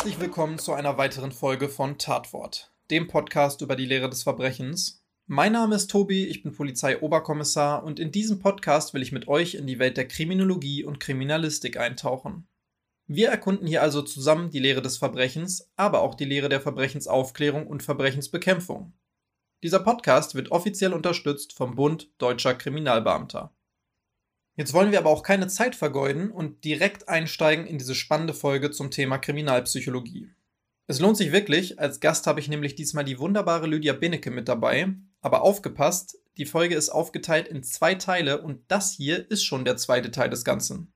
Herzlich 0.00 0.18
willkommen 0.18 0.58
zu 0.58 0.72
einer 0.72 0.96
weiteren 0.96 1.30
Folge 1.30 1.68
von 1.68 1.98
Tatwort, 1.98 2.72
dem 2.90 3.06
Podcast 3.06 3.60
über 3.60 3.76
die 3.76 3.84
Lehre 3.84 4.08
des 4.08 4.22
Verbrechens. 4.22 5.04
Mein 5.26 5.52
Name 5.52 5.74
ist 5.74 5.90
Tobi, 5.90 6.24
ich 6.24 6.42
bin 6.42 6.54
Polizeioberkommissar 6.54 7.84
und 7.84 8.00
in 8.00 8.10
diesem 8.10 8.38
Podcast 8.38 8.94
will 8.94 9.02
ich 9.02 9.12
mit 9.12 9.28
euch 9.28 9.56
in 9.56 9.66
die 9.66 9.78
Welt 9.78 9.98
der 9.98 10.08
Kriminologie 10.08 10.84
und 10.84 11.00
Kriminalistik 11.00 11.76
eintauchen. 11.76 12.48
Wir 13.08 13.28
erkunden 13.28 13.66
hier 13.66 13.82
also 13.82 14.00
zusammen 14.00 14.48
die 14.48 14.58
Lehre 14.58 14.80
des 14.80 14.96
Verbrechens, 14.96 15.70
aber 15.76 16.00
auch 16.00 16.14
die 16.14 16.24
Lehre 16.24 16.48
der 16.48 16.62
Verbrechensaufklärung 16.62 17.66
und 17.66 17.82
Verbrechensbekämpfung. 17.82 18.94
Dieser 19.62 19.80
Podcast 19.80 20.34
wird 20.34 20.50
offiziell 20.50 20.94
unterstützt 20.94 21.52
vom 21.52 21.74
Bund 21.74 22.10
Deutscher 22.16 22.54
Kriminalbeamter. 22.54 23.54
Jetzt 24.60 24.74
wollen 24.74 24.92
wir 24.92 24.98
aber 24.98 25.08
auch 25.08 25.22
keine 25.22 25.48
Zeit 25.48 25.74
vergeuden 25.74 26.30
und 26.30 26.64
direkt 26.64 27.08
einsteigen 27.08 27.64
in 27.66 27.78
diese 27.78 27.94
spannende 27.94 28.34
Folge 28.34 28.70
zum 28.70 28.90
Thema 28.90 29.16
Kriminalpsychologie. 29.16 30.28
Es 30.86 31.00
lohnt 31.00 31.16
sich 31.16 31.32
wirklich, 31.32 31.80
als 31.80 31.98
Gast 31.98 32.26
habe 32.26 32.40
ich 32.40 32.48
nämlich 32.48 32.74
diesmal 32.74 33.06
die 33.06 33.18
wunderbare 33.18 33.66
Lydia 33.66 33.94
Benecke 33.94 34.30
mit 34.30 34.48
dabei, 34.48 34.92
aber 35.22 35.40
aufgepasst, 35.40 36.18
die 36.36 36.44
Folge 36.44 36.74
ist 36.74 36.90
aufgeteilt 36.90 37.48
in 37.48 37.62
zwei 37.62 37.94
Teile 37.94 38.42
und 38.42 38.60
das 38.68 38.92
hier 38.92 39.30
ist 39.30 39.44
schon 39.44 39.64
der 39.64 39.78
zweite 39.78 40.10
Teil 40.10 40.28
des 40.28 40.44
Ganzen. 40.44 40.92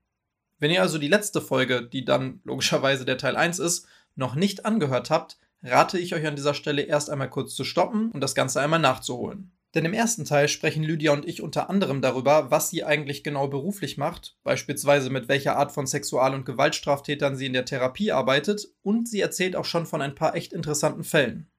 Wenn 0.59 0.69
ihr 0.69 0.83
also 0.83 0.99
die 0.99 1.07
letzte 1.07 1.41
Folge, 1.41 1.81
die 1.81 2.05
dann 2.05 2.41
logischerweise 2.43 3.03
der 3.03 3.17
Teil 3.17 3.35
1 3.35 3.57
ist, 3.57 3.87
noch 4.13 4.35
nicht 4.35 4.67
angehört 4.67 5.09
habt, 5.09 5.39
rate 5.63 5.97
ich 5.97 6.13
euch 6.13 6.27
an 6.27 6.35
dieser 6.35 6.53
Stelle 6.53 6.83
erst 6.83 7.09
einmal 7.09 7.31
kurz 7.31 7.55
zu 7.55 7.63
stoppen 7.63 8.11
und 8.11 8.21
das 8.21 8.35
Ganze 8.35 8.61
einmal 8.61 8.79
nachzuholen. 8.79 9.54
Denn 9.75 9.83
im 9.83 9.93
ersten 9.93 10.23
Teil 10.23 10.47
sprechen 10.47 10.83
Lydia 10.83 11.11
und 11.11 11.27
ich 11.27 11.41
unter 11.41 11.69
anderem 11.69 12.01
darüber, 12.01 12.49
was 12.49 12.69
sie 12.69 12.85
eigentlich 12.85 13.25
genau 13.25 13.49
beruflich 13.49 13.97
macht, 13.97 14.37
beispielsweise 14.43 15.09
mit 15.09 15.27
welcher 15.27 15.57
Art 15.57 15.73
von 15.73 15.85
Sexual- 15.85 16.33
und 16.33 16.45
Gewaltstraftätern 16.45 17.35
sie 17.35 17.47
in 17.47 17.53
der 17.53 17.65
Therapie 17.65 18.13
arbeitet, 18.13 18.69
und 18.83 19.09
sie 19.09 19.19
erzählt 19.19 19.57
auch 19.57 19.65
schon 19.65 19.85
von 19.85 20.01
ein 20.01 20.15
paar 20.15 20.33
echt 20.33 20.53
interessanten 20.53 21.03
Fällen. 21.03 21.51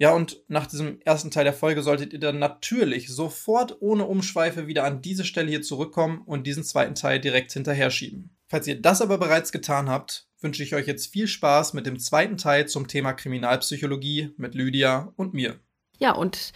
Ja, 0.00 0.14
und 0.14 0.42
nach 0.48 0.66
diesem 0.66 1.00
ersten 1.00 1.30
Teil 1.30 1.44
der 1.44 1.52
Folge 1.52 1.82
solltet 1.82 2.12
ihr 2.12 2.20
dann 2.20 2.38
natürlich 2.38 3.08
sofort 3.08 3.76
ohne 3.80 4.06
Umschweife 4.06 4.66
wieder 4.66 4.84
an 4.84 5.02
diese 5.02 5.24
Stelle 5.24 5.50
hier 5.50 5.62
zurückkommen 5.62 6.22
und 6.24 6.46
diesen 6.46 6.64
zweiten 6.64 6.94
Teil 6.94 7.20
direkt 7.20 7.52
hinterher 7.52 7.90
schieben. 7.90 8.36
Falls 8.46 8.66
ihr 8.66 8.80
das 8.80 9.02
aber 9.02 9.18
bereits 9.18 9.52
getan 9.52 9.90
habt, 9.90 10.28
wünsche 10.40 10.62
ich 10.62 10.74
euch 10.74 10.86
jetzt 10.86 11.08
viel 11.12 11.26
Spaß 11.26 11.74
mit 11.74 11.84
dem 11.84 11.98
zweiten 11.98 12.38
Teil 12.38 12.66
zum 12.66 12.86
Thema 12.86 13.12
Kriminalpsychologie 13.12 14.30
mit 14.36 14.54
Lydia 14.54 15.12
und 15.16 15.34
mir. 15.34 15.58
Ja, 15.98 16.12
und 16.12 16.52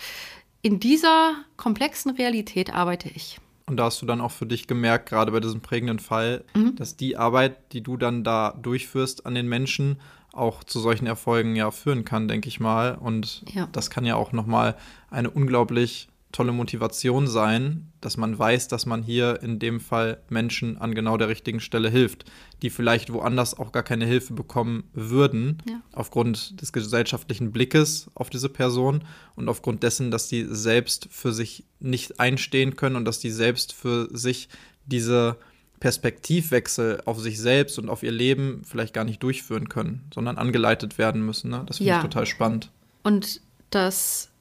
in 0.63 0.81
dieser 0.81 1.35
komplexen 1.57 2.13
Realität 2.13 2.73
arbeite 2.73 3.09
ich. 3.09 3.39
Und 3.67 3.77
da 3.77 3.85
hast 3.85 4.03
du 4.03 4.07
dann 4.07 4.21
auch 4.21 4.31
für 4.31 4.47
dich 4.47 4.67
gemerkt, 4.67 5.09
gerade 5.09 5.33
bei 5.33 5.41
diesem 5.41 5.61
prägenden 5.61 5.99
Fall, 5.99 6.45
mhm. 6.55 6.77
dass 6.77 6.97
die 6.97 7.17
Arbeit, 7.17 7.73
die 7.73 7.83
du 7.83 7.97
dann 7.97 8.25
da 8.25 8.57
durchführst 8.61 9.27
an 9.27 9.35
den 9.35 9.49
Menschen, 9.49 9.99
auch 10.33 10.65
zu 10.65 10.81
solchen 10.81 11.07
Erfolgen 11.07 11.57
ja 11.57 11.71
führen 11.71 12.05
kann, 12.05 12.27
denke 12.27 12.49
ich 12.49 12.59
mal. 12.59 12.95
Und 12.95 13.43
ja. 13.53 13.69
das 13.73 13.91
kann 13.91 14.05
ja 14.05 14.17
auch 14.17 14.33
nochmal 14.33 14.77
eine 15.11 15.31
unglaublich 15.31 16.09
tolle 16.33 16.53
Motivation 16.53 17.27
sein, 17.27 17.93
dass 18.01 18.17
man 18.17 18.39
weiß, 18.39 18.69
dass 18.69 18.87
man 18.87 19.03
hier 19.03 19.43
in 19.43 19.59
dem 19.59 19.81
Fall 19.81 20.23
Menschen 20.29 20.79
an 20.79 20.95
genau 20.95 21.17
der 21.17 21.29
richtigen 21.29 21.61
Stelle 21.61 21.91
hilft, 21.91 22.25
die 22.63 22.71
vielleicht 22.71 23.13
woanders 23.13 23.59
auch 23.59 23.71
gar 23.71 23.83
keine 23.83 24.07
Hilfe 24.07 24.33
bekommen 24.33 24.85
würden, 24.93 25.63
ja. 25.69 25.81
aufgrund 25.93 26.61
des 26.61 26.73
gesellschaftlichen 26.73 27.53
Blickes 27.53 28.11
auf 28.15 28.31
diese 28.31 28.49
Person 28.49 29.05
und 29.37 29.49
aufgrund 29.49 29.83
dessen, 29.83 30.11
dass 30.11 30.29
die 30.29 30.47
selbst 30.49 31.09
für 31.11 31.33
sich 31.33 31.65
nicht 31.79 32.19
einstehen 32.19 32.77
können 32.77 32.97
und 32.97 33.05
dass 33.05 33.19
die 33.19 33.31
selbst 33.31 33.73
für 33.73 34.09
sich 34.17 34.49
diese 34.87 35.37
Perspektivwechsel 35.81 37.03
auf 37.07 37.21
sich 37.21 37.39
selbst 37.41 37.79
und 37.79 37.89
auf 37.89 38.03
ihr 38.03 38.13
Leben 38.13 38.63
vielleicht 38.65 38.95
gar 38.95 39.05
nicht 39.05 39.23
durchführen 39.23 39.69
können, 39.69 40.05
sondern 40.15 40.39
angeleitet 40.39 40.97
werden 40.97 41.27
müssen. 41.27 41.51
Ne? 41.51 41.65
Das 41.67 41.79
finde 41.79 41.91
ja. 41.91 41.97
ich 41.99 42.03
total 42.03 42.27
spannend. 42.27 42.71
Und 43.03 43.41
das 43.71 44.32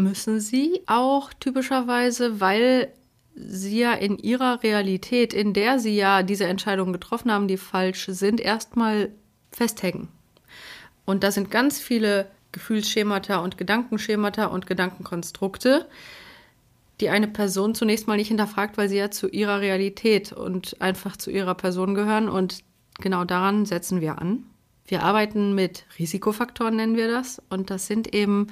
müssen 0.00 0.40
sie 0.40 0.82
auch 0.86 1.32
typischerweise, 1.34 2.40
weil 2.40 2.92
sie 3.34 3.78
ja 3.78 3.92
in 3.92 4.18
ihrer 4.18 4.62
Realität, 4.62 5.32
in 5.32 5.52
der 5.52 5.78
sie 5.78 5.96
ja 5.96 6.22
diese 6.22 6.46
Entscheidungen 6.46 6.92
getroffen 6.92 7.32
haben, 7.32 7.48
die 7.48 7.56
falsch 7.56 8.06
sind, 8.06 8.40
erstmal 8.40 9.10
festhängen. 9.50 10.08
Und 11.04 11.24
da 11.24 11.30
sind 11.30 11.50
ganz 11.50 11.80
viele 11.80 12.30
Gefühlsschemata 12.52 13.38
und 13.38 13.56
Gedankenschemata 13.56 14.46
und 14.46 14.66
Gedankenkonstrukte, 14.66 15.86
die 17.00 17.08
eine 17.08 17.28
Person 17.28 17.74
zunächst 17.74 18.06
mal 18.06 18.16
nicht 18.16 18.28
hinterfragt, 18.28 18.76
weil 18.76 18.88
sie 18.88 18.98
ja 18.98 19.10
zu 19.10 19.28
ihrer 19.28 19.60
Realität 19.60 20.32
und 20.32 20.80
einfach 20.80 21.16
zu 21.16 21.30
ihrer 21.30 21.54
Person 21.54 21.94
gehören. 21.94 22.28
Und 22.28 22.62
genau 23.00 23.24
daran 23.24 23.64
setzen 23.64 24.00
wir 24.00 24.20
an. 24.20 24.44
Wir 24.86 25.02
arbeiten 25.02 25.54
mit 25.54 25.84
Risikofaktoren, 25.98 26.76
nennen 26.76 26.96
wir 26.96 27.08
das. 27.08 27.40
Und 27.48 27.70
das 27.70 27.86
sind 27.86 28.12
eben 28.12 28.48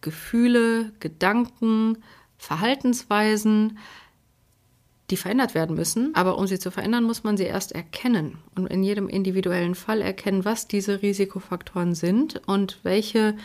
Gefühle, 0.00 0.92
Gedanken, 1.00 1.98
Verhaltensweisen, 2.38 3.78
die 5.10 5.16
verändert 5.16 5.54
werden 5.54 5.76
müssen. 5.76 6.14
Aber 6.14 6.38
um 6.38 6.46
sie 6.46 6.58
zu 6.58 6.70
verändern, 6.70 7.04
muss 7.04 7.24
man 7.24 7.36
sie 7.36 7.44
erst 7.44 7.72
erkennen 7.72 8.38
und 8.54 8.66
in 8.66 8.82
jedem 8.82 9.08
individuellen 9.08 9.74
Fall 9.74 10.02
erkennen, 10.02 10.44
was 10.44 10.68
diese 10.68 11.02
Risikofaktoren 11.02 11.94
sind 11.94 12.42
und 12.46 12.78
welche 12.82 13.36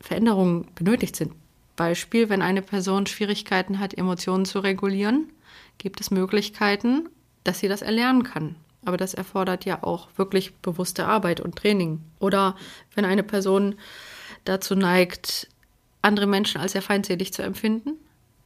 Veränderungen 0.00 0.66
benötigt 0.74 1.16
sind. 1.16 1.32
Beispiel, 1.76 2.28
wenn 2.28 2.42
eine 2.42 2.62
Person 2.62 3.06
Schwierigkeiten 3.06 3.80
hat, 3.80 3.96
Emotionen 3.96 4.44
zu 4.44 4.60
regulieren, 4.60 5.30
gibt 5.78 6.00
es 6.00 6.10
Möglichkeiten, 6.10 7.08
dass 7.42 7.58
sie 7.58 7.68
das 7.68 7.82
erlernen 7.82 8.22
kann. 8.22 8.56
Aber 8.84 8.96
das 8.96 9.14
erfordert 9.14 9.64
ja 9.64 9.82
auch 9.82 10.08
wirklich 10.16 10.54
bewusste 10.56 11.06
Arbeit 11.06 11.40
und 11.40 11.56
Training. 11.56 12.00
Oder 12.18 12.54
wenn 12.94 13.04
eine 13.04 13.22
Person 13.22 13.76
dazu 14.44 14.74
neigt, 14.74 15.48
andere 16.04 16.26
Menschen 16.26 16.60
als 16.60 16.72
sehr 16.72 16.82
feindselig 16.82 17.32
zu 17.32 17.42
empfinden, 17.42 17.92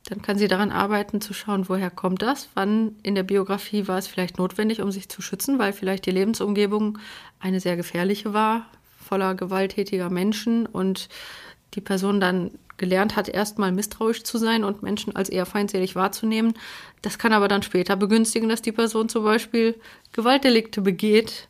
dann 0.09 0.23
kann 0.23 0.39
sie 0.39 0.49
daran 0.49 0.71
arbeiten, 0.71 1.21
zu 1.21 1.35
schauen, 1.35 1.69
woher 1.69 1.91
kommt 1.91 2.23
das, 2.23 2.49
wann 2.55 2.97
in 3.03 3.15
der 3.15 3.25
Biografie 3.25 3.89
war 3.89 3.99
es 3.99 4.07
vielleicht 4.07 4.39
notwendig, 4.39 4.81
um 4.81 4.91
sich 4.91 5.09
zu 5.09 5.21
schützen, 5.21 5.59
weil 5.59 5.73
vielleicht 5.73 6.07
die 6.07 6.11
Lebensumgebung 6.11 6.99
eine 7.41 7.61
sehr 7.61 7.77
gefährliche 7.77 8.33
war, 8.33 8.67
voller 9.07 9.35
gewalttätiger 9.35 10.09
Menschen 10.09 10.67
und 10.67 11.09
die 11.75 11.83
Person 11.83 12.21
dann 12.21 12.53
gelernt 12.79 13.17
hat, 13.17 13.29
erstmal 13.29 13.73
misstrauisch 13.73 14.23
zu 14.23 14.39
sein 14.39 14.65
und 14.65 14.83
Menschen 14.83 15.15
als 15.15 15.29
eher 15.29 15.45
feindselig 15.45 15.95
wahrzunehmen. 15.95 16.55
Das 17.03 17.19
kann 17.19 17.33
aber 17.33 17.49
dann 17.49 17.63
später 17.63 17.97
begünstigen, 17.97 18.49
dass 18.49 18.63
die 18.63 18.73
Person 18.73 19.09
zum 19.09 19.25
Beispiel 19.25 19.75
Gewaltdelikte 20.13 20.81
begeht, 20.81 21.49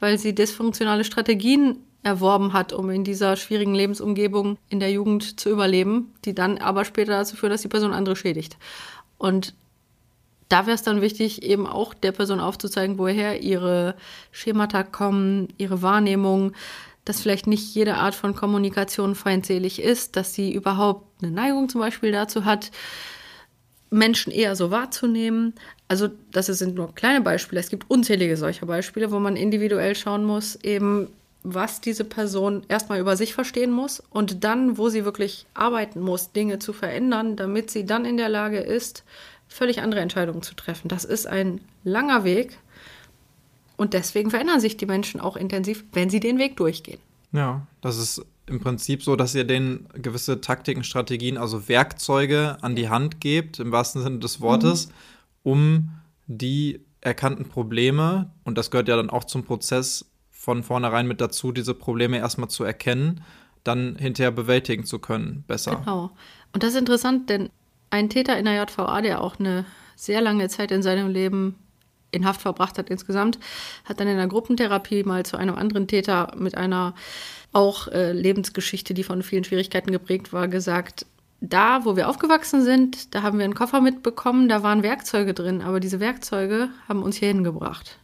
weil 0.00 0.18
sie 0.18 0.34
dysfunktionale 0.34 1.04
Strategien 1.04 1.84
erworben 2.02 2.52
hat, 2.52 2.72
um 2.72 2.90
in 2.90 3.04
dieser 3.04 3.36
schwierigen 3.36 3.74
Lebensumgebung 3.74 4.58
in 4.68 4.80
der 4.80 4.90
Jugend 4.90 5.40
zu 5.40 5.50
überleben, 5.50 6.14
die 6.24 6.34
dann 6.34 6.58
aber 6.58 6.84
später 6.84 7.12
dazu 7.12 7.36
führen, 7.36 7.50
dass 7.50 7.62
die 7.62 7.68
Person 7.68 7.92
andere 7.92 8.16
schädigt. 8.16 8.56
Und 9.18 9.54
da 10.48 10.66
wäre 10.66 10.74
es 10.74 10.82
dann 10.82 11.02
wichtig, 11.02 11.42
eben 11.42 11.66
auch 11.66 11.92
der 11.92 12.12
Person 12.12 12.40
aufzuzeigen, 12.40 12.98
woher 12.98 13.42
ihre 13.42 13.94
Schemata 14.30 14.82
kommen, 14.82 15.48
ihre 15.58 15.82
Wahrnehmung, 15.82 16.52
dass 17.04 17.20
vielleicht 17.20 17.46
nicht 17.46 17.74
jede 17.74 17.96
Art 17.96 18.14
von 18.14 18.34
Kommunikation 18.34 19.14
feindselig 19.14 19.82
ist, 19.82 20.16
dass 20.16 20.34
sie 20.34 20.52
überhaupt 20.52 21.22
eine 21.22 21.32
Neigung 21.32 21.68
zum 21.68 21.80
Beispiel 21.80 22.12
dazu 22.12 22.44
hat, 22.44 22.70
Menschen 23.90 24.32
eher 24.32 24.54
so 24.56 24.70
wahrzunehmen. 24.70 25.54
Also 25.88 26.08
das 26.30 26.46
sind 26.46 26.74
nur 26.74 26.94
kleine 26.94 27.22
Beispiele. 27.22 27.60
Es 27.60 27.70
gibt 27.70 27.90
unzählige 27.90 28.36
solcher 28.36 28.66
Beispiele, 28.66 29.10
wo 29.10 29.18
man 29.18 29.36
individuell 29.36 29.94
schauen 29.94 30.24
muss, 30.24 30.56
eben 30.56 31.08
was 31.42 31.80
diese 31.80 32.04
Person 32.04 32.64
erstmal 32.68 32.98
über 32.98 33.16
sich 33.16 33.34
verstehen 33.34 33.70
muss 33.70 34.02
und 34.10 34.44
dann, 34.44 34.76
wo 34.76 34.88
sie 34.88 35.04
wirklich 35.04 35.46
arbeiten 35.54 36.00
muss, 36.00 36.32
Dinge 36.32 36.58
zu 36.58 36.72
verändern, 36.72 37.36
damit 37.36 37.70
sie 37.70 37.84
dann 37.84 38.04
in 38.04 38.16
der 38.16 38.28
Lage 38.28 38.58
ist, 38.58 39.04
völlig 39.48 39.80
andere 39.80 40.00
Entscheidungen 40.00 40.42
zu 40.42 40.54
treffen. 40.54 40.88
Das 40.88 41.04
ist 41.04 41.26
ein 41.26 41.60
langer 41.84 42.24
Weg, 42.24 42.58
und 43.78 43.94
deswegen 43.94 44.30
verändern 44.30 44.60
sich 44.60 44.76
die 44.76 44.86
Menschen 44.86 45.20
auch 45.20 45.36
intensiv, 45.36 45.84
wenn 45.92 46.10
sie 46.10 46.20
den 46.20 46.38
Weg 46.38 46.56
durchgehen. 46.56 46.98
Ja, 47.32 47.66
das 47.80 47.96
ist 47.96 48.26
im 48.46 48.60
Prinzip 48.60 49.04
so, 49.04 49.14
dass 49.14 49.34
ihr 49.34 49.44
denen 49.44 49.88
gewisse 49.94 50.40
Taktiken, 50.40 50.82
Strategien, 50.82 51.38
also 51.38 51.68
Werkzeuge 51.68 52.58
an 52.60 52.74
die 52.74 52.88
Hand 52.88 53.20
gebt, 53.20 53.60
im 53.60 53.70
wahrsten 53.70 54.02
Sinne 54.02 54.18
des 54.18 54.40
Wortes, 54.40 54.88
mhm. 54.88 54.92
um 55.44 55.90
die 56.26 56.80
erkannten 57.00 57.48
Probleme, 57.48 58.32
und 58.42 58.58
das 58.58 58.72
gehört 58.72 58.88
ja 58.88 58.96
dann 58.96 59.10
auch 59.10 59.24
zum 59.24 59.44
Prozess 59.44 60.07
von 60.48 60.62
vornherein 60.62 61.06
mit 61.06 61.20
dazu, 61.20 61.52
diese 61.52 61.74
Probleme 61.74 62.16
erstmal 62.16 62.48
zu 62.48 62.64
erkennen, 62.64 63.22
dann 63.64 63.96
hinterher 63.96 64.30
bewältigen 64.30 64.86
zu 64.86 64.98
können, 64.98 65.44
besser. 65.46 65.76
Genau. 65.76 66.10
Und 66.54 66.62
das 66.62 66.70
ist 66.70 66.78
interessant, 66.78 67.28
denn 67.28 67.50
ein 67.90 68.08
Täter 68.08 68.38
in 68.38 68.46
der 68.46 68.54
JVA, 68.54 69.02
der 69.02 69.20
auch 69.20 69.38
eine 69.38 69.66
sehr 69.94 70.22
lange 70.22 70.48
Zeit 70.48 70.70
in 70.70 70.82
seinem 70.82 71.08
Leben 71.08 71.56
in 72.12 72.24
Haft 72.24 72.40
verbracht 72.40 72.78
hat 72.78 72.88
insgesamt, 72.88 73.38
hat 73.84 74.00
dann 74.00 74.08
in 74.08 74.16
der 74.16 74.26
Gruppentherapie 74.26 75.02
mal 75.02 75.26
zu 75.26 75.36
einem 75.36 75.54
anderen 75.54 75.86
Täter 75.86 76.32
mit 76.34 76.56
einer 76.56 76.94
auch 77.52 77.88
äh, 77.88 78.12
Lebensgeschichte, 78.12 78.94
die 78.94 79.04
von 79.04 79.22
vielen 79.22 79.44
Schwierigkeiten 79.44 79.92
geprägt 79.92 80.32
war, 80.32 80.48
gesagt, 80.48 81.04
da, 81.42 81.84
wo 81.84 81.94
wir 81.94 82.08
aufgewachsen 82.08 82.64
sind, 82.64 83.14
da 83.14 83.20
haben 83.20 83.36
wir 83.36 83.44
einen 83.44 83.54
Koffer 83.54 83.82
mitbekommen, 83.82 84.48
da 84.48 84.62
waren 84.62 84.82
Werkzeuge 84.82 85.34
drin, 85.34 85.60
aber 85.60 85.78
diese 85.78 86.00
Werkzeuge 86.00 86.70
haben 86.88 87.02
uns 87.02 87.16
hierhin 87.16 87.44
gebracht. 87.44 87.98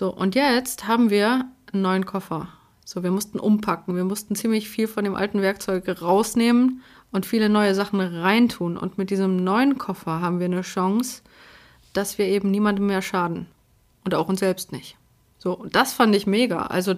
So, 0.00 0.08
und 0.08 0.34
jetzt 0.34 0.88
haben 0.88 1.10
wir 1.10 1.44
einen 1.74 1.82
neuen 1.82 2.06
Koffer. 2.06 2.48
So, 2.86 3.02
wir 3.02 3.10
mussten 3.10 3.38
umpacken, 3.38 3.96
wir 3.96 4.04
mussten 4.04 4.34
ziemlich 4.34 4.70
viel 4.70 4.88
von 4.88 5.04
dem 5.04 5.14
alten 5.14 5.42
Werkzeug 5.42 5.86
rausnehmen 6.00 6.80
und 7.12 7.26
viele 7.26 7.50
neue 7.50 7.74
Sachen 7.74 8.00
reintun. 8.00 8.78
Und 8.78 8.96
mit 8.96 9.10
diesem 9.10 9.44
neuen 9.44 9.76
Koffer 9.76 10.22
haben 10.22 10.38
wir 10.38 10.46
eine 10.46 10.62
Chance, 10.62 11.20
dass 11.92 12.16
wir 12.16 12.24
eben 12.24 12.50
niemandem 12.50 12.86
mehr 12.86 13.02
schaden. 13.02 13.46
Und 14.06 14.14
auch 14.14 14.26
uns 14.26 14.40
selbst 14.40 14.72
nicht. 14.72 14.96
So, 15.36 15.52
und 15.52 15.76
das 15.76 15.92
fand 15.92 16.16
ich 16.16 16.26
mega. 16.26 16.62
Also, 16.62 16.94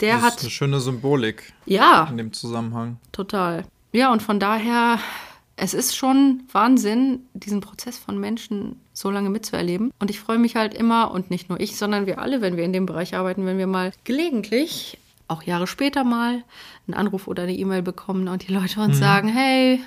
der 0.00 0.16
das 0.16 0.22
hat. 0.22 0.34
Ist 0.34 0.42
eine 0.42 0.50
schöne 0.50 0.80
Symbolik. 0.80 1.54
Ja. 1.64 2.08
In 2.10 2.18
dem 2.18 2.34
Zusammenhang. 2.34 2.98
Total. 3.10 3.64
Ja, 3.92 4.12
und 4.12 4.22
von 4.22 4.38
daher, 4.38 4.98
es 5.60 5.74
ist 5.74 5.96
schon 5.96 6.44
Wahnsinn, 6.52 7.26
diesen 7.34 7.60
Prozess 7.60 7.98
von 7.98 8.18
Menschen 8.18 8.80
so 8.92 9.10
lange 9.10 9.28
mitzuerleben. 9.28 9.90
Und 9.98 10.08
ich 10.08 10.20
freue 10.20 10.38
mich 10.38 10.54
halt 10.54 10.72
immer, 10.72 11.10
und 11.10 11.30
nicht 11.30 11.48
nur 11.48 11.58
ich, 11.58 11.76
sondern 11.76 12.06
wir 12.06 12.20
alle, 12.20 12.40
wenn 12.40 12.56
wir 12.56 12.64
in 12.64 12.72
dem 12.72 12.86
Bereich 12.86 13.16
arbeiten, 13.16 13.44
wenn 13.44 13.58
wir 13.58 13.66
mal 13.66 13.92
gelegentlich, 14.04 14.98
auch 15.26 15.42
Jahre 15.42 15.66
später 15.66 16.04
mal, 16.04 16.44
einen 16.86 16.94
Anruf 16.94 17.26
oder 17.26 17.42
eine 17.42 17.56
E-Mail 17.56 17.82
bekommen 17.82 18.28
und 18.28 18.46
die 18.46 18.52
Leute 18.52 18.80
uns 18.80 18.96
mhm. 18.96 19.00
sagen, 19.00 19.28
hey, 19.28 19.80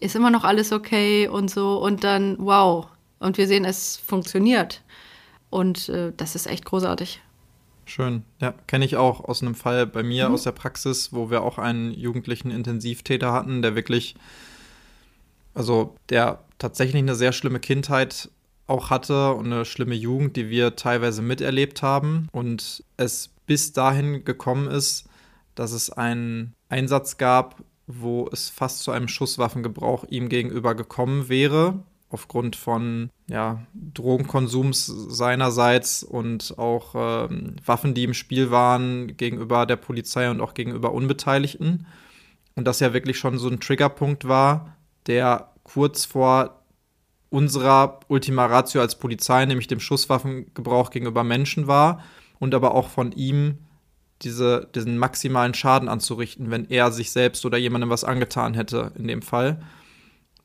ist 0.00 0.14
immer 0.14 0.30
noch 0.30 0.44
alles 0.44 0.72
okay 0.72 1.26
und 1.26 1.50
so. 1.50 1.82
Und 1.82 2.04
dann, 2.04 2.36
wow. 2.38 2.86
Und 3.18 3.38
wir 3.38 3.48
sehen, 3.48 3.64
es 3.64 3.96
funktioniert. 3.96 4.82
Und 5.50 5.88
äh, 5.88 6.12
das 6.16 6.36
ist 6.36 6.46
echt 6.46 6.64
großartig. 6.64 7.20
Schön. 7.86 8.22
Ja, 8.40 8.54
kenne 8.68 8.84
ich 8.84 8.96
auch 8.96 9.24
aus 9.24 9.42
einem 9.42 9.56
Fall 9.56 9.84
bei 9.84 10.04
mir 10.04 10.28
mhm. 10.28 10.34
aus 10.34 10.44
der 10.44 10.52
Praxis, 10.52 11.12
wo 11.12 11.28
wir 11.28 11.42
auch 11.42 11.58
einen 11.58 11.92
jugendlichen 11.92 12.52
Intensivtäter 12.52 13.32
hatten, 13.32 13.62
der 13.62 13.74
wirklich, 13.74 14.14
also 15.58 15.96
der 16.08 16.44
tatsächlich 16.58 17.02
eine 17.02 17.16
sehr 17.16 17.32
schlimme 17.32 17.58
Kindheit 17.58 18.30
auch 18.68 18.90
hatte 18.90 19.34
und 19.34 19.46
eine 19.46 19.64
schlimme 19.64 19.96
Jugend, 19.96 20.36
die 20.36 20.50
wir 20.50 20.76
teilweise 20.76 21.20
miterlebt 21.20 21.82
haben. 21.82 22.28
Und 22.30 22.84
es 22.96 23.30
bis 23.46 23.72
dahin 23.72 24.24
gekommen 24.24 24.68
ist, 24.68 25.08
dass 25.56 25.72
es 25.72 25.90
einen 25.90 26.54
Einsatz 26.68 27.16
gab, 27.18 27.64
wo 27.88 28.28
es 28.30 28.50
fast 28.50 28.84
zu 28.84 28.92
einem 28.92 29.08
Schusswaffengebrauch 29.08 30.04
ihm 30.04 30.28
gegenüber 30.28 30.76
gekommen 30.76 31.28
wäre 31.28 31.82
aufgrund 32.10 32.56
von 32.56 33.10
ja, 33.28 33.66
Drogenkonsums 33.74 34.86
seinerseits 34.86 36.02
und 36.02 36.54
auch 36.56 36.94
ähm, 36.94 37.56
Waffen, 37.66 37.94
die 37.94 38.04
im 38.04 38.14
Spiel 38.14 38.50
waren 38.50 39.16
gegenüber 39.16 39.66
der 39.66 39.76
Polizei 39.76 40.30
und 40.30 40.40
auch 40.40 40.54
gegenüber 40.54 40.92
Unbeteiligten. 40.92 41.86
Und 42.54 42.64
das 42.64 42.80
ja 42.80 42.94
wirklich 42.94 43.18
schon 43.18 43.38
so 43.38 43.48
ein 43.48 43.60
Triggerpunkt 43.60 44.26
war, 44.26 44.77
der 45.08 45.50
kurz 45.64 46.04
vor 46.04 46.62
unserer 47.30 48.00
Ultima 48.08 48.46
Ratio 48.46 48.80
als 48.80 48.98
Polizei, 48.98 49.44
nämlich 49.44 49.66
dem 49.66 49.80
Schusswaffengebrauch 49.80 50.90
gegenüber 50.90 51.24
Menschen 51.24 51.66
war 51.66 52.02
und 52.38 52.54
aber 52.54 52.74
auch 52.74 52.88
von 52.88 53.12
ihm 53.12 53.58
diese, 54.22 54.68
diesen 54.74 54.98
maximalen 54.98 55.54
Schaden 55.54 55.88
anzurichten, 55.88 56.50
wenn 56.50 56.70
er 56.70 56.92
sich 56.92 57.10
selbst 57.10 57.44
oder 57.44 57.58
jemandem 57.58 57.90
was 57.90 58.04
angetan 58.04 58.54
hätte 58.54 58.92
in 58.96 59.08
dem 59.08 59.22
Fall 59.22 59.60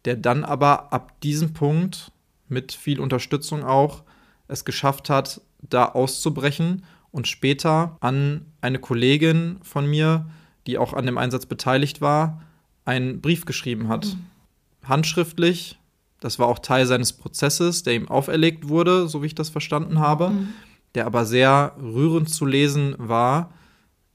der 0.06 0.16
dann 0.18 0.44
aber 0.44 0.92
ab 0.92 1.20
diesem 1.22 1.54
Punkt 1.54 2.12
mit 2.50 2.74
viel 2.74 3.00
Unterstützung 3.00 3.64
auch 3.64 4.04
es 4.48 4.66
geschafft 4.66 5.10
hat, 5.10 5.42
da 5.62 5.86
auszubrechen 5.86 6.84
und 7.12 7.28
später 7.28 7.98
an 8.02 8.46
eine 8.62 8.80
Kollegin 8.80 9.60
von 9.64 9.90
mir, 9.90 10.30
die 10.68 10.78
auch 10.78 10.94
an 10.94 11.06
dem 11.06 11.18
Einsatz 11.18 11.46
beteiligt 11.46 12.02
war, 12.02 12.42
einen 12.86 13.22
Brief 13.22 13.46
geschrieben 13.46 13.88
hat. 13.88 14.06
Mhm. 14.06 14.26
Handschriftlich. 14.84 15.80
Das 16.20 16.40
war 16.40 16.48
auch 16.48 16.60
Teil 16.60 16.86
seines 16.86 17.14
Prozesses, 17.14 17.84
der 17.84 17.96
ihm 17.96 18.08
auferlegt 18.08 18.70
wurde, 18.70 19.08
so 19.08 19.22
wie 19.22 19.28
ich 19.28 19.36
das 19.36 19.50
verstanden 19.50 20.00
habe, 20.00 20.30
mhm. 20.30 20.50
der 20.96 21.06
aber 21.06 21.26
sehr 21.26 21.76
rührend 21.82 22.30
zu 22.30 22.46
lesen 22.46 22.96
war 22.98 23.50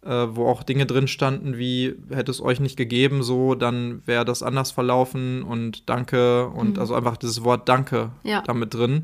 äh, 0.03 0.27
wo 0.31 0.47
auch 0.47 0.63
Dinge 0.63 0.87
drin 0.87 1.09
standen 1.09 1.59
wie, 1.59 1.95
hätte 2.11 2.31
es 2.31 2.41
euch 2.41 2.61
nicht 2.61 2.77
gegeben, 2.77 3.23
so, 3.23 3.55
dann 3.55 4.03
wäre 4.07 4.25
das 4.25 4.43
anders 4.43 4.71
verlaufen 4.71 5.43
und 5.43 5.89
danke 5.89 6.49
und 6.49 6.75
mhm. 6.75 6.81
also 6.81 6.95
einfach 6.95 7.17
dieses 7.17 7.45
Wort 7.45 7.69
Danke 7.69 8.11
ja. 8.23 8.43
damit 8.43 8.75
drin. 8.75 9.03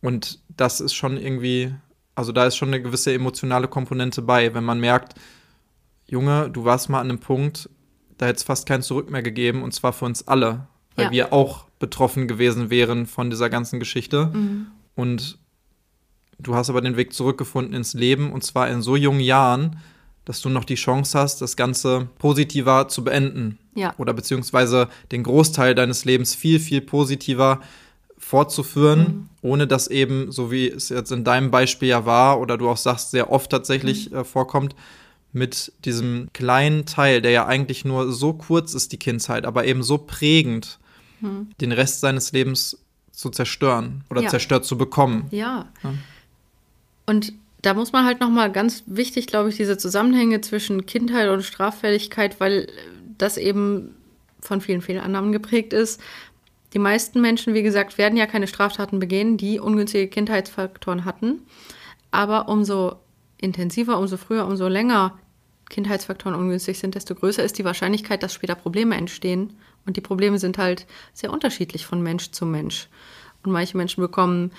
Und 0.00 0.40
das 0.48 0.80
ist 0.80 0.94
schon 0.94 1.16
irgendwie, 1.16 1.74
also 2.14 2.32
da 2.32 2.44
ist 2.44 2.56
schon 2.56 2.68
eine 2.68 2.82
gewisse 2.82 3.14
emotionale 3.14 3.68
Komponente 3.68 4.20
bei, 4.20 4.52
wenn 4.52 4.64
man 4.64 4.80
merkt, 4.80 5.14
Junge, 6.06 6.50
du 6.50 6.64
warst 6.64 6.90
mal 6.90 7.00
an 7.00 7.08
einem 7.08 7.20
Punkt, 7.20 7.70
da 8.18 8.26
hätte 8.26 8.36
es 8.36 8.42
fast 8.42 8.66
kein 8.66 8.82
Zurück 8.82 9.10
mehr 9.10 9.22
gegeben 9.22 9.62
und 9.62 9.72
zwar 9.72 9.92
für 9.92 10.04
uns 10.04 10.26
alle, 10.28 10.66
weil 10.96 11.06
ja. 11.06 11.10
wir 11.10 11.32
auch 11.32 11.66
betroffen 11.78 12.28
gewesen 12.28 12.70
wären 12.70 13.06
von 13.06 13.30
dieser 13.30 13.50
ganzen 13.50 13.78
Geschichte. 13.78 14.30
Mhm. 14.32 14.66
Und 14.94 15.38
Du 16.38 16.54
hast 16.54 16.70
aber 16.70 16.80
den 16.80 16.96
Weg 16.96 17.12
zurückgefunden 17.12 17.74
ins 17.74 17.94
Leben 17.94 18.32
und 18.32 18.44
zwar 18.44 18.68
in 18.68 18.82
so 18.82 18.96
jungen 18.96 19.20
Jahren, 19.20 19.78
dass 20.24 20.40
du 20.40 20.48
noch 20.48 20.64
die 20.64 20.74
Chance 20.74 21.18
hast, 21.18 21.40
das 21.42 21.56
Ganze 21.56 22.08
positiver 22.18 22.88
zu 22.88 23.04
beenden. 23.04 23.58
Ja. 23.74 23.94
Oder 23.98 24.14
beziehungsweise 24.14 24.88
den 25.12 25.22
Großteil 25.22 25.74
deines 25.74 26.04
Lebens 26.04 26.34
viel, 26.34 26.60
viel 26.60 26.80
positiver 26.80 27.60
fortzuführen, 28.16 29.00
mhm. 29.00 29.28
ohne 29.42 29.66
dass 29.66 29.88
eben, 29.88 30.32
so 30.32 30.50
wie 30.50 30.68
es 30.68 30.88
jetzt 30.88 31.12
in 31.12 31.24
deinem 31.24 31.50
Beispiel 31.50 31.88
ja 31.88 32.06
war, 32.06 32.40
oder 32.40 32.56
du 32.56 32.70
auch 32.70 32.76
sagst, 32.78 33.10
sehr 33.10 33.30
oft 33.30 33.50
tatsächlich 33.50 34.10
mhm. 34.10 34.18
äh, 34.18 34.24
vorkommt, 34.24 34.74
mit 35.34 35.72
diesem 35.84 36.28
kleinen 36.32 36.86
Teil, 36.86 37.20
der 37.20 37.32
ja 37.32 37.46
eigentlich 37.46 37.84
nur 37.84 38.12
so 38.12 38.32
kurz 38.32 38.72
ist, 38.72 38.92
die 38.92 38.98
Kindheit, 38.98 39.44
aber 39.44 39.64
eben 39.66 39.82
so 39.82 39.98
prägend, 39.98 40.78
mhm. 41.20 41.48
den 41.60 41.72
Rest 41.72 42.00
seines 42.00 42.32
Lebens 42.32 42.78
zu 43.10 43.30
zerstören 43.30 44.04
oder 44.10 44.22
ja. 44.22 44.28
zerstört 44.28 44.64
zu 44.64 44.78
bekommen. 44.78 45.26
Ja. 45.30 45.66
ja. 45.82 45.94
Und 47.06 47.32
da 47.62 47.74
muss 47.74 47.92
man 47.92 48.04
halt 48.04 48.20
nochmal 48.20 48.52
ganz 48.52 48.84
wichtig, 48.86 49.26
glaube 49.26 49.48
ich, 49.48 49.56
diese 49.56 49.78
Zusammenhänge 49.78 50.40
zwischen 50.40 50.86
Kindheit 50.86 51.28
und 51.28 51.42
Straffälligkeit, 51.42 52.38
weil 52.38 52.68
das 53.18 53.36
eben 53.36 53.94
von 54.40 54.60
vielen 54.60 54.82
Fehlannahmen 54.82 55.32
geprägt 55.32 55.72
ist. 55.72 56.00
Die 56.74 56.78
meisten 56.78 57.20
Menschen, 57.20 57.54
wie 57.54 57.62
gesagt, 57.62 57.98
werden 57.98 58.18
ja 58.18 58.26
keine 58.26 58.46
Straftaten 58.46 58.98
begehen, 58.98 59.36
die 59.36 59.58
ungünstige 59.58 60.08
Kindheitsfaktoren 60.08 61.04
hatten. 61.04 61.40
Aber 62.10 62.48
umso 62.48 62.96
intensiver, 63.38 63.98
umso 63.98 64.16
früher, 64.16 64.46
umso 64.46 64.68
länger 64.68 65.18
Kindheitsfaktoren 65.70 66.38
ungünstig 66.38 66.78
sind, 66.78 66.94
desto 66.94 67.14
größer 67.14 67.42
ist 67.42 67.58
die 67.58 67.64
Wahrscheinlichkeit, 67.64 68.22
dass 68.22 68.34
später 68.34 68.54
Probleme 68.54 68.96
entstehen. 68.96 69.54
Und 69.86 69.96
die 69.96 70.00
Probleme 70.00 70.38
sind 70.38 70.58
halt 70.58 70.86
sehr 71.12 71.32
unterschiedlich 71.32 71.86
von 71.86 72.02
Mensch 72.02 72.30
zu 72.30 72.46
Mensch. 72.46 72.88
Und 73.42 73.52
manche 73.52 73.76
Menschen 73.76 74.00
bekommen 74.00 74.52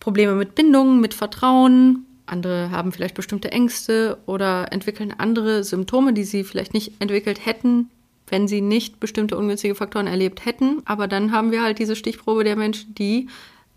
Probleme 0.00 0.34
mit 0.34 0.54
Bindungen, 0.54 1.00
mit 1.00 1.14
Vertrauen. 1.14 2.06
Andere 2.26 2.70
haben 2.70 2.92
vielleicht 2.92 3.14
bestimmte 3.14 3.52
Ängste 3.52 4.18
oder 4.26 4.72
entwickeln 4.72 5.14
andere 5.16 5.64
Symptome, 5.64 6.12
die 6.12 6.24
sie 6.24 6.44
vielleicht 6.44 6.74
nicht 6.74 7.00
entwickelt 7.00 7.44
hätten, 7.44 7.90
wenn 8.26 8.48
sie 8.48 8.60
nicht 8.60 9.00
bestimmte 9.00 9.36
ungünstige 9.36 9.74
Faktoren 9.74 10.06
erlebt 10.06 10.44
hätten. 10.44 10.82
Aber 10.84 11.08
dann 11.08 11.32
haben 11.32 11.52
wir 11.52 11.62
halt 11.62 11.78
diese 11.78 11.96
Stichprobe 11.96 12.44
der 12.44 12.56
Menschen, 12.56 12.94
die 12.94 13.28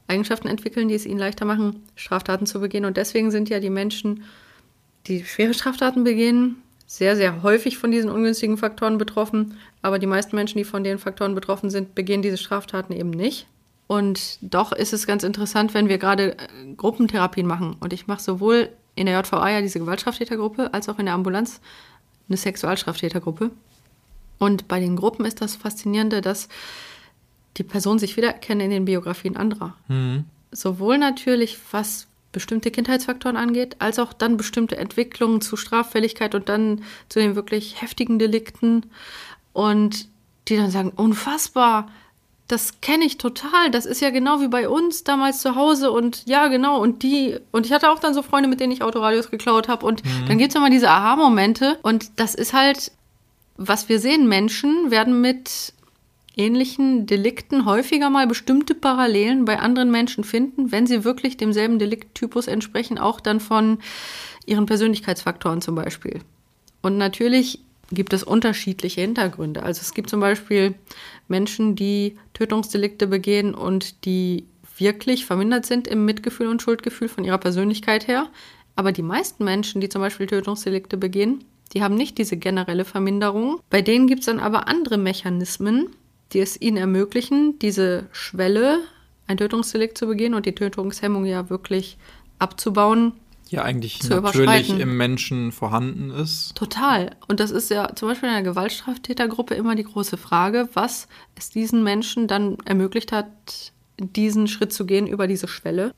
Eigenschaften 0.07 0.47
entwickeln, 0.47 0.87
die 0.87 0.95
es 0.95 1.05
ihnen 1.05 1.19
leichter 1.19 1.45
machen, 1.45 1.83
Straftaten 1.95 2.45
zu 2.45 2.59
begehen. 2.59 2.85
Und 2.85 2.97
deswegen 2.97 3.31
sind 3.31 3.49
ja 3.49 3.59
die 3.59 3.69
Menschen, 3.69 4.23
die 5.07 5.23
schwere 5.23 5.53
Straftaten 5.53 6.03
begehen, 6.03 6.57
sehr, 6.87 7.15
sehr 7.15 7.43
häufig 7.43 7.77
von 7.77 7.91
diesen 7.91 8.09
ungünstigen 8.09 8.57
Faktoren 8.57 8.97
betroffen. 8.97 9.57
Aber 9.81 9.99
die 9.99 10.07
meisten 10.07 10.35
Menschen, 10.35 10.57
die 10.57 10.63
von 10.63 10.83
den 10.83 10.99
Faktoren 10.99 11.35
betroffen 11.35 11.69
sind, 11.69 11.95
begehen 11.95 12.21
diese 12.21 12.37
Straftaten 12.37 12.93
eben 12.93 13.09
nicht. 13.09 13.47
Und 13.87 14.39
doch 14.41 14.71
ist 14.71 14.93
es 14.93 15.05
ganz 15.05 15.23
interessant, 15.23 15.73
wenn 15.73 15.89
wir 15.89 15.97
gerade 15.97 16.37
äh, 16.37 16.73
Gruppentherapien 16.75 17.45
machen. 17.45 17.75
Und 17.79 17.93
ich 17.93 18.07
mache 18.07 18.21
sowohl 18.21 18.69
in 18.95 19.05
der 19.05 19.19
JVA 19.19 19.49
ja 19.49 19.61
diese 19.61 19.79
Gewaltstraftätergruppe 19.79 20.73
als 20.73 20.89
auch 20.89 20.97
in 20.99 21.05
der 21.05 21.13
Ambulanz 21.13 21.59
eine 22.27 22.37
Sexualstraftätergruppe. 22.37 23.51
Und 24.39 24.67
bei 24.67 24.79
den 24.79 24.95
Gruppen 24.95 25.25
ist 25.25 25.41
das 25.41 25.55
Faszinierende, 25.55 26.21
dass 26.21 26.49
die 27.57 27.63
Personen 27.63 27.99
sich 27.99 28.17
wiedererkennen 28.17 28.65
in 28.65 28.71
den 28.71 28.85
Biografien 28.85 29.37
anderer. 29.37 29.75
Mhm. 29.87 30.25
Sowohl 30.51 30.97
natürlich, 30.97 31.57
was 31.71 32.07
bestimmte 32.35 32.69
Kindheitsfaktoren 32.69 33.37
angeht, 33.37 33.77
als 33.79 33.97
auch 33.97 34.11
dann 34.11 34.35
bestimmte 34.35 34.77
Entwicklungen 34.77 35.39
zu 35.39 35.55
Straffälligkeit 35.55 36.35
und 36.35 36.49
dann 36.49 36.83
zu 37.07 37.19
den 37.19 37.35
wirklich 37.37 37.81
heftigen 37.81 38.19
Delikten. 38.19 38.85
Und 39.53 40.09
die 40.49 40.57
dann 40.57 40.69
sagen, 40.69 40.91
unfassbar, 40.93 41.89
das 42.49 42.81
kenne 42.81 43.05
ich 43.05 43.17
total. 43.17 43.71
Das 43.71 43.85
ist 43.85 44.01
ja 44.01 44.09
genau 44.09 44.41
wie 44.41 44.49
bei 44.49 44.67
uns 44.67 45.05
damals 45.05 45.39
zu 45.39 45.55
Hause 45.55 45.91
und 45.91 46.23
ja, 46.25 46.49
genau. 46.49 46.79
Und 46.81 47.03
die, 47.03 47.39
und 47.51 47.65
ich 47.65 47.71
hatte 47.71 47.89
auch 47.89 47.99
dann 47.99 48.13
so 48.13 48.21
Freunde, 48.21 48.49
mit 48.49 48.59
denen 48.59 48.73
ich 48.73 48.83
Autoradios 48.83 49.31
geklaut 49.31 49.69
habe. 49.69 49.85
Und 49.85 50.03
mhm. 50.03 50.27
dann 50.27 50.37
gibt 50.37 50.49
es 50.51 50.55
immer 50.55 50.69
diese 50.69 50.89
Aha-Momente. 50.89 51.79
Und 51.83 52.19
das 52.19 52.35
ist 52.35 52.51
halt, 52.53 52.91
was 53.55 53.87
wir 53.87 53.99
sehen, 53.99 54.27
Menschen 54.27 54.91
werden 54.91 55.21
mit 55.21 55.73
ähnlichen 56.37 57.05
Delikten 57.05 57.65
häufiger 57.65 58.09
mal 58.09 58.27
bestimmte 58.27 58.75
Parallelen 58.75 59.45
bei 59.45 59.59
anderen 59.59 59.91
Menschen 59.91 60.23
finden, 60.23 60.71
wenn 60.71 60.87
sie 60.87 61.03
wirklich 61.03 61.37
demselben 61.37 61.79
Delikttypus 61.79 62.47
entsprechen, 62.47 62.97
auch 62.97 63.19
dann 63.19 63.39
von 63.39 63.79
ihren 64.45 64.65
Persönlichkeitsfaktoren 64.65 65.61
zum 65.61 65.75
Beispiel. 65.75 66.19
Und 66.81 66.97
natürlich 66.97 67.59
gibt 67.91 68.13
es 68.13 68.23
unterschiedliche 68.23 69.01
Hintergründe. 69.01 69.63
Also 69.63 69.81
es 69.81 69.93
gibt 69.93 70.09
zum 70.09 70.19
Beispiel 70.19 70.75
Menschen, 71.27 71.75
die 71.75 72.17
Tötungsdelikte 72.33 73.07
begehen 73.07 73.53
und 73.53 74.05
die 74.05 74.45
wirklich 74.77 75.25
vermindert 75.25 75.65
sind 75.65 75.87
im 75.87 76.05
Mitgefühl 76.05 76.47
und 76.47 76.61
Schuldgefühl 76.61 77.07
von 77.07 77.23
ihrer 77.23 77.37
Persönlichkeit 77.37 78.07
her. 78.07 78.27
Aber 78.75 78.91
die 78.91 79.03
meisten 79.03 79.45
Menschen, 79.45 79.81
die 79.81 79.89
zum 79.89 80.01
Beispiel 80.01 80.27
Tötungsdelikte 80.27 80.97
begehen, 80.97 81.43
die 81.73 81.81
haben 81.81 81.95
nicht 81.95 82.17
diese 82.17 82.37
generelle 82.37 82.85
Verminderung. 82.85 83.59
Bei 83.69 83.81
denen 83.81 84.07
gibt 84.07 84.21
es 84.21 84.25
dann 84.25 84.39
aber 84.39 84.67
andere 84.67 84.97
Mechanismen, 84.97 85.89
die 86.33 86.39
es 86.39 86.59
ihnen 86.59 86.77
ermöglichen, 86.77 87.59
diese 87.59 88.07
Schwelle, 88.11 88.79
ein 89.27 89.37
Tötungsdelikt 89.37 89.97
zu 89.97 90.07
begehen 90.07 90.33
und 90.33 90.45
die 90.45 90.55
Tötungshemmung 90.55 91.25
ja 91.25 91.49
wirklich 91.49 91.97
abzubauen, 92.39 93.13
ja 93.49 93.63
eigentlich 93.63 94.03
natürlich 94.09 94.69
im 94.69 94.97
Menschen 94.97 95.51
vorhanden 95.51 96.09
ist. 96.09 96.55
Total. 96.55 97.15
Und 97.27 97.39
das 97.39 97.51
ist 97.51 97.69
ja 97.69 97.95
zum 97.95 98.09
Beispiel 98.09 98.29
in 98.29 98.35
einer 98.35 98.43
Gewaltstraftätergruppe 98.43 99.53
immer 99.53 99.75
die 99.75 99.83
große 99.83 100.17
Frage, 100.17 100.69
was 100.73 101.07
es 101.35 101.49
diesen 101.49 101.83
Menschen 101.83 102.27
dann 102.27 102.57
ermöglicht 102.65 103.11
hat, 103.11 103.29
diesen 103.97 104.47
Schritt 104.47 104.73
zu 104.73 104.85
gehen 104.85 105.07
über 105.07 105.27
diese 105.27 105.47
Schwelle. 105.47 105.93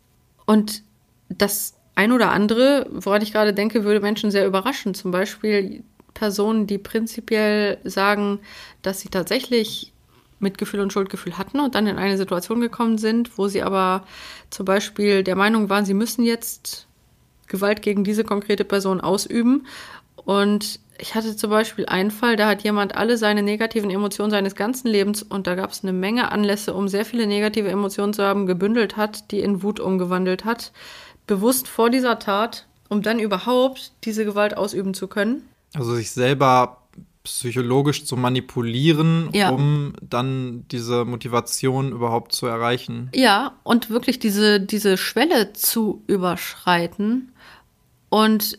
Und 0.45 0.83
das 1.29 1.75
ein 1.95 2.11
oder 2.11 2.31
andere, 2.31 2.87
woran 2.91 3.21
ich 3.21 3.33
gerade 3.33 3.53
denke, 3.53 3.83
würde 3.83 4.01
Menschen 4.01 4.29
sehr 4.29 4.45
überraschen. 4.45 4.93
Zum 4.93 5.11
Beispiel 5.11 5.83
Personen, 6.13 6.67
die 6.67 6.77
prinzipiell 6.77 7.79
sagen, 7.83 8.39
dass 8.81 8.99
sie 8.99 9.09
tatsächlich 9.09 9.93
Mitgefühl 10.39 10.79
und 10.79 10.93
Schuldgefühl 10.93 11.37
hatten 11.37 11.59
und 11.59 11.75
dann 11.75 11.87
in 11.87 11.97
eine 11.97 12.17
Situation 12.17 12.61
gekommen 12.61 12.97
sind, 12.97 13.37
wo 13.37 13.47
sie 13.47 13.63
aber 13.63 14.03
zum 14.49 14.65
Beispiel 14.65 15.23
der 15.23 15.35
Meinung 15.35 15.69
waren, 15.69 15.85
sie 15.85 15.93
müssen 15.93 16.23
jetzt 16.23 16.87
Gewalt 17.47 17.81
gegen 17.81 18.03
diese 18.03 18.23
konkrete 18.23 18.65
Person 18.65 19.01
ausüben. 19.01 19.65
Und 20.15 20.79
ich 20.99 21.15
hatte 21.15 21.35
zum 21.35 21.49
Beispiel 21.49 21.85
einen 21.85 22.11
Fall, 22.11 22.35
da 22.35 22.47
hat 22.47 22.63
jemand 22.63 22.95
alle 22.95 23.17
seine 23.17 23.43
negativen 23.43 23.89
Emotionen 23.89 24.31
seines 24.31 24.55
ganzen 24.55 24.87
Lebens 24.87 25.23
und 25.23 25.47
da 25.47 25.55
gab 25.55 25.71
es 25.71 25.83
eine 25.83 25.93
Menge 25.93 26.31
Anlässe, 26.31 26.73
um 26.73 26.87
sehr 26.87 27.05
viele 27.05 27.27
negative 27.27 27.69
Emotionen 27.69 28.13
zu 28.13 28.23
haben, 28.23 28.47
gebündelt 28.47 28.97
hat, 28.97 29.31
die 29.31 29.39
in 29.39 29.63
Wut 29.63 29.79
umgewandelt 29.79 30.43
hat, 30.43 30.71
bewusst 31.27 31.67
vor 31.67 31.89
dieser 31.89 32.19
Tat, 32.19 32.67
um 32.89 33.01
dann 33.01 33.19
überhaupt 33.19 33.91
diese 34.03 34.25
Gewalt 34.25 34.57
ausüben 34.57 34.93
zu 34.93 35.07
können. 35.07 35.47
Also 35.73 35.95
sich 35.95 36.11
selber 36.11 36.81
psychologisch 37.27 38.05
zu 38.05 38.15
manipulieren, 38.15 39.29
ja. 39.33 39.49
um 39.49 39.93
dann 40.01 40.65
diese 40.71 41.03
Motivation 41.03 41.91
überhaupt 41.91 42.31
zu 42.31 42.47
erreichen. 42.47 43.09
Ja, 43.13 43.53
und 43.63 43.89
wirklich 43.89 44.17
diese, 44.17 44.61
diese 44.61 44.97
Schwelle 44.97 45.51
zu 45.51 46.01
überschreiten 46.07 47.33
und 48.09 48.57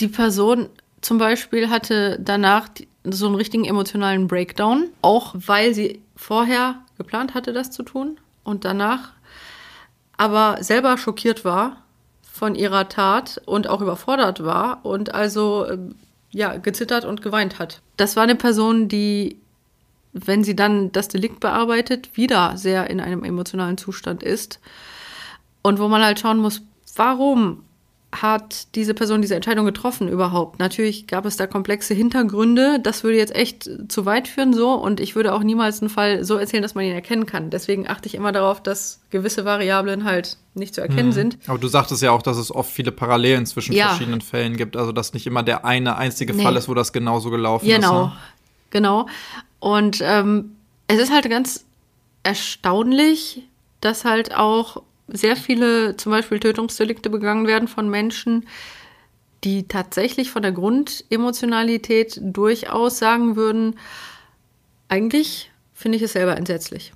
die 0.00 0.08
Person 0.08 0.68
zum 1.00 1.18
Beispiel 1.18 1.70
hatte 1.70 2.18
danach 2.20 2.68
so 3.04 3.26
einen 3.26 3.36
richtigen 3.36 3.64
emotionalen 3.64 4.26
Breakdown, 4.26 4.88
auch 5.00 5.34
weil 5.34 5.72
sie 5.72 6.00
vorher 6.16 6.80
geplant 6.98 7.34
hatte, 7.34 7.52
das 7.52 7.70
zu 7.70 7.84
tun 7.84 8.18
und 8.42 8.64
danach 8.64 9.12
aber 10.16 10.62
selber 10.62 10.98
schockiert 10.98 11.44
war 11.44 11.82
von 12.22 12.56
ihrer 12.56 12.88
Tat 12.88 13.40
und 13.46 13.68
auch 13.68 13.80
überfordert 13.80 14.44
war 14.44 14.84
und 14.84 15.14
also 15.14 15.66
äh, 15.66 15.78
ja 16.32 16.56
gezittert 16.56 17.04
und 17.04 17.22
geweint 17.22 17.58
hat. 17.58 17.80
Das 17.96 18.16
war 18.16 18.22
eine 18.22 18.34
Person, 18.34 18.88
die, 18.88 19.36
wenn 20.12 20.44
sie 20.44 20.56
dann 20.56 20.92
das 20.92 21.08
Delikt 21.08 21.40
bearbeitet, 21.40 22.16
wieder 22.16 22.56
sehr 22.56 22.90
in 22.90 23.00
einem 23.00 23.24
emotionalen 23.24 23.78
Zustand 23.78 24.22
ist 24.22 24.60
und 25.62 25.78
wo 25.78 25.88
man 25.88 26.02
halt 26.02 26.20
schauen 26.20 26.38
muss, 26.38 26.62
warum 26.96 27.64
hat 28.12 28.74
diese 28.74 28.92
Person 28.92 29.22
diese 29.22 29.34
Entscheidung 29.34 29.64
getroffen 29.64 30.08
überhaupt? 30.08 30.58
Natürlich 30.58 31.06
gab 31.06 31.24
es 31.24 31.36
da 31.36 31.46
komplexe 31.46 31.94
Hintergründe. 31.94 32.78
Das 32.82 33.02
würde 33.04 33.16
jetzt 33.16 33.34
echt 33.34 33.68
zu 33.88 34.04
weit 34.04 34.28
führen 34.28 34.52
so 34.52 34.74
und 34.74 35.00
ich 35.00 35.16
würde 35.16 35.32
auch 35.32 35.42
niemals 35.42 35.80
einen 35.80 35.88
Fall 35.88 36.22
so 36.22 36.36
erzählen, 36.36 36.62
dass 36.62 36.74
man 36.74 36.84
ihn 36.84 36.92
erkennen 36.92 37.24
kann. 37.24 37.48
Deswegen 37.48 37.88
achte 37.88 38.06
ich 38.06 38.14
immer 38.14 38.30
darauf, 38.30 38.62
dass 38.62 39.00
gewisse 39.10 39.44
Variablen 39.44 40.04
halt 40.04 40.36
nicht 40.54 40.74
zu 40.74 40.82
erkennen 40.82 41.08
mhm. 41.08 41.12
sind. 41.12 41.38
Aber 41.46 41.58
du 41.58 41.68
sagtest 41.68 42.02
ja 42.02 42.10
auch, 42.10 42.22
dass 42.22 42.36
es 42.36 42.54
oft 42.54 42.70
viele 42.70 42.92
Parallelen 42.92 43.46
zwischen 43.46 43.72
ja. 43.72 43.88
verschiedenen 43.88 44.20
Fällen 44.20 44.56
gibt. 44.56 44.76
Also 44.76 44.92
dass 44.92 45.14
nicht 45.14 45.26
immer 45.26 45.42
der 45.42 45.64
eine 45.64 45.96
einzige 45.96 46.34
nee. 46.34 46.42
Fall 46.42 46.56
ist, 46.56 46.68
wo 46.68 46.74
das 46.74 46.92
genauso 46.92 47.30
gelaufen 47.30 47.66
genau. 47.66 47.76
ist. 47.76 47.82
Genau, 48.70 49.04
ne? 49.04 49.06
genau. 49.06 49.06
Und 49.58 50.00
ähm, 50.02 50.56
es 50.86 50.98
ist 50.98 51.12
halt 51.12 51.28
ganz 51.30 51.64
erstaunlich, 52.22 53.42
dass 53.80 54.04
halt 54.04 54.34
auch 54.34 54.82
sehr 55.12 55.36
viele 55.36 55.96
zum 55.96 56.12
Beispiel 56.12 56.40
Tötungsdelikte 56.40 57.10
begangen 57.10 57.46
werden 57.46 57.68
von 57.68 57.88
Menschen, 57.88 58.46
die 59.44 59.66
tatsächlich 59.66 60.30
von 60.30 60.42
der 60.42 60.52
Grundemotionalität 60.52 62.20
durchaus 62.22 62.98
sagen 62.98 63.36
würden, 63.36 63.78
eigentlich 64.88 65.50
finde 65.72 65.96
ich 65.96 66.02
es 66.02 66.12
selber 66.12 66.36
entsetzlich. 66.36 66.92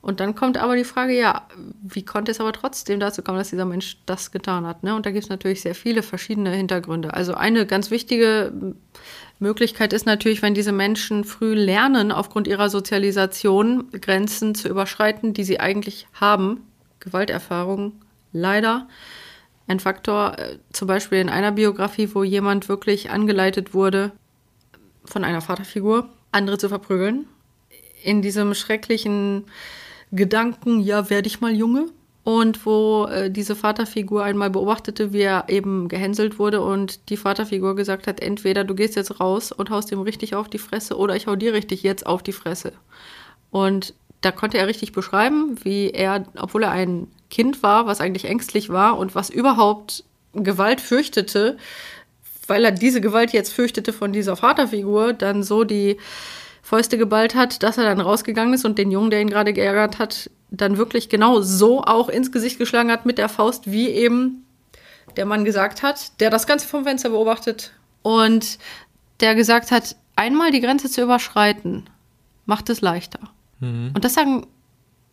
Und 0.00 0.20
dann 0.20 0.34
kommt 0.34 0.56
aber 0.56 0.76
die 0.76 0.84
Frage, 0.84 1.12
ja, 1.12 1.48
wie 1.82 2.04
konnte 2.04 2.30
es 2.30 2.40
aber 2.40 2.52
trotzdem 2.52 3.00
dazu 3.00 3.22
kommen, 3.22 3.38
dass 3.38 3.50
dieser 3.50 3.64
Mensch 3.64 3.98
das 4.06 4.30
getan 4.30 4.64
hat? 4.64 4.84
Ne? 4.84 4.94
Und 4.94 5.06
da 5.06 5.10
gibt 5.10 5.24
es 5.24 5.30
natürlich 5.30 5.60
sehr 5.60 5.74
viele 5.74 6.02
verschiedene 6.02 6.50
Hintergründe. 6.50 7.14
Also 7.14 7.34
eine 7.34 7.66
ganz 7.66 7.90
wichtige 7.90 8.52
Möglichkeit 9.40 9.92
ist 9.92 10.06
natürlich, 10.06 10.40
wenn 10.40 10.54
diese 10.54 10.72
Menschen 10.72 11.24
früh 11.24 11.54
lernen, 11.54 12.12
aufgrund 12.12 12.46
ihrer 12.46 12.70
Sozialisation 12.70 13.90
Grenzen 13.90 14.54
zu 14.54 14.68
überschreiten, 14.68 15.34
die 15.34 15.44
sie 15.44 15.58
eigentlich 15.58 16.06
haben. 16.14 16.62
Gewalterfahrung, 17.00 17.92
leider. 18.32 18.88
Ein 19.66 19.80
Faktor, 19.80 20.38
äh, 20.38 20.58
zum 20.72 20.88
Beispiel 20.88 21.18
in 21.18 21.28
einer 21.28 21.52
Biografie, 21.52 22.10
wo 22.14 22.22
jemand 22.22 22.68
wirklich 22.68 23.10
angeleitet 23.10 23.74
wurde, 23.74 24.12
von 25.04 25.24
einer 25.24 25.40
Vaterfigur, 25.40 26.08
andere 26.32 26.56
zu 26.56 26.68
verprügeln. 26.68 27.26
In 28.02 28.22
diesem 28.22 28.54
schrecklichen 28.54 29.44
Gedanken, 30.12 30.80
ja, 30.80 31.10
werde 31.10 31.28
ich 31.28 31.40
mal 31.40 31.54
Junge, 31.54 31.86
und 32.28 32.66
wo 32.66 33.06
äh, 33.06 33.30
diese 33.30 33.56
Vaterfigur 33.56 34.22
einmal 34.22 34.50
beobachtete, 34.50 35.14
wie 35.14 35.22
er 35.22 35.46
eben 35.48 35.88
gehänselt 35.88 36.38
wurde 36.38 36.60
und 36.60 37.08
die 37.08 37.16
Vaterfigur 37.16 37.74
gesagt 37.74 38.06
hat, 38.06 38.20
entweder 38.20 38.64
du 38.64 38.74
gehst 38.74 38.96
jetzt 38.96 39.18
raus 39.18 39.50
und 39.50 39.70
haust 39.70 39.90
ihm 39.92 40.00
richtig 40.00 40.34
auf 40.34 40.46
die 40.46 40.58
Fresse 40.58 40.98
oder 40.98 41.16
ich 41.16 41.26
hau 41.26 41.36
dir 41.36 41.54
richtig 41.54 41.82
jetzt 41.82 42.04
auf 42.04 42.22
die 42.22 42.34
Fresse. 42.34 42.74
Und 43.50 43.94
da 44.20 44.30
konnte 44.30 44.58
er 44.58 44.66
richtig 44.66 44.92
beschreiben, 44.92 45.56
wie 45.62 45.88
er, 45.88 46.26
obwohl 46.36 46.64
er 46.64 46.70
ein 46.70 47.08
Kind 47.30 47.62
war, 47.62 47.86
was 47.86 48.02
eigentlich 48.02 48.26
ängstlich 48.26 48.68
war 48.68 48.98
und 48.98 49.14
was 49.14 49.30
überhaupt 49.30 50.04
Gewalt 50.34 50.82
fürchtete, 50.82 51.56
weil 52.46 52.62
er 52.62 52.72
diese 52.72 53.00
Gewalt 53.00 53.32
jetzt 53.32 53.54
fürchtete 53.54 53.94
von 53.94 54.12
dieser 54.12 54.36
Vaterfigur, 54.36 55.14
dann 55.14 55.42
so 55.42 55.64
die 55.64 55.96
Fäuste 56.68 56.98
geballt 56.98 57.34
hat, 57.34 57.62
dass 57.62 57.78
er 57.78 57.84
dann 57.84 57.98
rausgegangen 57.98 58.52
ist 58.52 58.66
und 58.66 58.76
den 58.76 58.90
Jungen, 58.90 59.08
der 59.08 59.22
ihn 59.22 59.30
gerade 59.30 59.54
geärgert 59.54 59.98
hat, 59.98 60.30
dann 60.50 60.76
wirklich 60.76 61.08
genau 61.08 61.40
so 61.40 61.82
auch 61.82 62.10
ins 62.10 62.30
Gesicht 62.30 62.58
geschlagen 62.58 62.90
hat 62.90 63.06
mit 63.06 63.16
der 63.16 63.30
Faust, 63.30 63.72
wie 63.72 63.88
eben 63.88 64.44
der 65.16 65.24
Mann 65.24 65.46
gesagt 65.46 65.82
hat, 65.82 66.20
der 66.20 66.28
das 66.28 66.46
Ganze 66.46 66.68
vom 66.68 66.84
Fenster 66.84 67.08
beobachtet 67.08 67.72
und 68.02 68.58
der 69.20 69.34
gesagt 69.34 69.70
hat, 69.70 69.96
einmal 70.14 70.50
die 70.50 70.60
Grenze 70.60 70.90
zu 70.90 71.00
überschreiten, 71.00 71.88
macht 72.44 72.68
es 72.68 72.82
leichter. 72.82 73.20
Mhm. 73.60 73.92
Und 73.94 74.04
das 74.04 74.12
sagen 74.12 74.46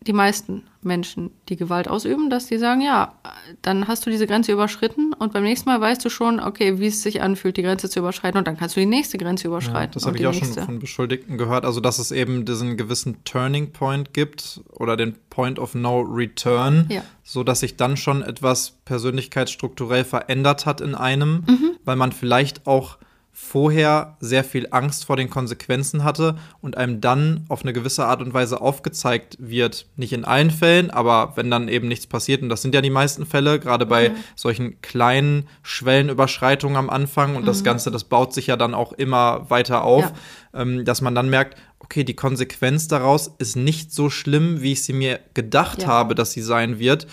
die 0.07 0.13
meisten 0.13 0.63
Menschen, 0.81 1.31
die 1.50 1.55
Gewalt 1.55 1.88
ausüben, 1.88 2.29
dass 2.29 2.45
die 2.45 2.57
sagen, 2.57 2.81
ja, 2.81 3.15
dann 3.63 3.88
hast 3.88 4.05
du 4.05 4.12
diese 4.12 4.27
Grenze 4.27 4.51
überschritten 4.51 5.13
und 5.13 5.33
beim 5.33 5.43
nächsten 5.43 5.67
Mal 5.67 5.81
weißt 5.81 6.05
du 6.05 6.09
schon, 6.09 6.39
okay, 6.39 6.79
wie 6.79 6.88
es 6.88 7.01
sich 7.01 7.21
anfühlt, 7.21 7.57
die 7.57 7.63
Grenze 7.63 7.89
zu 7.89 8.00
überschreiten 8.00 8.38
und 8.38 8.47
dann 8.47 8.55
kannst 8.55 8.75
du 8.75 8.79
die 8.79 8.85
nächste 8.85 9.17
Grenze 9.17 9.47
überschreiten. 9.47 9.93
Ja, 9.93 9.93
das 9.93 10.05
habe 10.05 10.17
ich 10.17 10.27
auch 10.27 10.31
nächste. 10.31 10.53
schon 10.53 10.65
von 10.65 10.79
Beschuldigten 10.79 11.38
gehört, 11.38 11.65
also 11.65 11.79
dass 11.79 11.97
es 11.97 12.12
eben 12.12 12.45
diesen 12.45 12.77
gewissen 12.77 13.24
Turning 13.24 13.71
Point 13.71 14.13
gibt 14.13 14.62
oder 14.74 14.95
den 14.95 15.15
Point 15.29 15.57
of 15.57 15.74
No 15.74 16.01
Return, 16.01 16.85
ja. 16.89 17.03
so 17.24 17.43
dass 17.43 17.62
sich 17.62 17.75
dann 17.75 17.97
schon 17.97 18.21
etwas 18.21 18.77
persönlichkeitsstrukturell 18.85 20.03
verändert 20.03 20.67
hat 20.67 20.81
in 20.81 20.93
einem, 20.93 21.43
mhm. 21.47 21.71
weil 21.83 21.95
man 21.95 22.12
vielleicht 22.12 22.67
auch 22.67 22.97
vorher 23.38 24.15
sehr 24.22 24.46
viel 24.46 24.70
Angst 24.72 25.04
vor 25.04 25.18
den 25.18 25.30
Konsequenzen 25.30 26.06
hatte 26.06 26.38
und 26.62 26.77
einem 26.77 27.01
dann 27.01 27.44
auf 27.50 27.63
eine 27.63 27.74
gewisse 27.74 28.06
Art 28.06 28.22
und 28.22 28.34
Weise 28.34 28.62
aufgezeigt 28.62 29.36
wird, 29.39 29.88
nicht 29.98 30.13
in 30.13 30.24
allen 30.24 30.51
Fällen, 30.51 30.89
aber 30.89 31.34
wenn 31.36 31.51
dann 31.51 31.68
eben 31.68 31.89
nichts 31.89 32.08
passiert, 32.08 32.42
und 32.42 32.48
das 32.48 32.62
sind 32.62 32.74
ja 32.74 32.80
die 32.80 32.89
meisten 32.89 33.25
Fälle, 33.25 33.60
gerade 33.60 33.86
bei 33.86 34.10
mhm. 34.10 34.15
solchen 34.38 34.80
kleinen 34.80 35.50
Schwellenüberschreitungen 35.63 36.77
am 36.77 36.89
Anfang 36.89 37.36
und 37.36 37.42
mhm. 37.42 37.48
das 37.48 37.65
Ganze, 37.65 37.92
das 37.92 38.06
baut 38.06 38.34
sich 38.34 38.48
ja 38.48 38.56
dann 38.56 38.74
auch 38.74 38.94
immer 38.94 39.50
weiter 39.50 39.84
auf, 39.84 40.13
ja. 40.54 40.62
ähm, 40.62 40.86
dass 40.86 41.01
man 41.01 41.13
dann 41.13 41.30
merkt, 41.30 41.58
okay, 41.80 42.06
die 42.06 42.15
Konsequenz 42.15 42.88
daraus 42.88 43.36
ist 43.38 43.58
nicht 43.58 43.92
so 43.92 44.10
schlimm, 44.10 44.62
wie 44.62 44.72
ich 44.72 44.84
sie 44.84 44.94
mir 44.94 45.20
gedacht 45.34 45.82
Ja. 45.82 45.89
habe, 45.89 46.15
dass 46.15 46.32
sie 46.32 46.42
sein 46.42 46.80
wird. 46.80 47.06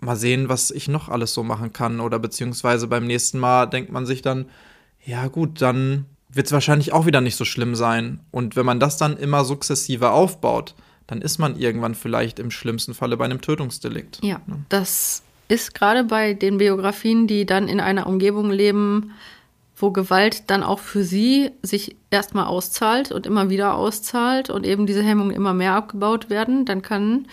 Mal 0.00 0.14
sehen, 0.14 0.48
was 0.48 0.70
ich 0.70 0.86
noch 0.86 1.08
alles 1.08 1.34
so 1.34 1.42
machen 1.42 1.72
kann. 1.72 1.98
Oder 1.98 2.20
beziehungsweise 2.20 2.86
beim 2.86 3.08
nächsten 3.08 3.40
Mal 3.40 3.66
denkt 3.66 3.90
man 3.90 4.06
sich 4.06 4.22
dann, 4.22 4.46
ja 5.06 5.28
gut, 5.28 5.62
dann 5.62 6.04
wird 6.28 6.46
es 6.46 6.52
wahrscheinlich 6.52 6.92
auch 6.92 7.06
wieder 7.06 7.20
nicht 7.20 7.36
so 7.36 7.44
schlimm 7.44 7.74
sein. 7.74 8.20
Und 8.30 8.56
wenn 8.56 8.66
man 8.66 8.80
das 8.80 8.98
dann 8.98 9.16
immer 9.16 9.44
sukzessive 9.44 10.10
aufbaut, 10.10 10.74
dann 11.06 11.22
ist 11.22 11.38
man 11.38 11.56
irgendwann 11.56 11.94
vielleicht 11.94 12.38
im 12.38 12.50
schlimmsten 12.50 12.92
Falle 12.92 13.16
bei 13.16 13.24
einem 13.24 13.40
Tötungsdelikt. 13.40 14.18
Ja, 14.22 14.40
das 14.68 15.22
ist 15.48 15.74
gerade 15.74 16.04
bei 16.04 16.34
den 16.34 16.58
Biografien, 16.58 17.26
die 17.26 17.46
dann 17.46 17.68
in 17.68 17.80
einer 17.80 18.06
Umgebung 18.06 18.50
leben, 18.50 19.12
wo 19.76 19.92
Gewalt 19.92 20.50
dann 20.50 20.62
auch 20.62 20.80
für 20.80 21.04
sie 21.04 21.50
sich 21.62 21.96
erstmal 22.10 22.46
auszahlt 22.46 23.12
und 23.12 23.26
immer 23.26 23.48
wieder 23.48 23.74
auszahlt 23.74 24.50
und 24.50 24.66
eben 24.66 24.86
diese 24.86 25.02
Hemmungen 25.02 25.36
immer 25.36 25.54
mehr 25.54 25.74
abgebaut 25.74 26.28
werden, 26.28 26.64
dann 26.64 26.82
kann 26.82 27.28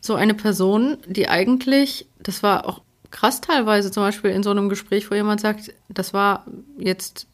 so 0.00 0.14
eine 0.14 0.34
Person, 0.34 0.98
die 1.06 1.28
eigentlich, 1.28 2.06
das 2.18 2.42
war 2.42 2.66
auch 2.66 2.80
krass 3.14 3.40
teilweise 3.40 3.92
zum 3.92 4.02
Beispiel 4.02 4.30
in 4.32 4.42
so 4.42 4.50
einem 4.50 4.68
Gespräch, 4.68 5.08
wo 5.08 5.14
jemand 5.14 5.40
sagt, 5.40 5.72
das 5.88 6.12
war 6.12 6.44
jetzt 6.76 7.28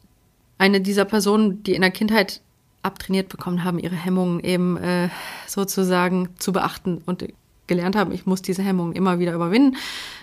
eine 0.59 0.79
dieser 0.79 1.05
Personen, 1.05 1.63
die 1.63 1.73
in 1.73 1.81
der 1.81 1.89
Kindheit 1.89 2.41
abtrainiert 2.83 3.29
bekommen 3.29 3.63
haben, 3.63 3.79
ihre 3.79 3.95
Hemmungen 3.95 4.39
eben 4.41 4.77
äh, 4.77 5.09
sozusagen 5.47 6.29
zu 6.37 6.53
beachten 6.53 7.01
und 7.07 7.25
gelernt 7.65 7.95
haben, 7.95 8.11
ich 8.11 8.27
muss 8.27 8.43
diese 8.43 8.61
Hemmungen 8.61 8.93
immer 8.93 9.17
wieder 9.17 9.33
überwinden, 9.33 9.75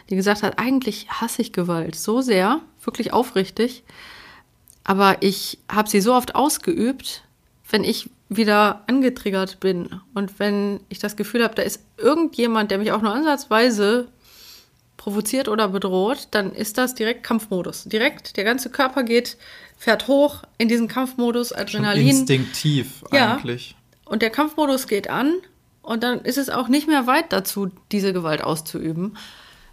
die 0.08 0.16
gesagt 0.16 0.44
hat, 0.44 0.60
eigentlich 0.60 1.10
hasse 1.10 1.42
ich 1.42 1.52
Gewalt 1.52 1.96
so 1.96 2.20
sehr, 2.20 2.60
wirklich 2.84 3.12
aufrichtig, 3.12 3.82
aber 4.84 5.22
ich 5.22 5.58
habe 5.68 5.90
sie 5.90 6.00
so 6.00 6.14
oft 6.14 6.36
ausgeübt, 6.36 7.24
wenn 7.68 7.82
ich 7.82 8.10
wieder 8.28 8.84
angetriggert 8.86 9.58
bin 9.58 10.00
und 10.14 10.38
wenn 10.38 10.80
ich 10.88 11.00
das 11.00 11.16
Gefühl 11.16 11.42
habe, 11.42 11.56
da 11.56 11.62
ist 11.62 11.82
irgendjemand, 11.96 12.70
der 12.70 12.78
mich 12.78 12.92
auch 12.92 13.02
nur 13.02 13.12
ansatzweise 13.12 14.08
provoziert 15.08 15.48
oder 15.48 15.68
bedroht, 15.68 16.28
dann 16.32 16.52
ist 16.52 16.76
das 16.76 16.94
direkt 16.94 17.22
Kampfmodus. 17.22 17.84
Direkt, 17.84 18.36
der 18.36 18.44
ganze 18.44 18.68
Körper 18.68 19.04
geht, 19.04 19.38
fährt 19.78 20.06
hoch 20.06 20.42
in 20.58 20.68
diesen 20.68 20.86
Kampfmodus, 20.86 21.48
Schon 21.48 21.56
Adrenalin. 21.58 22.08
instinktiv 22.08 23.02
Ja. 23.10 23.36
eigentlich. 23.36 23.74
Und 24.04 24.20
der 24.20 24.28
Kampfmodus 24.28 24.86
geht 24.86 25.08
an 25.08 25.32
und 25.80 26.02
dann 26.02 26.20
ist 26.20 26.36
es 26.36 26.50
auch 26.50 26.68
nicht 26.68 26.88
mehr 26.88 27.06
weit 27.06 27.32
dazu, 27.32 27.70
diese 27.90 28.12
Gewalt 28.12 28.44
auszuüben. 28.44 29.16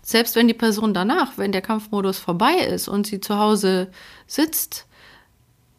Selbst 0.01 0.37
wenn 0.37 0.47
die 0.47 0.53
Person 0.53 0.93
danach, 0.93 1.37
wenn 1.37 1.51
der 1.51 1.61
Kampfmodus 1.61 2.17
vorbei 2.17 2.53
ist 2.53 2.87
und 2.87 3.05
sie 3.05 3.19
zu 3.19 3.37
Hause 3.37 3.89
sitzt, 4.27 4.84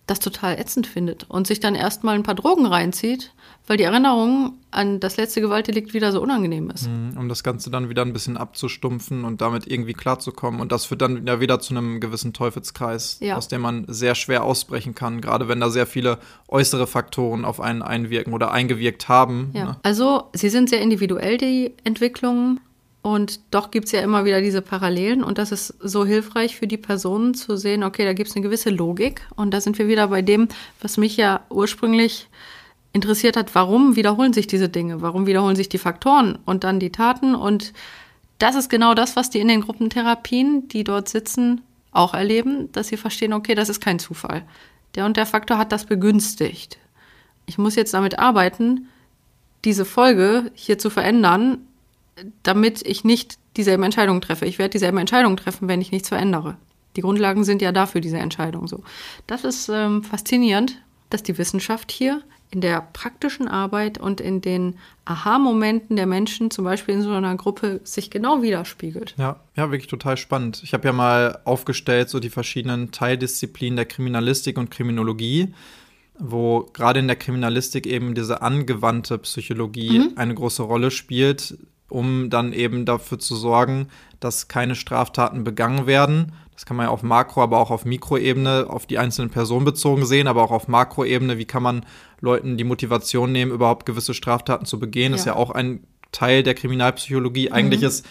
das 0.06 0.20
total 0.20 0.58
ätzend 0.58 0.86
findet 0.86 1.24
und 1.28 1.46
sich 1.48 1.58
dann 1.58 1.74
erstmal 1.74 2.14
ein 2.14 2.22
paar 2.22 2.36
Drogen 2.36 2.64
reinzieht, 2.66 3.32
weil 3.66 3.76
die 3.76 3.82
Erinnerung 3.82 4.54
an 4.70 5.00
das 5.00 5.16
letzte 5.16 5.40
Gewaltdelikt 5.40 5.94
wieder 5.94 6.12
so 6.12 6.22
unangenehm 6.22 6.70
ist. 6.70 6.86
Mhm, 6.88 7.16
Um 7.18 7.28
das 7.28 7.42
Ganze 7.42 7.70
dann 7.70 7.88
wieder 7.88 8.02
ein 8.02 8.12
bisschen 8.12 8.36
abzustumpfen 8.36 9.24
und 9.24 9.40
damit 9.40 9.66
irgendwie 9.66 9.94
klarzukommen. 9.94 10.60
Und 10.60 10.70
das 10.70 10.84
führt 10.84 11.02
dann 11.02 11.26
ja 11.26 11.40
wieder 11.40 11.58
zu 11.58 11.74
einem 11.74 11.98
gewissen 12.00 12.32
Teufelskreis, 12.32 13.18
Ja. 13.20 13.36
aus 13.36 13.48
dem 13.48 13.62
man 13.62 13.84
sehr 13.88 14.14
schwer 14.14 14.44
ausbrechen 14.44 14.94
kann, 14.94 15.20
gerade 15.20 15.48
wenn 15.48 15.58
da 15.58 15.70
sehr 15.70 15.86
viele 15.86 16.18
äußere 16.46 16.86
Faktoren 16.86 17.44
auf 17.44 17.60
einen 17.60 17.82
einwirken 17.82 18.32
oder 18.32 18.52
eingewirkt 18.52 19.08
haben. 19.08 19.50
Ja. 19.54 19.64
Ne? 19.64 19.76
Also, 19.82 20.24
sie 20.34 20.50
sind 20.50 20.68
sehr 20.70 20.80
individuell, 20.80 21.36
die 21.38 21.74
Entwicklungen. 21.82 22.60
Und 23.06 23.38
doch 23.52 23.70
gibt 23.70 23.86
es 23.86 23.92
ja 23.92 24.00
immer 24.00 24.24
wieder 24.24 24.40
diese 24.40 24.60
Parallelen. 24.60 25.22
Und 25.22 25.38
das 25.38 25.52
ist 25.52 25.68
so 25.78 26.04
hilfreich 26.04 26.56
für 26.56 26.66
die 26.66 26.76
Personen 26.76 27.34
zu 27.34 27.56
sehen, 27.56 27.84
okay, 27.84 28.04
da 28.04 28.14
gibt 28.14 28.28
es 28.28 28.34
eine 28.34 28.42
gewisse 28.42 28.70
Logik. 28.70 29.24
Und 29.36 29.54
da 29.54 29.60
sind 29.60 29.78
wir 29.78 29.86
wieder 29.86 30.08
bei 30.08 30.22
dem, 30.22 30.48
was 30.80 30.96
mich 30.96 31.16
ja 31.16 31.42
ursprünglich 31.48 32.26
interessiert 32.92 33.36
hat. 33.36 33.54
Warum 33.54 33.94
wiederholen 33.94 34.32
sich 34.32 34.48
diese 34.48 34.68
Dinge? 34.68 35.02
Warum 35.02 35.28
wiederholen 35.28 35.54
sich 35.54 35.68
die 35.68 35.78
Faktoren 35.78 36.36
und 36.46 36.64
dann 36.64 36.80
die 36.80 36.90
Taten? 36.90 37.36
Und 37.36 37.74
das 38.38 38.56
ist 38.56 38.70
genau 38.70 38.92
das, 38.92 39.14
was 39.14 39.30
die 39.30 39.38
in 39.38 39.46
den 39.46 39.60
Gruppentherapien, 39.60 40.66
die 40.66 40.82
dort 40.82 41.08
sitzen, 41.08 41.60
auch 41.92 42.12
erleben, 42.12 42.72
dass 42.72 42.88
sie 42.88 42.96
verstehen, 42.96 43.34
okay, 43.34 43.54
das 43.54 43.68
ist 43.68 43.80
kein 43.80 44.00
Zufall. 44.00 44.42
Der 44.96 45.06
und 45.06 45.16
der 45.16 45.26
Faktor 45.26 45.58
hat 45.58 45.70
das 45.70 45.84
begünstigt. 45.84 46.76
Ich 47.46 47.56
muss 47.56 47.76
jetzt 47.76 47.94
damit 47.94 48.18
arbeiten, 48.18 48.88
diese 49.64 49.84
Folge 49.84 50.50
hier 50.54 50.80
zu 50.80 50.90
verändern, 50.90 51.58
damit 52.42 52.86
ich 52.86 53.04
nicht 53.04 53.38
dieselben 53.56 53.82
Entscheidungen 53.82 54.20
treffe. 54.20 54.46
Ich 54.46 54.58
werde 54.58 54.72
dieselben 54.72 54.98
Entscheidungen 54.98 55.36
treffen, 55.36 55.68
wenn 55.68 55.80
ich 55.80 55.92
nichts 55.92 56.08
verändere. 56.08 56.56
Die 56.96 57.02
Grundlagen 57.02 57.44
sind 57.44 57.62
ja 57.62 57.72
dafür, 57.72 58.00
diese 58.00 58.18
Entscheidung 58.18 58.68
so. 58.68 58.82
Das 59.26 59.44
ist 59.44 59.68
ähm, 59.68 60.02
faszinierend, 60.02 60.80
dass 61.10 61.22
die 61.22 61.36
Wissenschaft 61.36 61.92
hier 61.92 62.22
in 62.50 62.60
der 62.60 62.80
praktischen 62.92 63.48
Arbeit 63.48 63.98
und 63.98 64.20
in 64.20 64.40
den 64.40 64.76
Aha-Momenten 65.04 65.96
der 65.96 66.06
Menschen, 66.06 66.50
zum 66.50 66.64
Beispiel 66.64 66.94
in 66.94 67.02
so 67.02 67.10
einer 67.10 67.34
Gruppe, 67.36 67.80
sich 67.84 68.08
genau 68.08 68.40
widerspiegelt. 68.40 69.14
Ja, 69.18 69.40
ja, 69.56 69.70
wirklich 69.70 69.88
total 69.88 70.16
spannend. 70.16 70.62
Ich 70.62 70.72
habe 70.72 70.86
ja 70.86 70.92
mal 70.92 71.40
aufgestellt, 71.44 72.08
so 72.08 72.20
die 72.20 72.30
verschiedenen 72.30 72.92
Teildisziplinen 72.92 73.76
der 73.76 73.86
Kriminalistik 73.86 74.58
und 74.58 74.70
Kriminologie, 74.70 75.54
wo 76.18 76.70
gerade 76.72 77.00
in 77.00 77.08
der 77.08 77.16
Kriminalistik 77.16 77.86
eben 77.86 78.14
diese 78.14 78.42
angewandte 78.42 79.18
Psychologie 79.18 80.12
eine 80.16 80.34
große 80.34 80.62
Rolle 80.62 80.90
spielt, 80.90 81.58
um 81.88 82.30
dann 82.30 82.52
eben 82.52 82.84
dafür 82.84 83.18
zu 83.18 83.36
sorgen, 83.36 83.88
dass 84.20 84.48
keine 84.48 84.74
Straftaten 84.74 85.44
begangen 85.44 85.86
werden. 85.86 86.32
Das 86.52 86.64
kann 86.64 86.76
man 86.76 86.86
ja 86.86 86.90
auf 86.90 87.02
Makro, 87.02 87.42
aber 87.42 87.58
auch 87.58 87.70
auf 87.70 87.84
Mikroebene, 87.84 88.66
auf 88.68 88.86
die 88.86 88.98
einzelnen 88.98 89.30
Personen 89.30 89.64
bezogen 89.64 90.06
sehen, 90.06 90.26
aber 90.26 90.42
auch 90.42 90.50
auf 90.50 90.68
Makroebene, 90.68 91.36
wie 91.38 91.44
kann 91.44 91.62
man 91.62 91.84
Leuten 92.20 92.56
die 92.56 92.64
Motivation 92.64 93.30
nehmen, 93.30 93.52
überhaupt 93.52 93.84
gewisse 93.84 94.14
Straftaten 94.14 94.64
zu 94.64 94.78
begehen. 94.78 95.12
Das 95.12 95.22
ist 95.22 95.26
Ja. 95.26 95.32
ja 95.32 95.38
auch 95.38 95.50
ein 95.50 95.80
Teil 96.12 96.42
der 96.42 96.54
Kriminalpsychologie. 96.54 97.50
Eigentlich 97.52 97.82
ist 97.82 98.06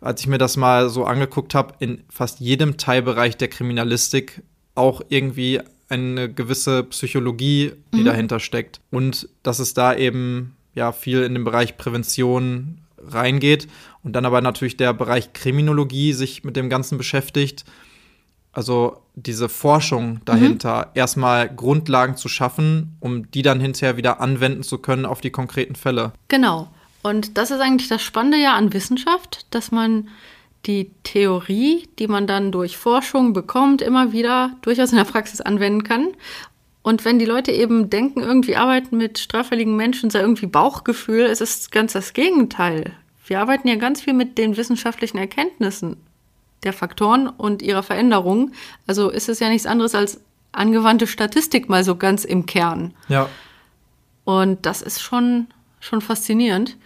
als 0.00 0.20
ich 0.22 0.26
mir 0.26 0.38
das 0.38 0.56
mal 0.56 0.88
so 0.88 1.04
angeguckt 1.04 1.54
habe, 1.54 1.74
in 1.78 2.04
fast 2.08 2.40
jedem 2.40 2.78
Teilbereich 2.78 3.36
der 3.36 3.48
Kriminalistik 3.48 4.42
auch 4.74 5.02
irgendwie 5.08 5.60
eine 5.88 6.32
gewisse 6.32 6.84
Psychologie, 6.84 7.72
die 7.94 8.04
dahinter 8.04 8.40
steckt. 8.40 8.80
Und 8.90 9.28
dass 9.42 9.58
es 9.58 9.74
da 9.74 9.94
eben 9.94 10.56
ja 10.74 10.92
viel 10.92 11.22
in 11.22 11.34
den 11.34 11.44
Bereich 11.44 11.76
Prävention 11.76 12.78
reingeht 13.06 13.68
und 14.02 14.14
dann 14.14 14.24
aber 14.24 14.40
natürlich 14.40 14.76
der 14.76 14.92
Bereich 14.92 15.32
Kriminologie 15.32 16.12
sich 16.12 16.44
mit 16.44 16.56
dem 16.56 16.70
Ganzen 16.70 16.98
beschäftigt. 16.98 17.64
Also 18.52 19.02
diese 19.14 19.48
Forschung 19.48 20.20
dahinter, 20.24 20.90
erstmal 20.94 21.48
Grundlagen 21.48 22.16
zu 22.16 22.28
schaffen, 22.28 22.96
um 22.98 23.30
die 23.30 23.42
dann 23.42 23.60
hinterher 23.60 23.96
wieder 23.96 24.20
anwenden 24.20 24.62
zu 24.64 24.78
können 24.78 25.06
auf 25.06 25.20
die 25.20 25.30
konkreten 25.30 25.76
Fälle. 25.76 26.12
Genau. 26.28 26.68
Und 27.02 27.38
das 27.38 27.50
ist 27.50 27.60
eigentlich 27.60 27.88
das 27.88 28.02
Spannende 28.02 28.38
ja 28.38 28.56
an 28.56 28.72
Wissenschaft, 28.72 29.46
dass 29.50 29.70
man 29.70 30.08
die 30.66 30.90
Theorie, 31.04 31.88
die 31.98 32.06
man 32.06 32.26
dann 32.26 32.52
durch 32.52 32.76
Forschung 32.76 33.32
bekommt, 33.32 33.80
immer 33.80 34.12
wieder 34.12 34.56
durchaus 34.62 34.90
in 34.90 34.98
der 34.98 35.04
Praxis 35.04 35.40
anwenden 35.40 35.84
kann. 35.84 36.08
Und 36.82 37.04
wenn 37.04 37.18
die 37.18 37.26
Leute 37.26 37.52
eben 37.52 37.90
denken, 37.90 38.20
irgendwie 38.20 38.56
arbeiten 38.56 38.96
mit 38.96 39.18
straffälligen 39.18 39.76
Menschen, 39.76 40.10
sei 40.10 40.20
irgendwie 40.20 40.46
Bauchgefühl, 40.46 41.22
es 41.22 41.40
ist 41.40 41.72
ganz 41.72 41.92
das 41.92 42.14
Gegenteil. 42.14 42.92
Wir 43.26 43.40
arbeiten 43.40 43.68
ja 43.68 43.76
ganz 43.76 44.00
viel 44.00 44.14
mit 44.14 44.38
den 44.38 44.56
wissenschaftlichen 44.56 45.18
Erkenntnissen 45.18 45.96
der 46.62 46.72
Faktoren 46.72 47.28
und 47.28 47.62
ihrer 47.62 47.82
Veränderung. 47.82 48.52
Also 48.86 49.10
ist 49.10 49.28
es 49.28 49.40
ja 49.40 49.48
nichts 49.48 49.66
anderes 49.66 49.94
als 49.94 50.20
angewandte 50.52 51.06
Statistik 51.06 51.68
mal 51.68 51.84
so 51.84 51.96
ganz 51.96 52.24
im 52.24 52.46
Kern. 52.46 52.94
Ja, 53.08 53.28
Und 54.24 54.66
das 54.66 54.82
ist 54.82 55.00
schon, 55.00 55.48
schon 55.80 56.02
faszinierend. 56.02 56.76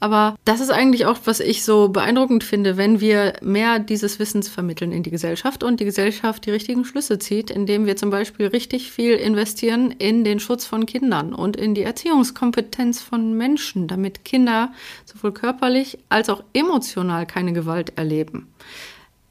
Aber 0.00 0.36
das 0.44 0.60
ist 0.60 0.70
eigentlich 0.70 1.06
auch, 1.06 1.18
was 1.24 1.40
ich 1.40 1.64
so 1.64 1.88
beeindruckend 1.88 2.44
finde, 2.44 2.76
wenn 2.76 3.00
wir 3.00 3.32
mehr 3.42 3.78
dieses 3.78 4.18
Wissens 4.18 4.48
vermitteln 4.48 4.92
in 4.92 5.02
die 5.02 5.10
Gesellschaft 5.10 5.62
und 5.62 5.80
die 5.80 5.86
Gesellschaft 5.86 6.44
die 6.44 6.50
richtigen 6.50 6.84
Schlüsse 6.84 7.18
zieht, 7.18 7.50
indem 7.50 7.86
wir 7.86 7.96
zum 7.96 8.10
Beispiel 8.10 8.46
richtig 8.46 8.92
viel 8.92 9.14
investieren 9.14 9.90
in 9.90 10.22
den 10.22 10.40
Schutz 10.40 10.66
von 10.66 10.86
Kindern 10.86 11.34
und 11.34 11.56
in 11.56 11.74
die 11.74 11.82
Erziehungskompetenz 11.82 13.00
von 13.00 13.36
Menschen, 13.36 13.88
damit 13.88 14.24
Kinder 14.24 14.72
sowohl 15.06 15.32
körperlich 15.32 15.98
als 16.10 16.28
auch 16.28 16.44
emotional 16.52 17.26
keine 17.26 17.54
Gewalt 17.54 17.96
erleben 17.96 18.48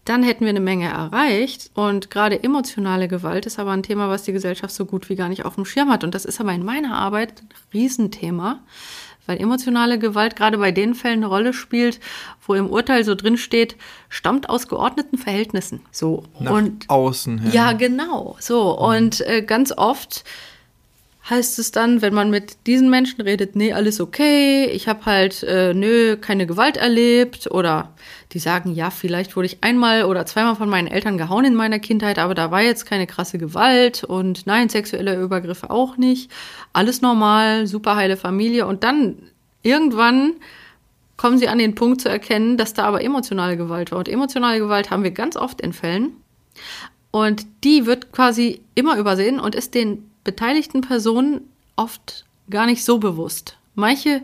dann 0.06 0.24
hätten 0.24 0.42
wir 0.42 0.50
eine 0.50 0.60
Menge 0.60 0.90
erreicht. 0.90 1.72
Und 1.74 2.10
gerade 2.10 2.44
emotionale 2.44 3.08
Gewalt 3.08 3.46
ist 3.46 3.60
aber 3.60 3.72
ein 3.72 3.84
Thema, 3.84 4.10
was 4.10 4.24
die 4.24 4.34
Gesellschaft 4.34 4.74
so 4.74 4.86
gut 4.86 5.10
wie 5.10 5.16
gar 5.16 5.30
nicht 5.30 5.46
auf 5.46 5.56
dem 5.56 5.66
Schirm 5.66 5.90
hat. 5.90 6.04
Und 6.04 6.14
das 6.14 6.26
ist 6.26 6.42
aber 6.42 6.52
in 6.54 6.66
meiner 6.66 6.96
Arbeit 6.96 7.42
ein 7.42 7.50
Riesenthema, 7.74 8.60
weil 9.26 9.40
emotionale 9.40 10.00
Gewalt 10.00 10.36
gerade 10.36 10.58
bei 10.58 10.72
den 10.72 10.96
Fällen 10.96 11.20
eine 11.20 11.28
Rolle 11.28 11.54
spielt, 11.54 12.02
wo 12.46 12.54
im 12.54 12.70
Urteil 12.70 13.06
so 13.06 13.16
drin 13.16 13.38
steht, 13.38 13.78
stammt 14.10 14.50
aus 14.50 14.68
geordneten 14.68 15.18
Verhältnissen. 15.18 15.82
So. 15.92 16.24
nach 16.40 16.52
und 16.52 16.90
außen 16.90 17.40
hin. 17.40 17.52
ja, 17.54 17.72
genau. 17.72 18.36
So. 18.40 18.78
Und 18.78 19.22
äh, 19.22 19.42
ganz 19.42 19.72
oft 19.72 20.26
heißt 21.30 21.58
es 21.60 21.72
dann, 21.72 22.02
wenn 22.02 22.14
man 22.14 22.30
mit 22.30 22.68
diesen 22.68 22.90
Menschen 22.90 23.22
redet, 23.22 23.56
nee, 23.56 23.72
alles 23.72 24.02
okay, 24.02 24.66
ich 24.66 24.88
habe 24.88 25.06
halt, 25.06 25.44
äh, 25.44 25.74
nö, 25.74 26.18
keine 26.18 26.46
Gewalt 26.46 26.76
erlebt 26.76 27.50
oder 27.50 27.94
die 28.34 28.40
sagen, 28.40 28.74
ja, 28.74 28.90
vielleicht 28.90 29.36
wurde 29.36 29.46
ich 29.46 29.64
einmal 29.64 30.06
oder 30.06 30.26
zweimal 30.26 30.56
von 30.56 30.68
meinen 30.68 30.88
Eltern 30.88 31.18
gehauen 31.20 31.46
in 31.46 31.54
meiner 31.54 31.78
Kindheit, 31.78 32.18
aber 32.18 32.34
da 32.34 32.50
war 32.50 32.62
jetzt 32.62 32.86
keine 32.86 33.06
krasse 33.06 33.38
Gewalt 33.38 34.04
und 34.04 34.48
nein, 34.48 34.70
sexuelle 34.70 35.22
Übergriffe 35.22 35.70
auch 35.70 35.98
nicht, 35.98 36.32
alles 36.74 37.02
normal, 37.02 37.68
super 37.68 37.96
heile 37.96 38.18
Familie. 38.18 38.66
Und 38.66 38.84
dann 38.84 39.18
irgendwann 39.62 40.34
kommen 41.16 41.38
sie 41.38 41.48
an 41.48 41.60
den 41.60 41.76
Punkt 41.76 42.02
zu 42.02 42.10
erkennen, 42.10 42.58
dass 42.58 42.74
da 42.74 42.86
aber 42.86 43.04
emotionale 43.04 43.56
Gewalt 43.56 43.92
war. 43.92 44.00
Und 44.00 44.10
emotionale 44.10 44.60
Gewalt 44.60 44.90
haben 44.90 45.04
wir 45.04 45.12
ganz 45.12 45.36
oft 45.36 45.62
in 45.62 45.72
Fällen. 45.72 46.14
Und 47.12 47.46
die 47.64 47.86
wird 47.86 48.12
quasi 48.12 48.62
immer 48.74 48.98
übersehen 48.98 49.40
und 49.40 49.54
ist 49.54 49.76
den 49.76 50.10
beteiligten 50.24 50.82
Personen 50.82 51.42
oft 51.76 52.26
gar 52.50 52.66
nicht 52.66 52.84
so 52.84 52.98
bewusst. 52.98 53.58
Manche 53.76 54.24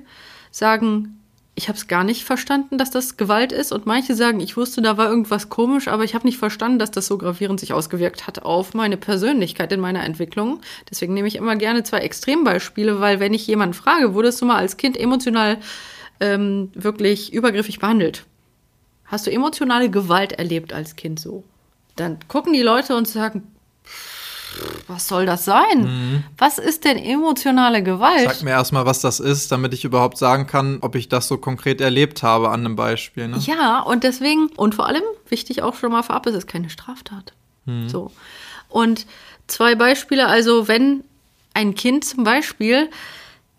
sagen, 0.49 1.18
ich 1.59 1.67
habe 1.67 1.77
es 1.77 1.89
gar 1.89 2.05
nicht 2.05 2.23
verstanden, 2.23 2.77
dass 2.77 2.89
das 2.89 3.17
Gewalt 3.17 3.51
ist. 3.51 3.73
Und 3.73 3.85
manche 3.85 4.15
sagen, 4.15 4.39
ich 4.39 4.55
wusste, 4.55 4.81
da 4.81 4.95
war 4.95 5.09
irgendwas 5.09 5.49
komisch, 5.49 5.89
aber 5.89 6.05
ich 6.05 6.15
habe 6.15 6.25
nicht 6.25 6.37
verstanden, 6.37 6.79
dass 6.79 6.89
das 6.89 7.05
so 7.05 7.17
gravierend 7.17 7.59
sich 7.59 7.73
ausgewirkt 7.73 8.27
hat 8.27 8.43
auf 8.43 8.73
meine 8.73 8.95
Persönlichkeit 8.95 9.73
in 9.73 9.81
meiner 9.81 10.05
Entwicklung. 10.05 10.61
Deswegen 10.89 11.13
nehme 11.13 11.27
ich 11.27 11.35
immer 11.35 11.57
gerne 11.57 11.83
zwei 11.83 11.97
Extrembeispiele, 11.97 13.01
weil 13.01 13.19
wenn 13.19 13.33
ich 13.33 13.45
jemanden 13.45 13.73
frage, 13.73 14.13
wurdest 14.13 14.41
du 14.41 14.45
mal 14.45 14.55
als 14.55 14.77
Kind 14.77 14.95
emotional 14.97 15.57
ähm, 16.21 16.71
wirklich 16.75 17.33
übergriffig 17.33 17.79
behandelt? 17.79 18.23
Hast 19.03 19.27
du 19.27 19.31
emotionale 19.31 19.89
Gewalt 19.89 20.31
erlebt 20.31 20.71
als 20.71 20.95
Kind 20.95 21.19
so? 21.19 21.43
Dann 21.97 22.19
gucken 22.29 22.53
die 22.53 22.61
Leute 22.61 22.95
und 22.95 23.05
sagen, 23.05 23.43
was 24.87 25.07
soll 25.07 25.25
das 25.25 25.45
sein? 25.45 25.81
Mhm. 25.81 26.23
Was 26.37 26.57
ist 26.57 26.85
denn 26.85 26.97
emotionale 26.97 27.83
Gewalt? 27.83 28.23
Sag 28.23 28.43
mir 28.43 28.51
erstmal, 28.51 28.85
was 28.85 29.01
das 29.01 29.19
ist, 29.19 29.51
damit 29.51 29.73
ich 29.73 29.85
überhaupt 29.85 30.17
sagen 30.17 30.47
kann, 30.47 30.79
ob 30.81 30.95
ich 30.95 31.09
das 31.09 31.27
so 31.27 31.37
konkret 31.37 31.81
erlebt 31.81 32.23
habe 32.23 32.49
an 32.49 32.61
einem 32.65 32.75
Beispiel. 32.75 33.27
Ne? 33.27 33.37
Ja, 33.39 33.81
und 33.81 34.03
deswegen, 34.03 34.47
und 34.55 34.75
vor 34.75 34.87
allem, 34.87 35.03
wichtig 35.27 35.61
auch 35.61 35.75
schon 35.75 35.91
mal 35.91 36.03
vorab, 36.03 36.25
es 36.25 36.35
ist 36.35 36.47
keine 36.47 36.69
Straftat. 36.69 37.33
Mhm. 37.65 37.89
So. 37.89 38.11
Und 38.67 39.05
zwei 39.47 39.75
Beispiele, 39.75 40.27
also 40.27 40.67
wenn 40.67 41.03
ein 41.53 41.75
Kind 41.75 42.05
zum 42.05 42.23
Beispiel 42.23 42.89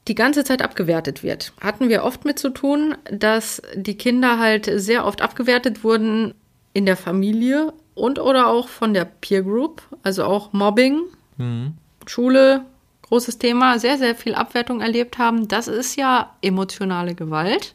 die 0.09 0.15
ganze 0.15 0.45
Zeit 0.45 0.63
abgewertet 0.63 1.23
wird, 1.23 1.53
hatten 1.61 1.89
wir 1.89 2.05
oft 2.05 2.25
mit 2.25 2.39
zu 2.39 2.51
tun, 2.51 2.97
dass 3.11 3.63
die 3.75 3.97
Kinder 3.97 4.39
halt 4.39 4.71
sehr 4.75 5.05
oft 5.05 5.23
abgewertet 5.23 5.85
wurden 5.85 6.35
in 6.73 6.87
der 6.87 6.97
Familie, 6.97 7.73
und 7.95 8.19
oder 8.19 8.49
auch 8.49 8.69
von 8.69 8.95
der 8.95 9.05
Peer 9.05 9.43
Group, 9.43 9.83
also 10.03 10.25
auch 10.25 10.53
Mobbing, 10.53 11.01
mhm. 11.37 11.75
Schule, 12.07 12.65
großes 13.03 13.39
Thema, 13.39 13.79
sehr, 13.79 13.99
sehr 13.99 14.15
viel 14.15 14.35
Abwertung 14.35 14.81
erlebt 14.81 15.19
haben. 15.19 15.49
Das 15.49 15.69
ist 15.69 15.97
ja 15.97 16.35
emotionale 16.43 17.15
Gewalt. 17.15 17.75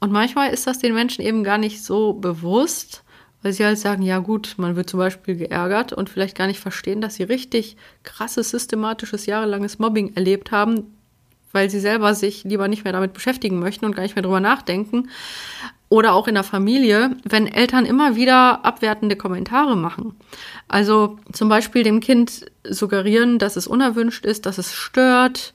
Und 0.00 0.12
manchmal 0.12 0.52
ist 0.52 0.66
das 0.66 0.78
den 0.78 0.94
Menschen 0.94 1.22
eben 1.22 1.44
gar 1.44 1.58
nicht 1.58 1.82
so 1.82 2.12
bewusst, 2.12 3.02
weil 3.42 3.52
sie 3.52 3.64
halt 3.64 3.78
sagen, 3.78 4.02
ja 4.02 4.18
gut, 4.18 4.54
man 4.56 4.76
wird 4.76 4.90
zum 4.90 4.98
Beispiel 4.98 5.36
geärgert 5.36 5.92
und 5.92 6.10
vielleicht 6.10 6.36
gar 6.36 6.48
nicht 6.48 6.60
verstehen, 6.60 7.00
dass 7.00 7.14
sie 7.14 7.22
richtig 7.22 7.76
krasses, 8.02 8.50
systematisches, 8.50 9.26
jahrelanges 9.26 9.78
Mobbing 9.78 10.14
erlebt 10.16 10.50
haben, 10.50 10.96
weil 11.52 11.70
sie 11.70 11.80
selber 11.80 12.14
sich 12.14 12.44
lieber 12.44 12.68
nicht 12.68 12.84
mehr 12.84 12.92
damit 12.92 13.12
beschäftigen 13.12 13.58
möchten 13.60 13.84
und 13.84 13.94
gar 13.94 14.02
nicht 14.02 14.16
mehr 14.16 14.22
drüber 14.22 14.40
nachdenken 14.40 15.08
oder 15.88 16.14
auch 16.14 16.26
in 16.26 16.34
der 16.34 16.44
Familie, 16.44 17.16
wenn 17.24 17.46
Eltern 17.46 17.86
immer 17.86 18.16
wieder 18.16 18.64
abwertende 18.64 19.16
Kommentare 19.16 19.76
machen. 19.76 20.14
Also 20.68 21.18
zum 21.32 21.48
Beispiel 21.48 21.84
dem 21.84 22.00
Kind 22.00 22.46
suggerieren, 22.68 23.38
dass 23.38 23.56
es 23.56 23.66
unerwünscht 23.66 24.24
ist, 24.24 24.46
dass 24.46 24.58
es 24.58 24.74
stört 24.74 25.54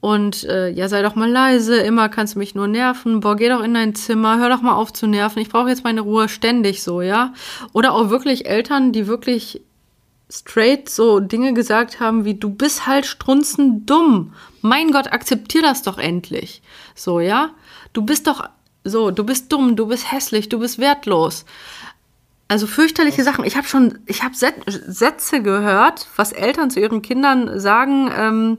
und 0.00 0.44
äh, 0.44 0.68
ja, 0.70 0.88
sei 0.88 1.02
doch 1.02 1.16
mal 1.16 1.30
leise, 1.30 1.78
immer 1.78 2.08
kannst 2.08 2.34
du 2.34 2.38
mich 2.38 2.54
nur 2.54 2.68
nerven, 2.68 3.20
boah, 3.20 3.34
geh 3.34 3.48
doch 3.48 3.62
in 3.62 3.74
dein 3.74 3.94
Zimmer, 3.94 4.38
hör 4.38 4.50
doch 4.50 4.62
mal 4.62 4.74
auf 4.74 4.92
zu 4.92 5.06
nerven, 5.06 5.40
ich 5.40 5.48
brauche 5.48 5.68
jetzt 5.68 5.84
meine 5.84 6.02
Ruhe 6.02 6.28
ständig 6.28 6.82
so, 6.82 7.00
ja. 7.00 7.32
Oder 7.72 7.92
auch 7.92 8.10
wirklich 8.10 8.46
Eltern, 8.46 8.92
die 8.92 9.08
wirklich 9.08 9.62
straight 10.30 10.88
so 10.88 11.20
Dinge 11.20 11.54
gesagt 11.54 11.98
haben 11.98 12.24
wie, 12.24 12.34
du 12.34 12.50
bist 12.50 12.86
halt 12.86 13.06
strunzend 13.06 13.88
dumm. 13.88 14.32
Mein 14.60 14.90
Gott, 14.90 15.12
akzeptier 15.12 15.62
das 15.62 15.82
doch 15.82 15.98
endlich. 15.98 16.62
So, 16.94 17.20
ja. 17.20 17.50
Du 17.92 18.02
bist 18.02 18.26
doch 18.26 18.48
so, 18.88 19.10
du 19.10 19.24
bist 19.24 19.52
dumm, 19.52 19.76
du 19.76 19.86
bist 19.86 20.10
hässlich, 20.12 20.48
du 20.48 20.58
bist 20.58 20.78
wertlos. 20.78 21.44
Also 22.48 22.66
fürchterliche 22.66 23.24
Sachen. 23.24 23.44
Ich 23.44 23.56
habe 23.56 23.66
schon, 23.66 23.98
ich 24.06 24.22
habe 24.22 24.34
Sätze 24.36 25.42
gehört, 25.42 26.06
was 26.16 26.32
Eltern 26.32 26.70
zu 26.70 26.80
ihren 26.80 27.02
Kindern 27.02 27.58
sagen. 27.58 28.10
Ähm, 28.16 28.58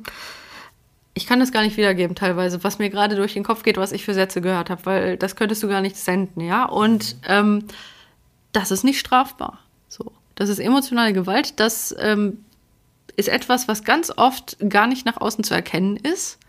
ich 1.14 1.26
kann 1.26 1.40
das 1.40 1.52
gar 1.52 1.64
nicht 1.64 1.78
wiedergeben 1.78 2.16
teilweise, 2.16 2.64
was 2.64 2.80
mir 2.80 2.90
gerade 2.90 3.16
durch 3.16 3.34
den 3.34 3.44
Kopf 3.44 3.64
geht, 3.64 3.78
was 3.78 3.94
ich 3.94 4.04
für 4.04 4.14
Sätze 4.14 4.42
gehört 4.42 4.70
habe, 4.70 4.86
weil 4.86 5.18
das 5.18 5.36
könntest 5.36 5.64
du 5.64 5.68
gar 5.68 5.82
nicht 5.82 5.96
senden, 5.96 6.42
ja. 6.42 6.66
Und 6.66 7.16
ähm, 7.28 7.64
das 8.52 8.72
ist 8.72 8.84
nicht 8.84 9.00
strafbar. 9.00 9.60
So, 9.88 10.12
das 10.36 10.50
ist 10.50 10.60
emotionale 10.60 11.14
Gewalt. 11.14 11.60
Das 11.60 11.96
ähm, 11.98 12.44
ist 13.16 13.30
etwas, 13.30 13.68
was 13.68 13.84
ganz 13.84 14.12
oft 14.16 14.58
gar 14.70 14.88
nicht 14.88 15.06
nach 15.06 15.18
außen 15.18 15.44
zu 15.44 15.54
erkennen 15.54 15.96
ist 15.96 16.40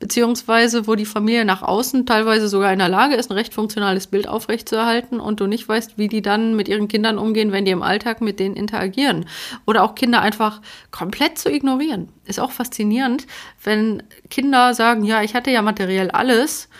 beziehungsweise 0.00 0.86
wo 0.86 0.96
die 0.96 1.04
Familie 1.04 1.44
nach 1.44 1.62
außen 1.62 2.06
teilweise 2.06 2.48
sogar 2.48 2.72
in 2.72 2.78
der 2.78 2.88
Lage 2.88 3.14
ist, 3.14 3.30
ein 3.30 3.36
recht 3.36 3.54
funktionales 3.54 4.08
Bild 4.08 4.26
aufrechtzuerhalten 4.26 5.20
und 5.20 5.40
du 5.40 5.46
nicht 5.46 5.68
weißt, 5.68 5.98
wie 5.98 6.08
die 6.08 6.22
dann 6.22 6.56
mit 6.56 6.68
ihren 6.68 6.88
Kindern 6.88 7.18
umgehen, 7.18 7.52
wenn 7.52 7.66
die 7.66 7.70
im 7.70 7.82
Alltag 7.82 8.22
mit 8.22 8.40
denen 8.40 8.56
interagieren. 8.56 9.26
Oder 9.66 9.84
auch 9.84 9.94
Kinder 9.94 10.22
einfach 10.22 10.62
komplett 10.90 11.38
zu 11.38 11.52
ignorieren. 11.52 12.08
Ist 12.24 12.40
auch 12.40 12.50
faszinierend, 12.50 13.26
wenn 13.62 14.02
Kinder 14.30 14.74
sagen, 14.74 15.04
ja, 15.04 15.22
ich 15.22 15.34
hatte 15.34 15.50
ja 15.50 15.60
materiell 15.60 16.10
alles 16.10 16.70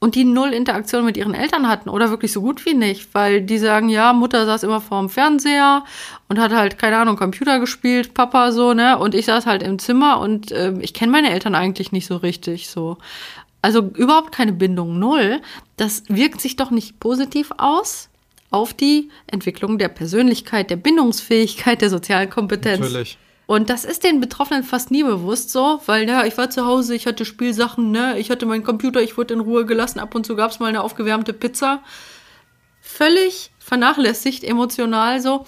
und 0.00 0.14
die 0.14 0.24
null 0.24 0.52
Interaktion 0.52 1.04
mit 1.04 1.16
ihren 1.16 1.34
Eltern 1.34 1.68
hatten 1.68 1.88
oder 1.88 2.10
wirklich 2.10 2.32
so 2.32 2.40
gut 2.40 2.64
wie 2.66 2.74
nicht, 2.74 3.14
weil 3.14 3.42
die 3.42 3.58
sagen, 3.58 3.88
ja, 3.88 4.12
Mutter 4.12 4.46
saß 4.46 4.62
immer 4.62 4.80
vorm 4.80 5.08
Fernseher 5.08 5.84
und 6.28 6.38
hat 6.38 6.52
halt, 6.52 6.78
keine 6.78 6.98
Ahnung, 6.98 7.16
Computer 7.16 7.58
gespielt, 7.58 8.14
Papa 8.14 8.52
so, 8.52 8.74
ne? 8.74 8.98
Und 8.98 9.14
ich 9.14 9.26
saß 9.26 9.46
halt 9.46 9.62
im 9.62 9.78
Zimmer 9.78 10.20
und 10.20 10.52
äh, 10.52 10.74
ich 10.80 10.94
kenne 10.94 11.12
meine 11.12 11.30
Eltern 11.30 11.54
eigentlich 11.54 11.90
nicht 11.90 12.06
so 12.06 12.16
richtig 12.16 12.68
so. 12.68 12.98
Also 13.60 13.80
überhaupt 13.80 14.32
keine 14.32 14.52
Bindung, 14.52 14.98
null. 14.98 15.40
Das 15.76 16.04
wirkt 16.08 16.40
sich 16.40 16.54
doch 16.56 16.70
nicht 16.70 17.00
positiv 17.00 17.50
aus 17.56 18.08
auf 18.50 18.72
die 18.72 19.10
Entwicklung 19.26 19.78
der 19.78 19.88
Persönlichkeit, 19.88 20.70
der 20.70 20.76
Bindungsfähigkeit, 20.76 21.82
der 21.82 21.90
sozialen 21.90 22.30
Kompetenz. 22.30 22.80
Natürlich. 22.80 23.18
Und 23.48 23.70
das 23.70 23.86
ist 23.86 24.04
den 24.04 24.20
Betroffenen 24.20 24.62
fast 24.62 24.90
nie 24.90 25.02
bewusst 25.02 25.48
so, 25.48 25.80
weil 25.86 26.06
ja, 26.06 26.26
ich 26.26 26.36
war 26.36 26.50
zu 26.50 26.66
Hause, 26.66 26.94
ich 26.94 27.06
hatte 27.06 27.24
Spielsachen, 27.24 27.90
ne, 27.90 28.18
ich 28.18 28.30
hatte 28.30 28.44
meinen 28.44 28.62
Computer, 28.62 29.00
ich 29.00 29.16
wurde 29.16 29.32
in 29.32 29.40
Ruhe 29.40 29.64
gelassen, 29.64 30.00
ab 30.00 30.14
und 30.14 30.26
zu 30.26 30.36
gab 30.36 30.50
es 30.50 30.60
mal 30.60 30.66
eine 30.66 30.82
aufgewärmte 30.82 31.32
Pizza. 31.32 31.82
Völlig 32.82 33.50
vernachlässigt, 33.58 34.44
emotional 34.44 35.22
so. 35.22 35.46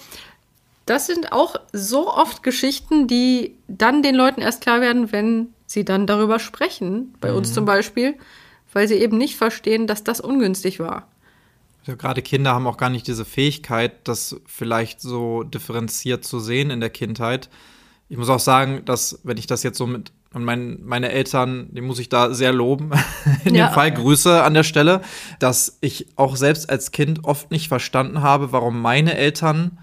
Das 0.87 1.05
sind 1.05 1.31
auch 1.31 1.57
so 1.73 2.11
oft 2.11 2.41
Geschichten, 2.41 3.05
die 3.05 3.55
dann 3.67 4.01
den 4.01 4.15
Leuten 4.15 4.41
erst 4.41 4.61
klar 4.61 4.81
werden, 4.81 5.11
wenn 5.11 5.53
sie 5.67 5.85
dann 5.85 6.07
darüber 6.07 6.39
sprechen, 6.39 7.13
bei 7.21 7.29
mhm. 7.29 7.37
uns 7.37 7.53
zum 7.53 7.65
Beispiel, 7.65 8.17
weil 8.73 8.87
sie 8.87 8.95
eben 8.95 9.19
nicht 9.19 9.35
verstehen, 9.35 9.85
dass 9.85 10.03
das 10.03 10.19
ungünstig 10.19 10.79
war. 10.79 11.07
Also 11.85 11.97
gerade 11.97 12.23
Kinder 12.23 12.55
haben 12.55 12.65
auch 12.65 12.77
gar 12.77 12.89
nicht 12.89 13.05
diese 13.05 13.25
Fähigkeit, 13.25 14.07
das 14.07 14.41
vielleicht 14.47 15.01
so 15.01 15.43
differenziert 15.43 16.25
zu 16.25 16.39
sehen 16.39 16.71
in 16.71 16.79
der 16.79 16.89
Kindheit 16.89 17.47
ich 18.11 18.17
muss 18.17 18.29
auch 18.29 18.41
sagen, 18.41 18.81
dass, 18.83 19.21
wenn 19.23 19.37
ich 19.37 19.47
das 19.47 19.63
jetzt 19.63 19.77
so 19.77 19.87
mit 19.87 20.11
und 20.33 20.43
mein, 20.43 20.79
meine 20.83 21.13
Eltern, 21.13 21.69
die 21.71 21.79
muss 21.79 21.97
ich 21.97 22.09
da 22.09 22.33
sehr 22.33 22.51
loben, 22.51 22.91
in 23.45 23.55
ja. 23.55 23.67
dem 23.67 23.73
Fall 23.73 23.89
Grüße 23.89 24.43
an 24.43 24.53
der 24.53 24.63
Stelle, 24.63 25.01
dass 25.39 25.77
ich 25.79 26.07
auch 26.17 26.35
selbst 26.35 26.69
als 26.69 26.91
Kind 26.91 27.23
oft 27.23 27.51
nicht 27.51 27.69
verstanden 27.69 28.21
habe, 28.21 28.51
warum 28.51 28.81
meine 28.81 29.15
Eltern 29.15 29.77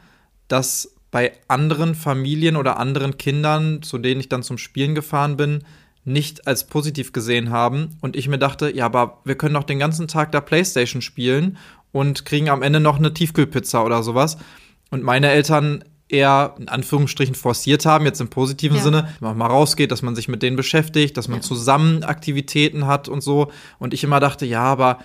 das 0.46 0.94
bei 1.10 1.32
anderen 1.48 1.94
Familien 1.94 2.56
oder 2.56 2.78
anderen 2.78 3.16
Kindern, 3.16 3.80
zu 3.80 3.96
denen 3.96 4.20
ich 4.20 4.28
dann 4.28 4.42
zum 4.42 4.58
Spielen 4.58 4.94
gefahren 4.94 5.38
bin, 5.38 5.64
nicht 6.04 6.46
als 6.46 6.66
positiv 6.66 7.12
gesehen 7.12 7.48
haben. 7.48 7.96
Und 8.02 8.14
ich 8.14 8.28
mir 8.28 8.38
dachte, 8.38 8.74
ja, 8.76 8.84
aber 8.84 9.22
wir 9.24 9.38
können 9.38 9.54
doch 9.54 9.64
den 9.64 9.78
ganzen 9.78 10.06
Tag 10.06 10.32
da 10.32 10.42
Playstation 10.42 11.00
spielen 11.00 11.56
und 11.92 12.26
kriegen 12.26 12.50
am 12.50 12.60
Ende 12.60 12.80
noch 12.80 12.98
eine 12.98 13.14
Tiefkühlpizza 13.14 13.82
oder 13.82 14.02
sowas. 14.02 14.36
Und 14.90 15.02
meine 15.02 15.30
Eltern 15.30 15.82
eher 16.08 16.54
in 16.58 16.68
Anführungsstrichen 16.68 17.34
forciert 17.34 17.86
haben, 17.86 18.04
jetzt 18.04 18.20
im 18.20 18.28
positiven 18.28 18.76
ja. 18.78 18.82
Sinne, 18.82 19.02
dass 19.02 19.20
man 19.20 19.36
mal 19.36 19.46
rausgeht, 19.46 19.90
dass 19.90 20.02
man 20.02 20.14
sich 20.14 20.28
mit 20.28 20.42
denen 20.42 20.56
beschäftigt, 20.56 21.16
dass 21.16 21.28
man 21.28 21.38
ja. 21.38 21.42
zusammen 21.42 22.02
Aktivitäten 22.02 22.86
hat 22.86 23.08
und 23.08 23.20
so. 23.20 23.50
Und 23.78 23.94
ich 23.94 24.04
immer 24.04 24.20
dachte, 24.20 24.46
ja, 24.46 24.62
aber 24.62 24.98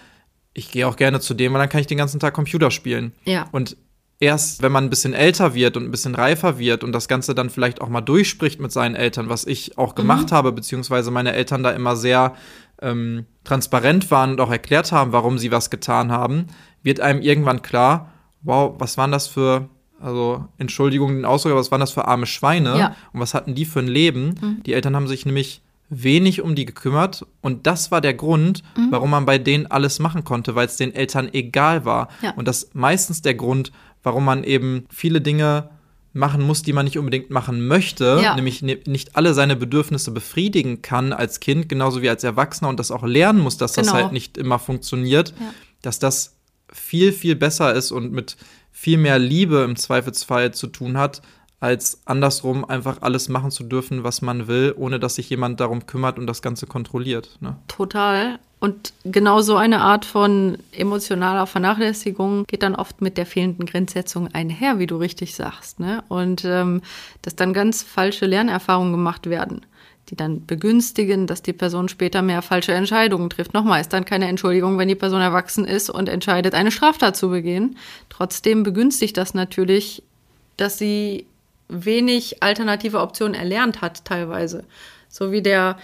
ich 0.53 0.71
gehe 0.71 0.87
auch 0.87 0.95
gerne 0.95 1.19
zu 1.19 1.33
dem, 1.33 1.53
weil 1.53 1.59
dann 1.59 1.69
kann 1.69 1.81
ich 1.81 1.87
den 1.87 1.97
ganzen 1.97 2.19
Tag 2.19 2.33
Computer 2.33 2.71
spielen. 2.71 3.13
Ja. 3.25 3.47
Und 3.51 3.75
erst, 4.19 4.61
wenn 4.61 4.71
man 4.71 4.85
ein 4.85 4.89
bisschen 4.89 5.13
älter 5.13 5.53
wird 5.53 5.75
und 5.75 5.83
ein 5.83 5.91
bisschen 5.91 6.15
reifer 6.15 6.57
wird 6.57 6.83
und 6.83 6.93
das 6.93 7.07
Ganze 7.07 7.35
dann 7.35 7.49
vielleicht 7.49 7.81
auch 7.81 7.89
mal 7.89 8.01
durchspricht 8.01 8.59
mit 8.59 8.71
seinen 8.71 8.95
Eltern, 8.95 9.29
was 9.29 9.45
ich 9.45 9.77
auch 9.77 9.95
gemacht 9.95 10.31
mhm. 10.31 10.35
habe, 10.35 10.51
beziehungsweise 10.51 11.11
meine 11.11 11.33
Eltern 11.33 11.63
da 11.63 11.71
immer 11.71 11.95
sehr 11.95 12.33
ähm, 12.81 13.25
transparent 13.43 14.09
waren 14.11 14.31
und 14.31 14.41
auch 14.41 14.51
erklärt 14.51 14.91
haben, 14.91 15.11
warum 15.11 15.37
sie 15.37 15.51
was 15.51 15.69
getan 15.69 16.11
haben, 16.11 16.47
wird 16.81 16.99
einem 16.99 17.21
irgendwann 17.21 17.61
klar, 17.61 18.11
wow, 18.41 18.75
was 18.77 18.97
waren 18.97 19.11
das 19.11 19.27
für 19.27 19.69
Also 20.03 20.45
Entschuldigung 20.57 21.15
den 21.15 21.25
Ausdruck, 21.25 21.51
aber 21.53 21.61
was 21.61 21.71
waren 21.71 21.79
das 21.79 21.91
für 21.91 22.07
arme 22.07 22.25
Schweine? 22.25 22.77
Ja. 22.77 22.95
Und 23.13 23.19
was 23.21 23.33
hatten 23.33 23.55
die 23.55 23.65
für 23.65 23.79
ein 23.79 23.87
Leben? 23.87 24.61
Die 24.65 24.73
Eltern 24.73 24.95
haben 24.95 25.07
sich 25.07 25.25
nämlich 25.25 25.61
wenig 25.89 26.41
um 26.41 26.55
die 26.55 26.65
gekümmert 26.65 27.25
und 27.41 27.67
das 27.67 27.91
war 27.91 28.01
der 28.01 28.13
Grund, 28.15 28.63
warum 28.89 29.11
man 29.11 29.25
bei 29.25 29.37
denen 29.37 29.67
alles 29.67 29.99
machen 29.99 30.23
konnte, 30.23 30.55
weil 30.55 30.65
es 30.65 30.75
den 30.75 30.93
Eltern 30.93 31.29
egal 31.33 31.85
war. 31.85 32.09
Ja. 32.21 32.31
Und 32.35 32.47
das 32.47 32.63
ist 32.63 32.75
meistens 32.75 33.21
der 33.21 33.35
Grund, 33.35 33.71
warum 34.01 34.25
man 34.25 34.43
eben 34.43 34.85
viele 34.89 35.21
Dinge 35.21 35.69
machen 36.11 36.41
muss, 36.41 36.63
die 36.63 36.73
man 36.73 36.85
nicht 36.85 36.97
unbedingt 36.97 37.29
machen 37.29 37.65
möchte, 37.67 38.19
Ja. 38.23 38.35
nämlich 38.35 38.61
ne- 38.61 38.79
nicht 38.85 39.15
alle 39.15 39.33
seine 39.33 39.55
Bedürfnisse 39.55 40.11
befriedigen 40.11 40.81
kann 40.81 41.13
als 41.13 41.39
Kind, 41.39 41.69
genauso 41.69 42.01
wie 42.01 42.09
als 42.09 42.23
Erwachsener 42.23 42.69
und 42.69 42.79
das 42.79 42.91
auch 42.91 43.03
lernen 43.03 43.39
muss, 43.39 43.57
dass 43.57 43.73
das 43.73 43.87
Genau. 43.87 43.99
halt 43.99 44.11
nicht 44.13 44.37
immer 44.37 44.59
funktioniert, 44.59 45.33
Ja. 45.39 45.53
dass 45.81 45.99
das 45.99 46.35
viel, 46.71 47.11
viel 47.13 47.35
besser 47.35 47.73
ist 47.73 47.91
und 47.91 48.11
mit 48.11 48.35
viel 48.73 48.97
mehr 48.97 49.19
Liebe 49.19 49.59
im 49.59 49.77
Zweifelsfall 49.77 50.53
zu 50.53 50.67
tun 50.67 50.97
hat, 50.97 51.21
als 51.61 52.01
andersrum 52.03 52.65
einfach 52.65 52.97
alles 53.01 53.29
machen 53.29 53.49
zu 53.49 53.63
dürfen, 53.63 54.03
was 54.03 54.21
man 54.21 54.49
will, 54.49 54.73
ohne 54.75 54.99
dass 54.99 55.15
sich 55.15 55.29
jemand 55.29 55.61
darum 55.61 55.85
kümmert 55.85 56.19
und 56.19 56.27
das 56.27 56.41
Ganze 56.41 56.67
kontrolliert. 56.67 57.37
Ne? 57.39 57.55
Total. 57.69 58.39
Und 58.59 58.93
genau 59.05 59.41
so 59.41 59.55
eine 59.55 59.81
Art 59.81 60.03
von 60.03 60.57
emotionaler 60.71 61.47
Vernachlässigung 61.47 62.45
geht 62.47 62.63
dann 62.63 62.75
oft 62.75 63.01
mit 63.01 63.17
der 63.17 63.25
fehlenden 63.25 63.65
Grenzsetzung 63.65 64.33
einher, 64.33 64.79
wie 64.79 64.87
du 64.87 64.97
richtig 64.97 65.35
sagst. 65.35 65.79
Ne? 65.79 66.03
Und 66.09 66.43
ähm, 66.43 66.81
dass 67.21 67.35
dann 67.35 67.53
ganz 67.53 67.83
falsche 67.83 68.25
Lernerfahrungen 68.25 68.91
gemacht 68.91 69.29
werden, 69.29 69.65
die 70.09 70.15
dann 70.15 70.45
begünstigen, 70.45 71.27
dass 71.27 71.41
die 71.41 71.53
Person 71.53 71.87
später 71.87 72.21
mehr 72.21 72.41
falsche 72.41 72.73
Entscheidungen 72.73 73.29
trifft. 73.29 73.53
Nochmal, 73.53 73.81
ist 73.81 73.93
dann 73.93 74.05
keine 74.05 74.27
Entschuldigung, 74.27 74.77
wenn 74.77 74.87
die 74.87 74.95
Person 74.95 75.21
erwachsen 75.21 75.65
ist 75.65 75.89
und 75.89 76.09
entscheidet, 76.09 76.53
eine 76.53 76.71
Straftat 76.71 77.15
zu 77.15 77.29
begehen. 77.29 77.77
Trotzdem 78.09 78.63
begünstigt 78.63 79.15
das 79.17 79.33
natürlich, 79.33 80.03
dass 80.57 80.77
sie 80.77 81.25
wenig 81.69 82.43
alternative 82.43 82.99
Optionen 82.99 83.33
erlernt 83.33 83.81
hat, 83.81 84.05
teilweise. 84.05 84.65
So 85.09 85.31
wie 85.31 85.41
der 85.41 85.77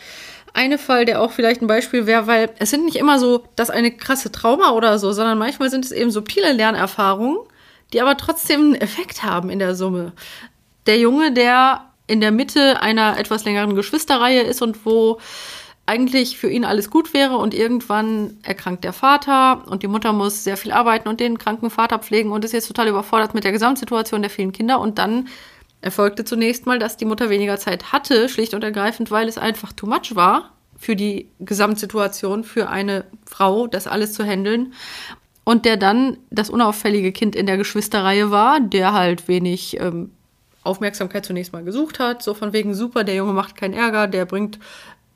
eine 0.53 0.77
Fall, 0.77 1.05
der 1.05 1.21
auch 1.21 1.31
vielleicht 1.31 1.61
ein 1.61 1.67
Beispiel 1.67 2.05
wäre, 2.05 2.27
weil 2.27 2.49
es 2.59 2.71
sind 2.71 2.85
nicht 2.85 2.97
immer 2.97 3.19
so, 3.19 3.45
das 3.55 3.69
eine 3.69 3.91
krasse 3.91 4.31
Trauma 4.31 4.71
oder 4.71 4.99
so, 4.99 5.11
sondern 5.11 5.37
manchmal 5.37 5.69
sind 5.69 5.85
es 5.85 5.91
eben 5.91 6.11
subtile 6.11 6.51
Lernerfahrungen, 6.53 7.37
die 7.93 8.01
aber 8.01 8.17
trotzdem 8.17 8.61
einen 8.61 8.75
Effekt 8.75 9.23
haben 9.23 9.49
in 9.49 9.59
der 9.59 9.75
Summe. 9.75 10.13
Der 10.87 10.97
Junge, 10.97 11.31
der 11.31 11.88
in 12.09 12.21
der 12.21 12.31
Mitte 12.31 12.81
einer 12.81 13.17
etwas 13.17 13.45
längeren 13.45 13.75
Geschwisterreihe 13.75 14.41
ist 14.41 14.61
und 14.61 14.85
wo 14.85 15.19
eigentlich 15.85 16.37
für 16.37 16.49
ihn 16.49 16.65
alles 16.65 16.89
gut 16.89 17.13
wäre 17.13 17.37
und 17.37 17.53
irgendwann 17.53 18.37
erkrankt 18.43 18.83
der 18.83 18.93
Vater 18.93 19.63
und 19.67 19.81
die 19.81 19.87
Mutter 19.87 20.13
muss 20.13 20.43
sehr 20.43 20.57
viel 20.57 20.71
arbeiten 20.71 21.07
und 21.07 21.19
den 21.19 21.37
kranken 21.37 21.69
Vater 21.69 21.99
pflegen 21.99 22.31
und 22.31 22.45
ist 22.45 22.51
jetzt 22.51 22.67
total 22.67 22.87
überfordert 22.87 23.33
mit 23.33 23.43
der 23.43 23.51
Gesamtsituation 23.51 24.21
der 24.21 24.29
vielen 24.29 24.51
Kinder 24.51 24.79
und 24.79 24.97
dann 24.99 25.27
erfolgte 25.81 26.25
zunächst 26.25 26.65
mal, 26.65 26.77
dass 26.77 26.97
die 26.97 27.05
Mutter 27.05 27.29
weniger 27.29 27.57
Zeit 27.57 27.91
hatte, 27.91 28.27
schlicht 28.27 28.53
und 28.53 28.63
ergreifend, 28.63 29.11
weil 29.11 29.27
es 29.27 29.37
einfach 29.37 29.71
too 29.71 29.87
much 29.87 30.15
war 30.15 30.51
für 30.77 30.95
die 30.95 31.29
Gesamtsituation, 31.39 32.43
für 32.43 32.69
eine 32.69 33.05
Frau, 33.25 33.67
das 33.67 33.87
alles 33.87 34.13
zu 34.13 34.23
handeln. 34.23 34.73
Und 35.43 35.65
der 35.65 35.77
dann 35.77 36.17
das 36.29 36.49
unauffällige 36.49 37.11
Kind 37.11 37.35
in 37.35 37.45
der 37.45 37.57
Geschwisterreihe 37.57 38.29
war, 38.29 38.59
der 38.59 38.93
halt 38.93 39.27
wenig 39.27 39.79
ähm, 39.79 40.11
Aufmerksamkeit 40.69 41.25
zunächst 41.25 41.51
mal 41.53 41.63
gesucht 41.63 41.99
hat. 41.99 42.23
So 42.23 42.33
von 42.33 42.53
wegen 42.53 42.73
super, 42.73 43.03
der 43.03 43.15
Junge 43.15 43.33
macht 43.33 43.55
keinen 43.55 43.73
Ärger, 43.73 44.07
der 44.07 44.25
bringt 44.25 44.59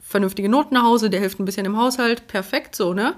vernünftige 0.02 0.50
Noten 0.50 0.76
nach 0.76 0.84
Hause, 0.84 1.10
der 1.10 1.20
hilft 1.20 1.40
ein 1.40 1.46
bisschen 1.46 1.66
im 1.66 1.78
Haushalt, 1.78 2.28
perfekt 2.28 2.76
so, 2.76 2.94
ne? 2.94 3.16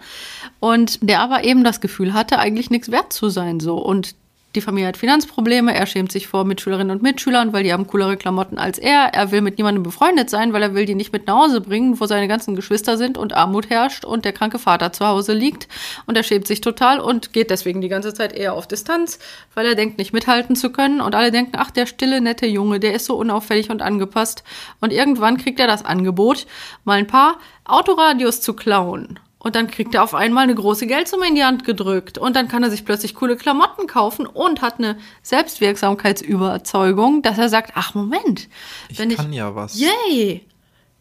Und 0.59 1.07
der 1.07 1.19
aber 1.19 1.43
eben 1.43 1.63
das 1.63 1.81
Gefühl 1.81 2.13
hatte, 2.13 2.39
eigentlich 2.39 2.69
nichts 2.69 2.91
wert 2.91 3.11
zu 3.11 3.29
sein, 3.29 3.59
so. 3.59 3.77
Und 3.77 4.15
die 4.55 4.61
Familie 4.61 4.87
hat 4.87 4.97
Finanzprobleme, 4.97 5.75
er 5.75 5.85
schämt 5.85 6.11
sich 6.11 6.27
vor 6.27 6.45
Mitschülerinnen 6.45 6.95
und 6.95 7.03
Mitschülern, 7.03 7.53
weil 7.53 7.63
die 7.63 7.73
haben 7.73 7.87
coolere 7.87 8.17
Klamotten 8.17 8.57
als 8.57 8.77
er. 8.77 9.13
Er 9.13 9.31
will 9.31 9.41
mit 9.41 9.57
niemandem 9.57 9.83
befreundet 9.83 10.29
sein, 10.29 10.53
weil 10.53 10.63
er 10.63 10.73
will 10.73 10.85
die 10.85 10.95
nicht 10.95 11.13
mit 11.13 11.27
nach 11.27 11.35
Hause 11.35 11.61
bringen, 11.61 11.99
wo 11.99 12.05
seine 12.05 12.27
ganzen 12.27 12.55
Geschwister 12.55 12.97
sind 12.97 13.17
und 13.17 13.33
Armut 13.33 13.69
herrscht 13.69 14.05
und 14.05 14.25
der 14.25 14.33
kranke 14.33 14.59
Vater 14.59 14.93
zu 14.93 15.05
Hause 15.05 15.33
liegt. 15.33 15.67
Und 16.05 16.15
er 16.17 16.23
schämt 16.23 16.47
sich 16.47 16.61
total 16.61 16.99
und 16.99 17.33
geht 17.33 17.49
deswegen 17.49 17.81
die 17.81 17.89
ganze 17.89 18.13
Zeit 18.13 18.33
eher 18.33 18.53
auf 18.53 18.67
Distanz, 18.67 19.19
weil 19.53 19.65
er 19.65 19.75
denkt, 19.75 19.97
nicht 19.97 20.13
mithalten 20.13 20.55
zu 20.55 20.71
können. 20.71 21.01
Und 21.01 21.15
alle 21.15 21.31
denken, 21.31 21.57
ach, 21.57 21.71
der 21.71 21.85
stille, 21.85 22.21
nette 22.21 22.47
Junge, 22.47 22.79
der 22.79 22.93
ist 22.93 23.05
so 23.05 23.15
unauffällig 23.15 23.69
und 23.69 23.81
angepasst. 23.81 24.43
Und 24.79 24.93
irgendwann 24.93 25.37
kriegt 25.37 25.59
er 25.59 25.67
das 25.67 25.85
Angebot, 25.85 26.47
mal 26.83 26.97
ein 26.97 27.07
paar 27.07 27.37
Autoradios 27.65 28.41
zu 28.41 28.53
klauen. 28.53 29.19
Und 29.45 29.55
dann 29.55 29.69
kriegt 29.69 29.93
er 29.93 30.01
auf 30.01 30.15
einmal 30.15 30.45
eine 30.45 30.55
große 30.55 30.87
Geldsumme 30.87 31.27
in 31.27 31.35
die 31.35 31.43
Hand 31.43 31.65
gedrückt. 31.65 32.17
Und 32.17 32.35
dann 32.35 32.47
kann 32.47 32.63
er 32.63 32.71
sich 32.71 32.83
plötzlich 32.83 33.13
coole 33.13 33.37
Klamotten 33.37 33.85
kaufen 33.85 34.25
und 34.25 34.63
hat 34.63 34.79
eine 34.79 34.97
Selbstwirksamkeitsüberzeugung, 35.21 37.21
dass 37.21 37.37
er 37.37 37.47
sagt, 37.47 37.73
ach 37.75 37.93
Moment, 37.93 38.49
Ich 38.89 38.97
kann 38.97 39.33
ja 39.33 39.53
was. 39.53 39.79
Yay! 39.79 40.43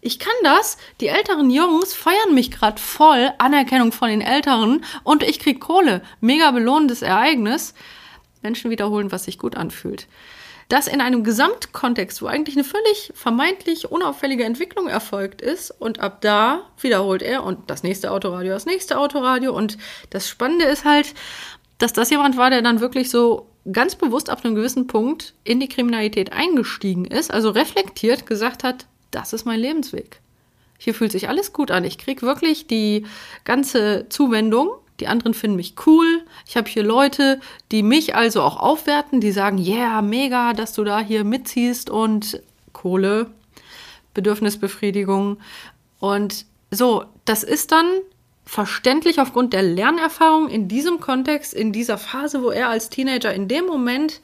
Ich 0.02 0.18
kann 0.18 0.35
das. 0.42 0.76
Die 1.00 1.07
älteren 1.07 1.48
Jungs 1.48 1.94
feiern 1.94 2.35
mich 2.35 2.50
gerade 2.50 2.78
voll. 2.78 3.33
Anerkennung 3.38 3.92
von 3.92 4.11
den 4.11 4.20
Älteren. 4.20 4.85
Und 5.04 5.22
ich 5.22 5.38
krieg 5.38 5.59
Kohle. 5.59 6.02
Mega 6.20 6.50
belohnendes 6.50 7.00
Ereignis. 7.00 7.72
Menschen 8.42 8.70
wiederholen, 8.70 9.11
was 9.11 9.24
sich 9.24 9.38
gut 9.38 9.57
anfühlt. 9.57 10.07
Das 10.74 10.88
in 10.88 11.00
einem 11.00 11.22
Gesamtkontext, 11.22 12.20
wo 12.20 12.26
eigentlich 12.26 12.56
eine 12.56 12.64
völlig 12.64 13.12
vermeintlich 13.14 13.92
unauffällige 13.92 14.42
Entwicklung 14.42 14.88
erfolgt 14.88 15.40
ist. 15.40 15.70
Und 15.70 16.00
ab 16.00 16.20
da 16.20 16.62
wiederholt 16.80 17.22
er 17.22 17.44
und 17.44 17.70
das 17.70 17.84
nächste 17.84 18.10
Autoradio, 18.10 18.52
das 18.52 18.66
nächste 18.66 18.98
Autoradio. 18.98 19.56
Und 19.56 19.78
das 20.10 20.28
Spannende 20.28 20.64
ist 20.64 20.84
halt, 20.84 21.14
dass 21.78 21.92
das 21.92 22.10
jemand 22.10 22.37
war, 22.37 22.50
der 22.50 22.60
dann 22.60 22.80
wirklich 22.80 23.08
so 23.08 23.46
ganz 23.70 23.94
bewusst 23.94 24.28
ab 24.28 24.44
einem 24.44 24.56
gewissen 24.56 24.88
Punkt 24.88 25.34
in 25.44 25.60
die 25.60 25.68
Kriminalität 25.68 26.32
eingestiegen 26.32 27.04
ist, 27.04 27.32
also 27.32 27.50
reflektiert 27.50 28.26
gesagt 28.26 28.64
hat, 28.64 28.87
das 29.12 29.32
ist 29.32 29.44
mein 29.44 29.60
Lebensweg. 29.60 30.18
Hier 30.76 30.92
fühlt 30.92 31.12
sich 31.12 31.28
alles 31.28 31.52
gut 31.52 31.70
an. 31.70 31.84
Ich 31.84 31.98
krieg 31.98 32.20
wirklich 32.22 32.66
die 32.66 33.06
ganze 33.44 34.06
Zuwendung. 34.08 34.72
Die 35.00 35.09
anderen 35.09 35.35
finden 35.35 35.57
mich 35.57 35.74
cool. 35.87 36.24
Ich 36.46 36.57
habe 36.57 36.68
hier 36.68 36.85
Leute, 36.85 37.40
die 37.72 37.83
mich 37.83 38.14
also 38.14 38.42
auch 38.42 38.57
aufwerten, 38.57 39.20
die 39.20 39.33
sagen, 39.33 39.59
yeah, 39.59 40.02
mega, 40.02 40.52
dass 40.52 40.72
du 40.72 40.85
da 40.85 41.00
hier 41.00 41.24
mitziehst 41.24 41.90
und 41.90 42.40
Kohle, 42.72 43.30
Bedürfnisbefriedigung. 44.14 45.38
Und 45.98 46.46
so, 46.70 47.04
das 47.24 47.42
ist 47.42 47.72
dann 47.72 47.87
verständlich 48.44 49.20
aufgrund 49.20 49.52
der 49.52 49.62
Lernerfahrung 49.62 50.48
in 50.48 50.68
diesem 50.68 51.00
Kontext, 51.00 51.54
in 51.54 51.72
dieser 51.72 51.98
Phase, 51.98 52.42
wo 52.42 52.50
er 52.50 52.68
als 52.68 52.90
Teenager 52.90 53.33
in 53.33 53.48
dem 53.48 53.66
Moment 53.66 54.20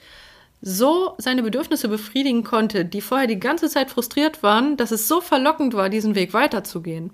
so 0.63 1.15
seine 1.19 1.43
Bedürfnisse 1.43 1.89
befriedigen 1.89 2.45
konnte, 2.45 2.85
die 2.85 3.01
vorher 3.01 3.27
die 3.27 3.41
ganze 3.41 3.69
Zeit 3.71 3.91
frustriert 3.91 4.43
waren, 4.43 4.77
dass 4.77 4.91
es 4.91 5.09
so 5.09 5.21
verlockend 5.21 5.73
war, 5.75 5.89
diesen 5.89 6.15
Weg 6.15 6.35
weiterzugehen. 6.35 7.11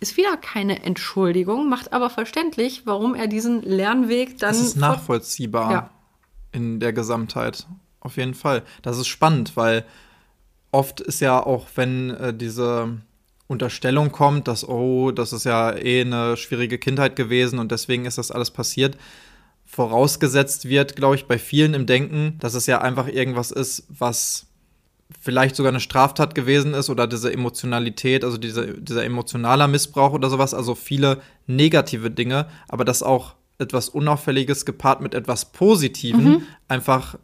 Ist 0.00 0.16
wieder 0.16 0.36
keine 0.36 0.82
Entschuldigung, 0.82 1.68
macht 1.68 1.92
aber 1.92 2.10
verständlich, 2.10 2.82
warum 2.86 3.14
er 3.14 3.28
diesen 3.28 3.62
Lernweg 3.62 4.38
dann. 4.38 4.50
Das 4.50 4.60
ist 4.60 4.76
nachvollziehbar 4.76 5.70
Ja. 5.70 5.90
in 6.50 6.80
der 6.80 6.92
Gesamtheit. 6.92 7.66
Auf 8.00 8.16
jeden 8.16 8.34
Fall. 8.34 8.62
Das 8.82 8.98
ist 8.98 9.06
spannend, 9.08 9.56
weil 9.56 9.84
oft 10.72 11.00
ist 11.00 11.20
ja 11.20 11.40
auch, 11.44 11.66
wenn 11.76 12.10
äh, 12.10 12.34
diese 12.34 12.98
Unterstellung 13.46 14.12
kommt, 14.12 14.48
dass, 14.48 14.68
oh, 14.68 15.10
das 15.12 15.32
ist 15.32 15.44
ja 15.44 15.72
eh 15.74 16.00
eine 16.02 16.36
schwierige 16.36 16.78
Kindheit 16.78 17.16
gewesen 17.16 17.58
und 17.58 17.70
deswegen 17.72 18.04
ist 18.06 18.18
das 18.18 18.30
alles 18.30 18.50
passiert, 18.50 18.96
vorausgesetzt 19.68 20.68
wird, 20.68 20.96
glaube 20.96 21.14
ich, 21.14 21.26
bei 21.26 21.38
vielen 21.38 21.74
im 21.74 21.86
Denken, 21.86 22.36
dass 22.40 22.54
es 22.54 22.66
ja 22.66 22.80
einfach 22.80 23.06
irgendwas 23.06 23.50
ist, 23.50 23.84
was 23.88 24.46
vielleicht 25.20 25.56
sogar 25.56 25.70
eine 25.70 25.80
Straftat 25.80 26.34
gewesen 26.34 26.74
ist 26.74 26.90
oder 26.90 27.06
diese 27.06 27.32
Emotionalität, 27.32 28.24
also 28.24 28.38
diese, 28.38 28.74
dieser 28.80 29.04
emotionaler 29.04 29.68
Missbrauch 29.68 30.12
oder 30.12 30.30
sowas, 30.30 30.54
also 30.54 30.74
viele 30.74 31.20
negative 31.46 32.10
Dinge, 32.10 32.46
aber 32.68 32.84
dass 32.84 33.02
auch 33.02 33.34
etwas 33.58 33.88
Unauffälliges 33.88 34.64
gepaart 34.64 35.00
mit 35.00 35.14
etwas 35.14 35.46
Positiven 35.46 36.46
einfach 36.68 37.18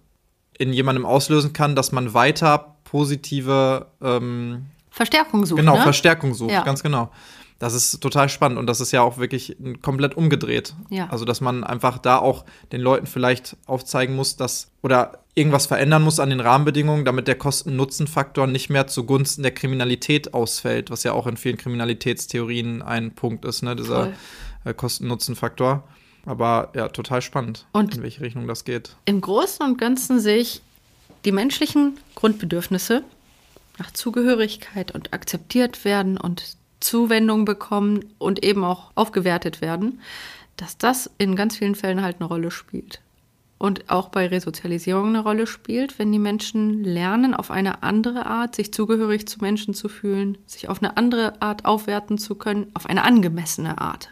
in 0.58 0.72
jemandem 0.72 1.06
auslösen 1.06 1.52
kann, 1.52 1.74
dass 1.74 1.92
man 1.92 2.14
weiter 2.14 2.76
positive 2.84 3.86
ähm, 4.02 4.66
Verstärkung 4.90 5.44
sucht. 5.46 5.58
genau, 5.60 5.76
ne? 5.76 5.82
Verstärkung 5.82 6.34
sucht, 6.34 6.52
Ja. 6.52 6.62
ganz 6.62 6.82
genau. 6.82 7.10
Das 7.64 7.72
ist 7.72 7.98
total 8.00 8.28
spannend 8.28 8.58
und 8.58 8.66
das 8.66 8.82
ist 8.82 8.92
ja 8.92 9.00
auch 9.00 9.16
wirklich 9.16 9.56
komplett 9.80 10.14
umgedreht. 10.18 10.74
Ja. 10.90 11.08
Also, 11.08 11.24
dass 11.24 11.40
man 11.40 11.64
einfach 11.64 11.96
da 11.96 12.18
auch 12.18 12.44
den 12.72 12.82
Leuten 12.82 13.06
vielleicht 13.06 13.56
aufzeigen 13.64 14.14
muss, 14.14 14.36
dass 14.36 14.70
oder 14.82 15.24
irgendwas 15.34 15.64
verändern 15.64 16.02
muss 16.02 16.20
an 16.20 16.28
den 16.28 16.40
Rahmenbedingungen, 16.40 17.06
damit 17.06 17.26
der 17.26 17.36
Kosten-Nutzen-Faktor 17.36 18.48
nicht 18.48 18.68
mehr 18.68 18.86
zugunsten 18.86 19.42
der 19.42 19.52
Kriminalität 19.52 20.34
ausfällt, 20.34 20.90
was 20.90 21.04
ja 21.04 21.14
auch 21.14 21.26
in 21.26 21.38
vielen 21.38 21.56
Kriminalitätstheorien 21.56 22.82
ein 22.82 23.14
Punkt 23.14 23.46
ist, 23.46 23.62
ne, 23.62 23.74
dieser 23.74 24.12
äh, 24.66 24.74
Kosten-Nutzen-Faktor. 24.74 25.84
Aber 26.26 26.70
ja, 26.74 26.88
total 26.90 27.22
spannend, 27.22 27.64
Und- 27.72 27.96
in 27.96 28.02
welche 28.02 28.20
Richtung 28.20 28.46
das 28.46 28.64
geht. 28.64 28.94
Im 29.06 29.22
Großen 29.22 29.64
und 29.64 29.78
Ganzen 29.78 30.20
sehe 30.20 30.36
ich 30.36 30.60
die 31.24 31.32
menschlichen 31.32 31.96
Grundbedürfnisse 32.14 33.04
nach 33.78 33.90
Zugehörigkeit 33.90 34.90
und 34.90 35.14
akzeptiert 35.14 35.86
werden 35.86 36.18
und 36.18 36.58
Zuwendung 36.84 37.46
bekommen 37.46 38.04
und 38.18 38.44
eben 38.44 38.62
auch 38.62 38.90
aufgewertet 38.94 39.62
werden, 39.62 40.00
dass 40.56 40.76
das 40.76 41.10
in 41.16 41.34
ganz 41.34 41.56
vielen 41.56 41.74
Fällen 41.74 42.02
halt 42.02 42.16
eine 42.20 42.28
Rolle 42.28 42.50
spielt. 42.50 43.00
und 43.56 43.88
auch 43.88 44.08
bei 44.10 44.26
Resozialisierung 44.26 45.08
eine 45.08 45.20
Rolle 45.20 45.46
spielt, 45.46 45.98
wenn 45.98 46.12
die 46.12 46.18
Menschen 46.18 46.84
lernen, 46.84 47.32
auf 47.32 47.50
eine 47.50 47.82
andere 47.82 48.26
Art 48.26 48.54
sich 48.54 48.74
zugehörig 48.74 49.26
zu 49.26 49.38
Menschen 49.38 49.72
zu 49.72 49.88
fühlen, 49.88 50.36
sich 50.44 50.68
auf 50.68 50.82
eine 50.82 50.98
andere 50.98 51.40
Art 51.40 51.64
aufwerten 51.64 52.18
zu 52.18 52.34
können, 52.34 52.66
auf 52.74 52.84
eine 52.84 53.04
angemessene 53.04 53.78
Art. 53.80 54.10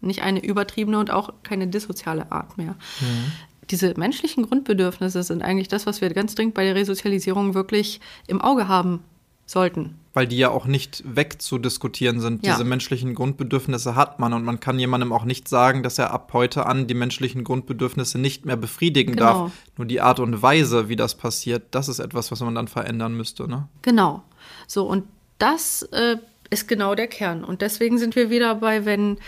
Nicht 0.00 0.22
eine 0.22 0.42
übertriebene 0.42 0.98
und 0.98 1.10
auch 1.10 1.34
keine 1.42 1.66
dissoziale 1.66 2.32
Art 2.32 2.56
mehr. 2.56 2.76
Mhm. 3.00 3.32
Diese 3.68 3.92
menschlichen 3.98 4.46
Grundbedürfnisse 4.46 5.22
sind 5.22 5.42
eigentlich 5.42 5.68
das, 5.68 5.84
was 5.84 6.00
wir 6.00 6.08
ganz 6.14 6.34
dringend 6.34 6.54
bei 6.54 6.64
der 6.64 6.74
Resozialisierung 6.74 7.52
wirklich 7.54 8.00
im 8.26 8.40
Auge 8.40 8.68
haben 8.68 9.02
sollten. 9.44 9.98
Weil 10.14 10.26
die 10.28 10.38
ja 10.38 10.50
auch 10.50 10.66
nicht 10.66 11.02
wegzudiskutieren 11.04 12.20
sind. 12.20 12.46
Ja. 12.46 12.52
Diese 12.52 12.64
menschlichen 12.64 13.14
Grundbedürfnisse 13.14 13.96
hat 13.96 14.20
man 14.20 14.32
und 14.32 14.44
man 14.44 14.60
kann 14.60 14.78
jemandem 14.78 15.12
auch 15.12 15.24
nicht 15.24 15.48
sagen, 15.48 15.82
dass 15.82 15.98
er 15.98 16.12
ab 16.12 16.30
heute 16.32 16.66
an 16.66 16.86
die 16.86 16.94
menschlichen 16.94 17.44
Grundbedürfnisse 17.44 18.18
nicht 18.18 18.46
mehr 18.46 18.56
befriedigen 18.56 19.16
genau. 19.16 19.24
darf. 19.24 19.52
Nur 19.76 19.86
die 19.86 20.00
Art 20.00 20.20
und 20.20 20.40
Weise, 20.40 20.88
wie 20.88 20.96
das 20.96 21.16
passiert, 21.16 21.64
das 21.72 21.88
ist 21.88 21.98
etwas, 21.98 22.30
was 22.30 22.40
man 22.40 22.54
dann 22.54 22.68
verändern 22.68 23.16
müsste. 23.16 23.48
Ne? 23.48 23.68
Genau. 23.82 24.22
So, 24.68 24.86
und 24.88 25.04
das 25.38 25.82
äh, 25.92 26.16
ist 26.50 26.68
genau 26.68 26.94
der 26.94 27.08
Kern. 27.08 27.44
Und 27.44 27.60
deswegen 27.60 27.98
sind 27.98 28.16
wir 28.16 28.30
wieder 28.30 28.54
bei, 28.54 28.84
wenn 28.84 29.18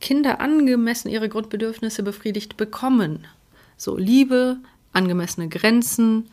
Kinder 0.00 0.40
angemessen 0.40 1.08
ihre 1.08 1.28
Grundbedürfnisse 1.28 2.02
befriedigt 2.02 2.56
bekommen. 2.56 3.26
So 3.76 3.96
Liebe, 3.96 4.58
angemessene 4.92 5.48
Grenzen, 5.48 6.28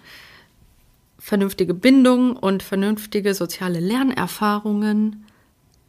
vernünftige 1.23 1.73
Bindung 1.73 2.35
und 2.35 2.63
vernünftige 2.63 3.33
soziale 3.33 3.79
Lernerfahrungen, 3.79 5.25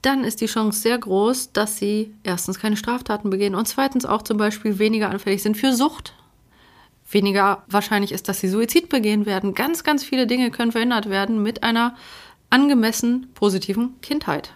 dann 0.01 0.23
ist 0.23 0.41
die 0.41 0.47
Chance 0.47 0.81
sehr 0.81 0.97
groß, 0.97 1.53
dass 1.53 1.77
sie 1.77 2.15
erstens 2.23 2.61
keine 2.61 2.77
Straftaten 2.77 3.31
begehen 3.31 3.57
und 3.57 3.67
zweitens 3.67 4.07
auch 4.07 4.23
zum 4.23 4.37
Beispiel 4.37 4.79
weniger 4.79 5.11
anfällig 5.11 5.43
sind 5.43 5.57
für 5.57 5.73
Sucht. 5.73 6.15
Weniger 7.11 7.65
wahrscheinlich 7.67 8.13
ist, 8.13 8.29
dass 8.29 8.39
sie 8.39 8.49
Suizid 8.49 8.89
begehen 8.89 9.27
werden. 9.27 9.55
Ganz, 9.55 9.83
ganz 9.83 10.05
viele 10.05 10.29
Dinge 10.29 10.53
können 10.53 10.71
verhindert 10.71 11.11
werden 11.11 11.43
mit 11.43 11.65
einer 11.65 11.97
angemessen 12.49 13.27
positiven 13.35 14.01
Kindheit. 14.03 14.55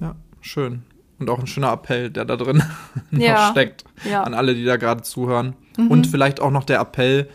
Ja, 0.00 0.16
schön. 0.40 0.82
Und 1.20 1.30
auch 1.30 1.38
ein 1.38 1.46
schöner 1.46 1.72
Appell, 1.72 2.10
der 2.10 2.24
da 2.24 2.36
drin 2.36 2.64
ja. 3.12 3.52
steckt. 3.52 3.84
Ja. 4.10 4.24
An 4.24 4.34
alle, 4.34 4.56
die 4.56 4.64
da 4.64 4.76
gerade 4.76 5.02
zuhören. 5.02 5.54
Mhm. 5.76 5.86
Und 5.88 6.06
vielleicht 6.08 6.40
auch 6.40 6.50
noch 6.50 6.64
der 6.64 6.80
Appell, 6.80 7.28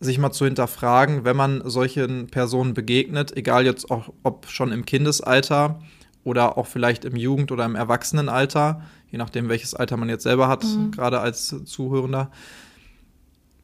sich 0.00 0.18
mal 0.18 0.32
zu 0.32 0.44
hinterfragen, 0.44 1.24
wenn 1.24 1.36
man 1.36 1.62
solchen 1.64 2.26
Personen 2.26 2.74
begegnet, 2.74 3.36
egal 3.36 3.64
jetzt 3.64 3.90
auch, 3.90 4.12
ob 4.22 4.48
schon 4.48 4.72
im 4.72 4.84
Kindesalter 4.84 5.80
oder 6.24 6.58
auch 6.58 6.66
vielleicht 6.66 7.04
im 7.04 7.16
Jugend- 7.16 7.52
oder 7.52 7.64
im 7.64 7.76
Erwachsenenalter, 7.76 8.82
je 9.10 9.18
nachdem, 9.18 9.48
welches 9.48 9.74
Alter 9.74 9.96
man 9.96 10.08
jetzt 10.08 10.24
selber 10.24 10.48
hat, 10.48 10.64
mhm. 10.64 10.90
gerade 10.90 11.20
als 11.20 11.54
Zuhörender, 11.64 12.30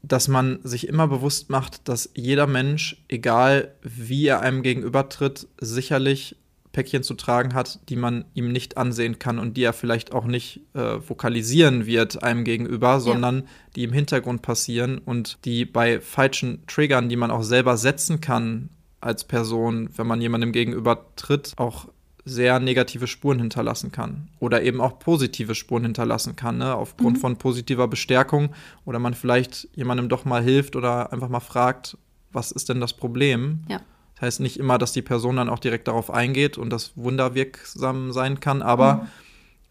dass 0.02 0.28
man 0.28 0.58
sich 0.62 0.88
immer 0.88 1.06
bewusst 1.06 1.50
macht, 1.50 1.88
dass 1.88 2.10
jeder 2.14 2.46
Mensch, 2.46 3.02
egal 3.08 3.74
wie 3.82 4.26
er 4.26 4.40
einem 4.40 4.62
gegenübertritt, 4.62 5.46
sicherlich 5.60 6.36
Päckchen 6.72 7.02
zu 7.02 7.14
tragen 7.14 7.54
hat, 7.54 7.80
die 7.88 7.96
man 7.96 8.24
ihm 8.34 8.50
nicht 8.50 8.76
ansehen 8.76 9.18
kann 9.18 9.38
und 9.38 9.56
die 9.56 9.62
er 9.62 9.72
vielleicht 9.72 10.12
auch 10.12 10.24
nicht 10.24 10.60
äh, 10.74 10.96
vokalisieren 11.06 11.86
wird 11.86 12.22
einem 12.22 12.44
gegenüber, 12.44 13.00
sondern 13.00 13.40
ja. 13.40 13.44
die 13.76 13.84
im 13.84 13.92
Hintergrund 13.92 14.42
passieren 14.42 14.98
und 14.98 15.38
die 15.44 15.64
bei 15.64 16.00
falschen 16.00 16.66
Triggern, 16.66 17.08
die 17.08 17.16
man 17.16 17.30
auch 17.30 17.42
selber 17.42 17.76
setzen 17.76 18.20
kann 18.20 18.70
als 19.00 19.24
Person, 19.24 19.90
wenn 19.96 20.06
man 20.06 20.20
jemandem 20.20 20.52
gegenüber 20.52 21.06
tritt, 21.16 21.52
auch 21.56 21.88
sehr 22.24 22.60
negative 22.60 23.08
Spuren 23.08 23.40
hinterlassen 23.40 23.90
kann 23.90 24.28
oder 24.38 24.62
eben 24.62 24.80
auch 24.80 25.00
positive 25.00 25.56
Spuren 25.56 25.82
hinterlassen 25.82 26.36
kann, 26.36 26.58
ne? 26.58 26.74
aufgrund 26.74 27.16
mhm. 27.16 27.20
von 27.20 27.36
positiver 27.36 27.88
Bestärkung 27.88 28.50
oder 28.84 29.00
man 29.00 29.14
vielleicht 29.14 29.68
jemandem 29.74 30.08
doch 30.08 30.24
mal 30.24 30.42
hilft 30.42 30.76
oder 30.76 31.12
einfach 31.12 31.28
mal 31.28 31.40
fragt, 31.40 31.98
was 32.30 32.52
ist 32.52 32.68
denn 32.68 32.80
das 32.80 32.92
Problem? 32.92 33.64
Ja 33.68 33.80
heißt 34.22 34.40
nicht 34.40 34.58
immer, 34.58 34.78
dass 34.78 34.92
die 34.92 35.02
Person 35.02 35.36
dann 35.36 35.48
auch 35.48 35.58
direkt 35.58 35.88
darauf 35.88 36.10
eingeht 36.10 36.56
und 36.56 36.70
das 36.70 36.92
wunderwirksam 36.96 38.12
sein 38.12 38.40
kann, 38.40 38.62
aber 38.62 38.94
mhm. 38.94 39.08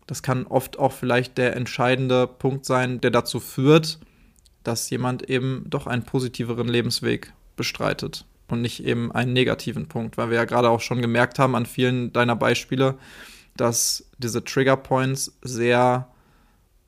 das 0.08 0.22
kann 0.22 0.46
oft 0.46 0.78
auch 0.78 0.92
vielleicht 0.92 1.38
der 1.38 1.56
entscheidende 1.56 2.28
Punkt 2.28 2.66
sein, 2.66 3.02
der 3.02 3.12
dazu 3.12 3.40
führt, 3.40 4.00
dass 4.64 4.90
jemand 4.90 5.30
eben 5.30 5.66
doch 5.68 5.88
einen 5.88 6.04
positiveren 6.04 6.68
Lebensweg 6.68 7.34
bestreitet 7.56 8.26
und 8.48 8.62
nicht 8.62 8.84
eben 8.86 9.12
einen 9.12 9.34
negativen 9.34 9.88
Punkt, 9.88 10.18
weil 10.18 10.30
wir 10.30 10.38
ja 10.38 10.46
gerade 10.46 10.70
auch 10.70 10.82
schon 10.82 11.02
gemerkt 11.02 11.40
haben 11.40 11.56
an 11.56 11.66
vielen 11.66 12.14
deiner 12.14 12.36
Beispiele, 12.36 12.96
dass 13.56 14.06
diese 14.18 14.44
Trigger 14.44 14.78
Points 14.78 15.38
sehr 15.42 16.08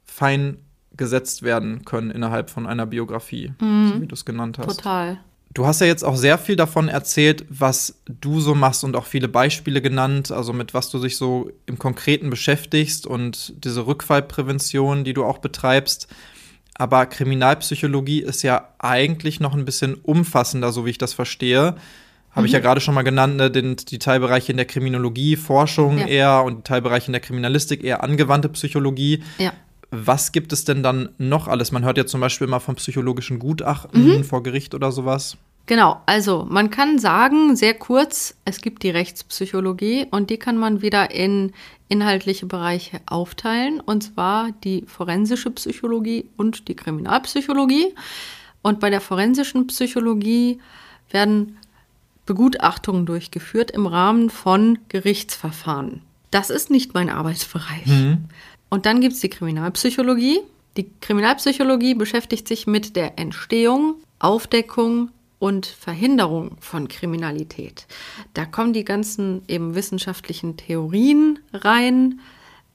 fein 0.06 0.58
gesetzt 0.96 1.42
werden 1.42 1.86
können 1.86 2.12
innerhalb 2.12 2.50
von 2.50 2.68
einer 2.68 2.86
Biografie, 2.86 3.54
mhm. 3.60 3.88
so 3.88 4.02
wie 4.02 4.08
du 4.08 4.14
es 4.14 4.26
genannt 4.26 4.60
hast. 4.60 4.78
Total. 4.78 5.20
Du 5.54 5.68
hast 5.68 5.82
ja 5.82 5.88
jetzt 5.88 6.04
auch 6.04 6.16
sehr 6.16 6.40
viel 6.40 6.56
davon 6.56 6.90
erzählt, 6.90 7.46
was 7.48 8.02
du 8.08 8.40
so 8.40 8.56
machst 8.56 8.84
und 8.84 8.96
auch 8.96 9.06
viele 9.06 9.28
Beispiele 9.28 9.84
genannt, 9.84 10.32
also 10.32 10.52
mit 10.52 10.74
was 10.74 10.90
du 10.90 11.00
dich 11.00 11.16
so 11.16 11.52
im 11.68 11.78
Konkreten 11.78 12.32
beschäftigst 12.32 13.06
und 13.06 13.54
diese 13.64 13.86
Rückfallprävention, 13.86 15.04
die 15.04 15.14
du 15.14 15.24
auch 15.24 15.38
betreibst. 15.38 16.08
Aber 16.76 17.06
Kriminalpsychologie 17.06 18.22
ist 18.22 18.42
ja 18.42 18.70
eigentlich 18.80 19.40
noch 19.40 19.54
ein 19.54 19.66
bisschen 19.66 19.94
umfassender, 19.94 20.72
so 20.72 20.88
wie 20.88 20.90
ich 20.90 20.98
das 20.98 21.14
verstehe. 21.14 21.76
Habe 22.32 22.42
mhm. 22.42 22.46
ich 22.46 22.52
ja 22.54 22.60
mhm. 22.60 22.64
gerade 22.64 22.82
schon 22.82 22.96
mal 22.96 23.04
genannt, 23.04 23.38
ne, 23.38 23.52
den, 23.52 23.76
die 23.76 24.00
Teilbereiche 24.00 24.52
in 24.52 24.58
der 24.58 24.66
Kriminologie, 24.66 25.36
Forschung 25.36 26.00
ja. 26.00 26.08
eher 26.08 26.44
und 26.44 26.58
die 26.58 26.64
Teilbereiche 26.64 27.08
in 27.08 27.14
der 27.14 27.22
Kriminalistik 27.22 27.84
eher 27.84 28.04
angewandte 28.04 28.50
Psychologie. 28.50 29.22
Ja. 29.38 29.54
Was 29.96 30.32
gibt 30.32 30.52
es 30.54 30.66
denn 30.66 30.82
dann 30.82 31.10
noch 31.20 31.48
alles? 31.48 31.72
Man 31.72 31.86
hört 31.86 31.98
ja 31.98 32.06
zum 32.08 32.20
Beispiel 32.20 32.48
immer 32.48 32.60
vom 32.60 32.76
psychologischen 32.76 33.38
Gutachten 33.38 34.18
mhm. 34.18 34.24
vor 34.24 34.42
Gericht 34.42 34.74
oder 34.74 34.92
sowas. 34.92 35.38
Genau, 35.68 36.02
also 36.08 36.46
man 36.50 36.72
kann 36.72 36.98
sagen, 36.98 37.56
sehr 37.56 37.76
kurz, 37.76 38.36
es 38.44 38.60
gibt 38.60 38.82
die 38.82 38.90
Rechtspsychologie 38.90 40.08
und 40.10 40.30
die 40.30 40.38
kann 40.38 40.58
man 40.58 40.82
wieder 40.82 41.12
in 41.12 41.54
inhaltliche 41.88 42.48
Bereiche 42.48 43.02
aufteilen, 43.06 43.80
und 43.80 44.04
zwar 44.04 44.52
die 44.64 44.84
forensische 44.88 45.52
Psychologie 45.52 46.26
und 46.38 46.68
die 46.68 46.76
Kriminalpsychologie. 46.76 47.94
Und 48.64 48.80
bei 48.80 48.90
der 48.90 49.00
forensischen 49.00 49.68
Psychologie 49.68 50.60
werden 51.12 51.58
Begutachtungen 52.26 53.06
durchgeführt 53.06 53.72
im 53.72 53.86
Rahmen 53.86 54.30
von 54.30 54.80
Gerichtsverfahren. 54.90 56.02
Das 56.32 56.50
ist 56.50 56.72
nicht 56.72 56.94
mein 56.94 57.10
Arbeitsbereich. 57.10 57.86
Mhm. 57.86 58.26
Und 58.74 58.88
dann 58.88 59.02
gibt 59.02 59.14
es 59.14 59.20
die 59.20 59.30
Kriminalpsychologie. 59.30 60.40
Die 60.78 60.90
Kriminalpsychologie 61.00 61.94
beschäftigt 61.94 62.48
sich 62.48 62.66
mit 62.66 62.96
der 62.96 63.20
Entstehung, 63.20 63.98
Aufdeckung 64.18 65.12
und 65.38 65.68
Verhinderung 65.68 66.58
von 66.60 66.88
Kriminalität. 66.88 67.86
Da 68.34 68.46
kommen 68.46 68.74
die 68.74 68.84
ganzen 68.84 69.44
eben 69.48 69.76
wissenschaftlichen 69.76 70.58
Theorien 70.58 71.38
rein, 71.54 72.20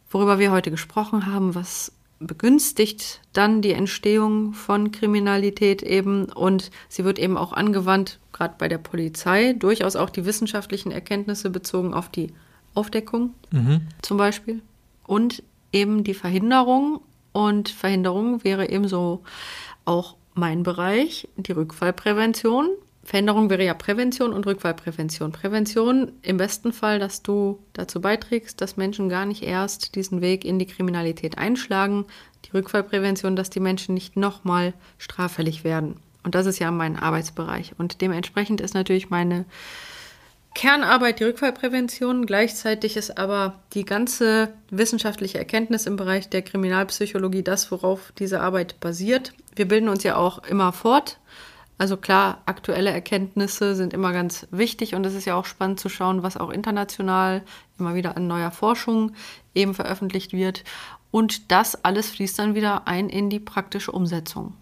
worüber 0.08 0.38
wir 0.38 0.52
heute 0.52 0.70
gesprochen 0.70 1.26
haben, 1.26 1.56
was 1.56 1.90
begünstigt 2.20 3.20
dann 3.32 3.60
die 3.60 3.72
Entstehung 3.72 4.52
von 4.52 4.92
Kriminalität 4.92 5.82
eben 5.82 6.26
und 6.26 6.70
sie 6.88 7.02
wird 7.02 7.18
eben 7.18 7.36
auch 7.36 7.52
angewandt, 7.52 8.20
gerade 8.32 8.54
bei 8.56 8.68
der 8.68 8.78
Polizei, 8.78 9.52
durchaus 9.54 9.96
auch 9.96 10.10
die 10.10 10.24
wissenschaftlichen 10.24 10.92
Erkenntnisse 10.92 11.50
bezogen 11.50 11.92
auf 11.92 12.08
die 12.08 12.32
Aufdeckung 12.74 13.34
mhm. 13.50 13.80
zum 14.00 14.16
Beispiel 14.16 14.62
und 15.04 15.42
eben 15.72 16.04
die 16.04 16.14
Verhinderung. 16.14 17.00
Und 17.32 17.68
Verhinderung 17.68 18.42
wäre 18.44 18.70
ebenso 18.70 19.22
auch 19.84 20.16
mein 20.34 20.62
Bereich, 20.62 21.28
die 21.36 21.52
Rückfallprävention. 21.52 22.68
Verhinderung 23.04 23.48
wäre 23.48 23.64
ja 23.64 23.72
Prävention 23.72 24.32
und 24.34 24.46
Rückfallprävention. 24.46 25.32
Prävention 25.32 26.12
im 26.22 26.36
besten 26.36 26.72
Fall, 26.72 26.98
dass 26.98 27.22
du 27.22 27.58
dazu 27.72 28.00
beiträgst, 28.00 28.60
dass 28.60 28.76
Menschen 28.76 29.08
gar 29.08 29.24
nicht 29.24 29.42
erst 29.42 29.94
diesen 29.94 30.20
Weg 30.20 30.44
in 30.44 30.58
die 30.58 30.66
Kriminalität 30.66 31.38
einschlagen. 31.38 32.04
Die 32.44 32.50
Rückfallprävention, 32.50 33.34
dass 33.34 33.48
die 33.48 33.60
Menschen 33.60 33.94
nicht 33.94 34.16
nochmal 34.16 34.74
straffällig 34.98 35.64
werden. 35.64 35.96
Und 36.22 36.34
das 36.34 36.44
ist 36.44 36.58
ja 36.58 36.70
mein 36.70 36.98
Arbeitsbereich. 36.98 37.72
Und 37.78 38.02
dementsprechend 38.02 38.60
ist 38.60 38.74
natürlich 38.74 39.08
meine 39.08 39.46
Kernarbeit 40.58 41.20
die 41.20 41.24
Rückfallprävention. 41.24 42.26
Gleichzeitig 42.26 42.96
ist 42.96 43.16
aber 43.16 43.60
die 43.74 43.84
ganze 43.84 44.52
wissenschaftliche 44.70 45.38
Erkenntnis 45.38 45.86
im 45.86 45.94
Bereich 45.94 46.30
der 46.30 46.42
Kriminalpsychologie 46.42 47.44
das, 47.44 47.70
worauf 47.70 48.12
diese 48.18 48.40
Arbeit 48.40 48.80
basiert. 48.80 49.34
Wir 49.54 49.68
bilden 49.68 49.88
uns 49.88 50.02
ja 50.02 50.16
auch 50.16 50.42
immer 50.42 50.72
fort. 50.72 51.20
Also 51.78 51.96
klar, 51.96 52.42
aktuelle 52.46 52.90
Erkenntnisse 52.90 53.76
sind 53.76 53.94
immer 53.94 54.12
ganz 54.12 54.48
wichtig 54.50 54.96
und 54.96 55.06
es 55.06 55.14
ist 55.14 55.26
ja 55.26 55.36
auch 55.36 55.44
spannend 55.44 55.78
zu 55.78 55.88
schauen, 55.88 56.24
was 56.24 56.36
auch 56.36 56.50
international 56.50 57.42
immer 57.78 57.94
wieder 57.94 58.16
an 58.16 58.26
neuer 58.26 58.50
Forschung 58.50 59.12
eben 59.54 59.74
veröffentlicht 59.74 60.32
wird. 60.32 60.64
Und 61.12 61.52
das 61.52 61.84
alles 61.84 62.10
fließt 62.10 62.36
dann 62.36 62.56
wieder 62.56 62.88
ein 62.88 63.08
in 63.10 63.30
die 63.30 63.38
praktische 63.38 63.92
Umsetzung. 63.92 64.54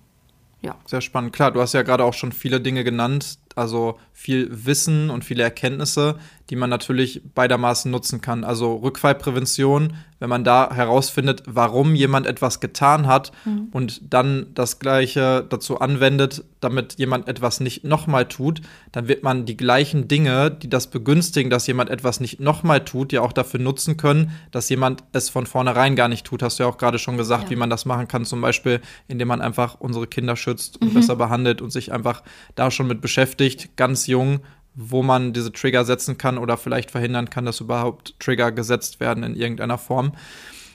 Ja. 0.61 0.77
Sehr 0.85 1.01
spannend. 1.01 1.33
Klar, 1.33 1.53
du 1.53 1.61
hast 1.63 1.73
ja 1.73 1.81
gerade 1.81 2.05
auch 2.05 2.13
schon 2.13 2.33
viele 2.33 2.61
Dinge 2.61 2.85
genannt, 2.85 3.39
also 3.57 3.99
viel 4.13 4.49
Wissen 4.51 5.11
und 5.11 5.25
viele 5.25 5.43
Erkenntnisse, 5.43 6.17
die 6.49 6.57
man 6.57 6.71
natürlich 6.71 7.23
beidermaßen 7.35 7.91
nutzen 7.91 8.21
kann. 8.21 8.45
Also 8.45 8.77
Rückfallprävention, 8.77 9.95
wenn 10.21 10.29
man 10.29 10.45
da 10.45 10.73
herausfindet, 10.73 11.43
warum 11.47 11.95
jemand 11.95 12.27
etwas 12.27 12.61
getan 12.61 13.07
hat 13.07 13.33
mhm. 13.45 13.69
und 13.73 14.01
dann 14.15 14.47
das 14.55 14.79
Gleiche 14.79 15.45
dazu 15.49 15.81
anwendet, 15.81 16.45
damit 16.61 16.95
jemand 16.99 17.29
etwas 17.29 17.61
nicht 17.61 17.85
nochmal 17.85 18.27
tut, 18.27 18.63
dann 18.93 19.09
wird 19.09 19.23
man 19.23 19.45
die 19.45 19.57
gleichen 19.57 20.09
Dinge, 20.09 20.51
die 20.51 20.71
das 20.71 20.87
begünstigen, 20.87 21.51
dass 21.51 21.67
jemand 21.67 21.91
etwas 21.91 22.21
nicht 22.21 22.41
nochmal 22.41 22.85
tut, 22.85 23.13
ja 23.13 23.21
auch 23.21 23.33
dafür 23.33 23.61
nutzen 23.61 23.97
können, 23.97 24.31
dass 24.53 24.69
jemand 24.69 25.05
es 25.13 25.29
von 25.29 25.47
vornherein 25.47 25.97
gar 25.97 26.09
nicht 26.09 26.25
tut. 26.25 26.43
Hast 26.43 26.59
du 26.59 26.63
ja 26.63 26.69
auch 26.69 26.79
gerade 26.79 26.99
schon 26.99 27.17
gesagt, 27.17 27.45
ja. 27.45 27.51
wie 27.51 27.57
man 27.57 27.71
das 27.71 27.85
machen 27.85 28.09
kann, 28.09 28.25
zum 28.25 28.41
Beispiel, 28.41 28.81
indem 29.09 29.29
man 29.29 29.41
einfach 29.41 29.79
unsere 29.81 30.07
Kinder 30.07 30.37
schützt 30.37 30.81
und 30.81 30.91
mhm. 30.91 30.95
besser 30.95 31.17
behandelt 31.17 31.61
und 31.61 31.71
sich 31.71 31.93
einfach 31.93 32.23
da 32.55 32.71
schon 32.71 32.87
mit 32.87 33.01
beschäftigt, 33.01 33.46
ganz 33.77 34.07
jung 34.07 34.41
wo 34.77 35.03
man 35.03 35.33
diese 35.33 35.51
Trigger 35.51 35.85
setzen 35.85 36.19
kann 36.19 36.37
oder 36.37 36.59
vielleicht 36.59 36.91
verhindern 36.91 37.31
kann, 37.31 37.47
dass 37.47 37.61
überhaupt 37.61 38.15
Trigger 38.21 38.53
gesetzt 38.53 39.01
werden 39.01 39.25
in 39.25 39.35
irgendeiner 39.35 39.79
Form. 39.79 40.13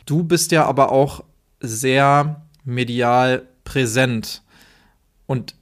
Du 0.07 0.23
bist 0.23 0.51
ja 0.51 0.65
aber 0.65 0.91
auch 0.91 1.23
sehr 1.59 2.41
medial 2.65 3.47
präsent 3.63 4.41
und 5.27 5.55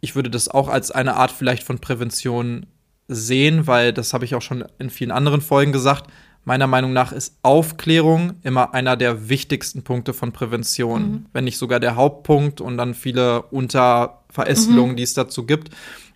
ich 0.00 0.16
würde 0.16 0.28
das 0.28 0.48
auch 0.48 0.68
als 0.68 0.90
eine 0.90 1.14
Art 1.14 1.30
vielleicht 1.30 1.62
von 1.62 1.78
Prävention 1.78 2.66
sehen, 3.06 3.68
weil 3.68 3.92
das 3.92 4.12
habe 4.12 4.24
ich 4.24 4.34
auch 4.34 4.42
schon 4.42 4.64
in 4.78 4.90
vielen 4.90 5.12
anderen 5.12 5.40
Folgen 5.40 5.72
gesagt. 5.72 6.10
Meiner 6.44 6.66
Meinung 6.66 6.92
nach 6.92 7.12
ist 7.12 7.38
Aufklärung 7.42 8.34
immer 8.42 8.74
einer 8.74 8.96
der 8.96 9.28
wichtigsten 9.28 9.82
Punkte 9.82 10.12
von 10.12 10.32
Prävention, 10.32 11.02
mhm. 11.02 11.26
wenn 11.32 11.44
nicht 11.44 11.58
sogar 11.58 11.80
der 11.80 11.96
Hauptpunkt 11.96 12.60
und 12.60 12.76
dann 12.76 12.94
viele 12.94 13.42
Unterverästelungen, 13.42 14.92
mhm. 14.92 14.96
die 14.96 15.02
es 15.02 15.14
dazu 15.14 15.46
gibt. 15.46 15.70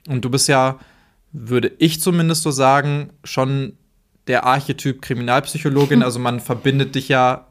Und 0.06 0.24
du 0.24 0.30
bist 0.30 0.48
ja 0.48 0.78
würde 1.32 1.72
ich 1.78 2.00
zumindest 2.00 2.42
so 2.42 2.50
sagen, 2.50 3.10
schon 3.24 3.74
der 4.26 4.44
Archetyp 4.44 5.02
Kriminalpsychologin. 5.02 6.02
Also 6.08 6.18
man 6.18 6.40
verbindet 6.40 6.94
dich 6.94 7.08
ja 7.08 7.46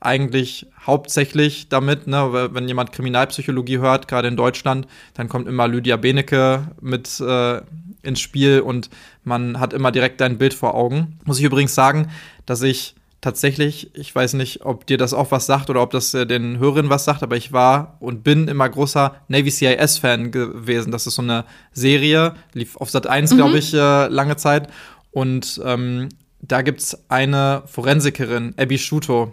eigentlich 0.00 0.66
hauptsächlich 0.84 1.68
damit, 1.68 2.06
ne, 2.06 2.50
wenn 2.52 2.68
jemand 2.68 2.92
Kriminalpsychologie 2.92 3.78
hört, 3.78 4.08
gerade 4.08 4.28
in 4.28 4.36
Deutschland, 4.36 4.86
dann 5.14 5.28
kommt 5.28 5.48
immer 5.48 5.66
Lydia 5.66 5.96
Benecke 5.96 6.68
mit 6.80 7.18
äh, 7.20 7.62
ins 8.06 8.20
Spiel 8.20 8.60
und 8.60 8.90
man 9.24 9.60
hat 9.60 9.72
immer 9.72 9.92
direkt 9.92 10.22
ein 10.22 10.38
Bild 10.38 10.54
vor 10.54 10.74
Augen. 10.74 11.18
Muss 11.24 11.38
ich 11.38 11.44
übrigens 11.44 11.74
sagen, 11.74 12.10
dass 12.46 12.62
ich 12.62 12.94
tatsächlich, 13.20 13.90
ich 13.94 14.14
weiß 14.14 14.34
nicht, 14.34 14.64
ob 14.64 14.86
dir 14.86 14.98
das 14.98 15.12
auch 15.12 15.32
was 15.32 15.46
sagt 15.46 15.68
oder 15.68 15.82
ob 15.82 15.90
das 15.90 16.14
äh, 16.14 16.26
den 16.26 16.58
Hörerinnen 16.58 16.90
was 16.90 17.04
sagt, 17.04 17.22
aber 17.22 17.36
ich 17.36 17.52
war 17.52 17.96
und 17.98 18.22
bin 18.22 18.46
immer 18.46 18.68
großer 18.68 19.16
Navy 19.28 19.50
CIS-Fan 19.50 20.30
gewesen. 20.30 20.92
Das 20.92 21.06
ist 21.06 21.16
so 21.16 21.22
eine 21.22 21.44
Serie, 21.72 22.34
lief 22.52 22.76
auf 22.76 22.90
Sat 22.90 23.06
1, 23.06 23.32
mhm. 23.32 23.36
glaube 23.36 23.58
ich, 23.58 23.74
äh, 23.74 24.06
lange 24.06 24.36
Zeit. 24.36 24.68
Und 25.10 25.60
ähm, 25.64 26.08
da 26.40 26.62
gibt 26.62 26.80
es 26.80 27.10
eine 27.10 27.62
Forensikerin, 27.66 28.54
Abby 28.56 28.78
Shuto, 28.78 29.32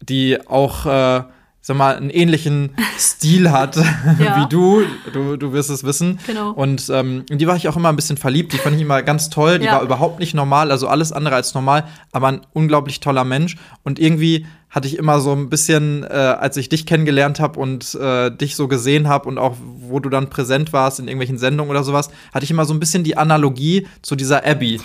die 0.00 0.38
auch 0.46 0.84
äh, 0.84 1.22
sag 1.66 1.76
mal, 1.76 1.96
einen 1.96 2.10
ähnlichen 2.10 2.70
Stil 2.98 3.50
hat 3.50 3.74
ja. 4.20 4.40
wie 4.40 4.48
du. 4.48 4.84
du. 5.12 5.36
Du 5.36 5.52
wirst 5.52 5.68
es 5.68 5.82
wissen. 5.82 6.20
Genau. 6.24 6.52
Und 6.52 6.88
ähm, 6.90 7.24
in 7.28 7.38
die 7.38 7.48
war 7.48 7.56
ich 7.56 7.66
auch 7.66 7.76
immer 7.76 7.88
ein 7.88 7.96
bisschen 7.96 8.16
verliebt. 8.16 8.52
Die 8.52 8.58
fand 8.58 8.76
ich 8.76 8.82
immer 8.82 9.02
ganz 9.02 9.30
toll. 9.30 9.58
Die 9.58 9.64
ja. 9.64 9.72
war 9.72 9.82
überhaupt 9.82 10.20
nicht 10.20 10.32
normal, 10.32 10.70
also 10.70 10.86
alles 10.86 11.10
andere 11.10 11.34
als 11.34 11.54
normal, 11.54 11.82
aber 12.12 12.28
ein 12.28 12.42
unglaublich 12.52 13.00
toller 13.00 13.24
Mensch. 13.24 13.56
Und 13.82 13.98
irgendwie 13.98 14.46
hatte 14.70 14.86
ich 14.86 14.96
immer 14.96 15.18
so 15.18 15.32
ein 15.32 15.48
bisschen, 15.48 16.04
äh, 16.04 16.06
als 16.06 16.56
ich 16.56 16.68
dich 16.68 16.86
kennengelernt 16.86 17.40
habe 17.40 17.58
und 17.58 17.96
äh, 17.96 18.30
dich 18.30 18.54
so 18.54 18.68
gesehen 18.68 19.08
habe 19.08 19.28
und 19.28 19.36
auch 19.36 19.56
wo 19.58 19.98
du 19.98 20.08
dann 20.08 20.30
präsent 20.30 20.72
warst 20.72 21.00
in 21.00 21.08
irgendwelchen 21.08 21.38
Sendungen 21.38 21.70
oder 21.70 21.82
sowas, 21.82 22.10
hatte 22.32 22.44
ich 22.44 22.50
immer 22.52 22.64
so 22.64 22.74
ein 22.74 22.80
bisschen 22.80 23.02
die 23.02 23.16
Analogie 23.16 23.88
zu 24.02 24.14
dieser 24.14 24.46
Abby. 24.46 24.80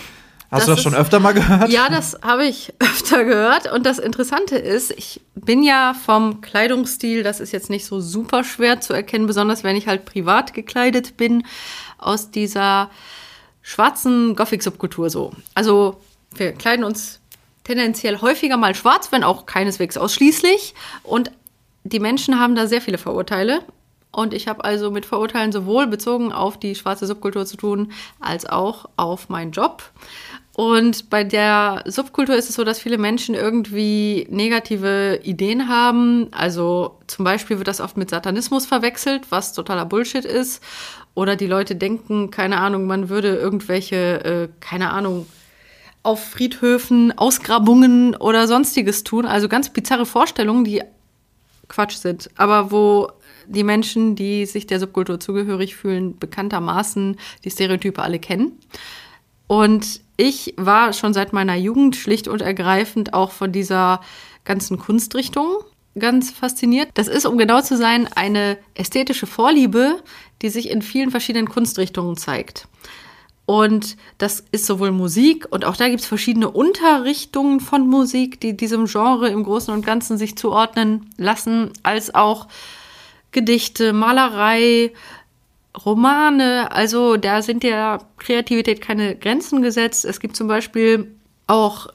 Hast 0.52 0.60
das 0.60 0.66
du 0.66 0.72
das 0.74 0.82
schon 0.82 0.94
öfter 0.94 1.18
mal 1.18 1.32
gehört? 1.32 1.70
Ja, 1.70 1.88
das 1.88 2.18
habe 2.22 2.44
ich 2.44 2.74
öfter 2.78 3.24
gehört. 3.24 3.72
Und 3.72 3.86
das 3.86 3.98
Interessante 3.98 4.56
ist, 4.56 4.90
ich 4.90 5.22
bin 5.34 5.62
ja 5.62 5.94
vom 5.94 6.42
Kleidungsstil, 6.42 7.22
das 7.22 7.40
ist 7.40 7.52
jetzt 7.52 7.70
nicht 7.70 7.86
so 7.86 8.00
super 8.00 8.44
schwer 8.44 8.80
zu 8.80 8.92
erkennen, 8.92 9.26
besonders 9.26 9.64
wenn 9.64 9.76
ich 9.76 9.86
halt 9.86 10.04
privat 10.04 10.52
gekleidet 10.52 11.16
bin, 11.16 11.44
aus 11.96 12.30
dieser 12.30 12.90
schwarzen 13.62 14.36
Gothic-Subkultur 14.36 15.08
so. 15.08 15.32
Also 15.54 16.00
wir 16.34 16.52
kleiden 16.52 16.84
uns 16.84 17.20
tendenziell 17.64 18.20
häufiger 18.20 18.58
mal 18.58 18.74
schwarz, 18.74 19.10
wenn 19.10 19.24
auch 19.24 19.46
keineswegs 19.46 19.96
ausschließlich. 19.96 20.74
Und 21.02 21.30
die 21.84 22.00
Menschen 22.00 22.38
haben 22.38 22.54
da 22.56 22.66
sehr 22.66 22.82
viele 22.82 22.98
Vorurteile. 22.98 23.60
Und 24.10 24.34
ich 24.34 24.46
habe 24.46 24.62
also 24.64 24.90
mit 24.90 25.06
Vorurteilen 25.06 25.52
sowohl 25.52 25.86
bezogen 25.86 26.32
auf 26.32 26.58
die 26.58 26.74
schwarze 26.74 27.06
Subkultur 27.06 27.46
zu 27.46 27.56
tun, 27.56 27.92
als 28.20 28.44
auch 28.44 28.84
auf 28.96 29.30
meinen 29.30 29.52
Job. 29.52 29.82
Und 30.54 31.08
bei 31.08 31.24
der 31.24 31.82
Subkultur 31.86 32.36
ist 32.36 32.50
es 32.50 32.56
so, 32.56 32.64
dass 32.64 32.78
viele 32.78 32.98
Menschen 32.98 33.34
irgendwie 33.34 34.26
negative 34.30 35.20
Ideen 35.22 35.68
haben. 35.68 36.28
Also 36.32 36.98
zum 37.06 37.24
Beispiel 37.24 37.56
wird 37.56 37.68
das 37.68 37.80
oft 37.80 37.96
mit 37.96 38.10
Satanismus 38.10 38.66
verwechselt, 38.66 39.30
was 39.30 39.54
totaler 39.54 39.86
Bullshit 39.86 40.26
ist. 40.26 40.62
Oder 41.14 41.36
die 41.36 41.46
Leute 41.46 41.74
denken, 41.74 42.30
keine 42.30 42.58
Ahnung, 42.58 42.86
man 42.86 43.08
würde 43.08 43.34
irgendwelche, 43.34 44.24
äh, 44.24 44.48
keine 44.60 44.90
Ahnung, 44.90 45.26
auf 46.02 46.22
Friedhöfen 46.22 47.16
Ausgrabungen 47.16 48.14
oder 48.16 48.46
sonstiges 48.46 49.04
tun. 49.04 49.24
Also 49.24 49.48
ganz 49.48 49.70
bizarre 49.70 50.04
Vorstellungen, 50.04 50.64
die 50.64 50.82
Quatsch 51.68 51.96
sind. 51.96 52.28
Aber 52.36 52.70
wo 52.70 53.08
die 53.46 53.64
Menschen, 53.64 54.16
die 54.16 54.44
sich 54.46 54.66
der 54.66 54.80
Subkultur 54.80 55.18
zugehörig 55.18 55.76
fühlen, 55.76 56.18
bekanntermaßen 56.18 57.16
die 57.44 57.50
Stereotype 57.50 58.02
alle 58.02 58.18
kennen. 58.18 58.58
Und 59.52 60.00
ich 60.16 60.54
war 60.56 60.94
schon 60.94 61.12
seit 61.12 61.34
meiner 61.34 61.56
Jugend 61.56 61.94
schlicht 61.94 62.26
und 62.26 62.40
ergreifend 62.40 63.12
auch 63.12 63.32
von 63.32 63.52
dieser 63.52 64.00
ganzen 64.46 64.78
Kunstrichtung 64.78 65.58
ganz 65.98 66.30
fasziniert. 66.30 66.88
Das 66.94 67.06
ist, 67.06 67.26
um 67.26 67.36
genau 67.36 67.60
zu 67.60 67.76
sein, 67.76 68.08
eine 68.14 68.56
ästhetische 68.72 69.26
Vorliebe, 69.26 70.02
die 70.40 70.48
sich 70.48 70.70
in 70.70 70.80
vielen 70.80 71.10
verschiedenen 71.10 71.50
Kunstrichtungen 71.50 72.16
zeigt. 72.16 72.66
Und 73.44 73.98
das 74.16 74.42
ist 74.52 74.64
sowohl 74.64 74.90
Musik 74.90 75.46
und 75.50 75.66
auch 75.66 75.76
da 75.76 75.90
gibt 75.90 76.00
es 76.00 76.06
verschiedene 76.06 76.50
Unterrichtungen 76.50 77.60
von 77.60 77.86
Musik, 77.86 78.40
die 78.40 78.56
diesem 78.56 78.86
Genre 78.86 79.28
im 79.28 79.44
Großen 79.44 79.74
und 79.74 79.84
Ganzen 79.84 80.16
sich 80.16 80.34
zuordnen 80.34 81.10
lassen, 81.18 81.74
als 81.82 82.14
auch 82.14 82.48
Gedichte, 83.32 83.92
Malerei, 83.92 84.92
Romane, 85.76 86.70
also 86.70 87.16
da 87.16 87.40
sind 87.42 87.62
der 87.62 88.00
Kreativität 88.18 88.80
keine 88.80 89.16
Grenzen 89.16 89.62
gesetzt. 89.62 90.04
Es 90.04 90.20
gibt 90.20 90.36
zum 90.36 90.48
Beispiel 90.48 91.14
auch 91.46 91.88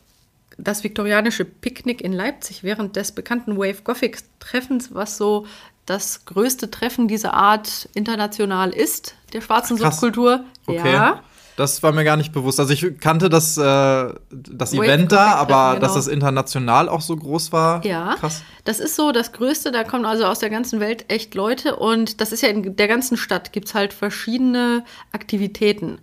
das 0.57 0.83
viktorianische 0.83 1.45
Picknick 1.45 2.01
in 2.01 2.13
Leipzig 2.13 2.63
während 2.63 2.95
des 2.95 3.11
bekannten 3.11 3.57
Wave 3.57 3.83
Gothic 3.83 4.19
Treffens, 4.39 4.93
was 4.93 5.17
so 5.17 5.45
das 5.85 6.25
größte 6.25 6.71
Treffen 6.71 7.07
dieser 7.07 7.33
Art 7.33 7.87
international 7.93 8.71
ist, 8.71 9.15
der 9.33 9.41
schwarzen 9.41 9.77
Krass. 9.77 9.99
Subkultur. 9.99 10.43
Okay. 10.65 10.93
Ja. 10.93 11.21
Das 11.57 11.81
war 11.81 11.91
mir 11.91 12.03
gar 12.03 12.17
nicht 12.17 12.31
bewusst. 12.31 12.59
Also 12.59 12.71
ich 12.71 12.99
kannte 12.99 13.29
das, 13.29 13.57
äh, 13.57 14.13
das 14.29 14.73
Event 14.73 15.11
da, 15.11 15.33
aber 15.33 15.73
genau. 15.73 15.87
dass 15.87 15.95
das 15.95 16.07
international 16.07 16.87
auch 16.87 17.01
so 17.01 17.17
groß 17.17 17.51
war. 17.51 17.83
Ja, 17.83 18.15
krass. 18.19 18.43
Das 18.63 18.79
ist 18.79 18.95
so 18.95 19.11
das 19.11 19.31
Größte. 19.31 19.71
Da 19.71 19.83
kommen 19.83 20.05
also 20.05 20.25
aus 20.25 20.37
der 20.37 20.51
ganzen 20.51 20.79
Welt 20.79 21.05
echt 21.07 21.33
Leute. 21.33 21.75
Und 21.75 22.21
das 22.21 22.31
ist 22.31 22.41
ja 22.41 22.49
in 22.49 22.75
der 22.75 22.87
ganzen 22.87 23.17
Stadt, 23.17 23.53
gibt 23.53 23.69
es 23.69 23.73
halt 23.73 23.91
verschiedene 23.91 24.85
Aktivitäten. 25.11 25.97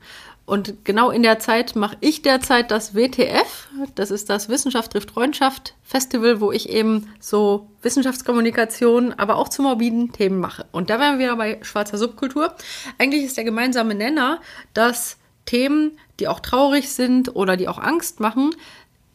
Und 0.44 0.84
genau 0.84 1.11
in 1.11 1.22
der 1.22 1.38
Zeit 1.38 1.76
mache 1.76 1.96
ich 2.00 2.22
derzeit 2.22 2.72
das 2.72 2.96
WTF. 2.96 3.68
Das 3.94 4.11
ist 4.11 4.28
das 4.30 4.48
Wissenschaft 4.48 4.90
trifft 4.90 5.12
Freundschaft 5.12 5.74
Festival, 5.84 6.40
wo 6.40 6.50
ich 6.50 6.68
eben 6.68 7.14
so 7.20 7.68
Wissenschaftskommunikation, 7.82 9.12
aber 9.12 9.36
auch 9.36 9.48
zu 9.48 9.62
morbiden 9.62 10.11
Themen 10.11 10.40
mache. 10.40 10.66
Und 10.72 10.90
da 10.90 10.98
wären 10.98 11.20
wir 11.20 11.36
bei 11.36 11.61
schwarzer 11.62 11.96
Subkultur. 11.96 12.52
Eigentlich 12.98 13.22
ist 13.22 13.36
der 13.36 13.44
gemeinsame 13.44 13.94
Nenner, 13.94 14.40
dass 14.74 15.16
Themen, 15.47 15.99
die 16.20 16.28
auch 16.28 16.40
traurig 16.40 16.90
sind 16.90 17.34
oder 17.34 17.57
die 17.57 17.68
auch 17.68 17.78
Angst 17.78 18.20
machen, 18.20 18.55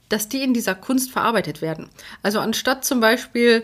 dass 0.09 0.27
die 0.27 0.41
in 0.41 0.53
dieser 0.53 0.75
Kunst 0.75 1.11
verarbeitet 1.11 1.61
werden. 1.61 1.89
Also 2.23 2.39
anstatt 2.39 2.83
zum 2.83 2.99
Beispiel 2.99 3.63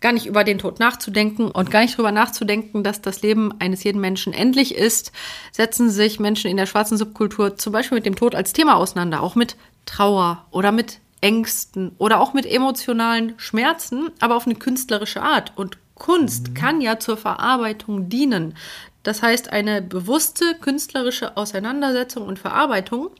gar 0.00 0.12
nicht 0.12 0.26
über 0.26 0.44
den 0.44 0.58
Tod 0.58 0.80
nachzudenken 0.80 1.50
und 1.50 1.70
gar 1.70 1.80
nicht 1.80 1.94
darüber 1.94 2.12
nachzudenken, 2.12 2.82
dass 2.82 3.00
das 3.00 3.22
Leben 3.22 3.54
eines 3.60 3.84
jeden 3.84 4.00
Menschen 4.00 4.32
endlich 4.32 4.74
ist, 4.74 5.12
setzen 5.52 5.90
sich 5.90 6.20
Menschen 6.20 6.50
in 6.50 6.56
der 6.56 6.66
schwarzen 6.66 6.98
Subkultur 6.98 7.56
zum 7.56 7.72
Beispiel 7.72 7.96
mit 7.96 8.06
dem 8.06 8.16
Tod 8.16 8.34
als 8.34 8.52
Thema 8.52 8.76
auseinander, 8.76 9.22
auch 9.22 9.36
mit 9.36 9.56
Trauer 9.86 10.44
oder 10.50 10.72
mit 10.72 10.98
Ängsten 11.20 11.92
oder 11.98 12.20
auch 12.20 12.34
mit 12.34 12.44
emotionalen 12.46 13.34
Schmerzen, 13.36 14.10
aber 14.20 14.36
auf 14.36 14.44
eine 14.44 14.56
künstlerische 14.56 15.22
Art. 15.22 15.52
Und 15.56 15.78
Kunst 15.94 16.48
mhm. 16.48 16.54
kann 16.54 16.80
ja 16.80 16.98
zur 16.98 17.16
Verarbeitung 17.16 18.08
dienen. 18.08 18.56
Das 19.02 19.22
heißt, 19.22 19.52
eine 19.52 19.82
bewusste 19.82 20.54
künstlerische 20.60 21.36
Auseinandersetzung 21.36 22.26
und 22.26 22.38
Verarbeitung 22.38 23.10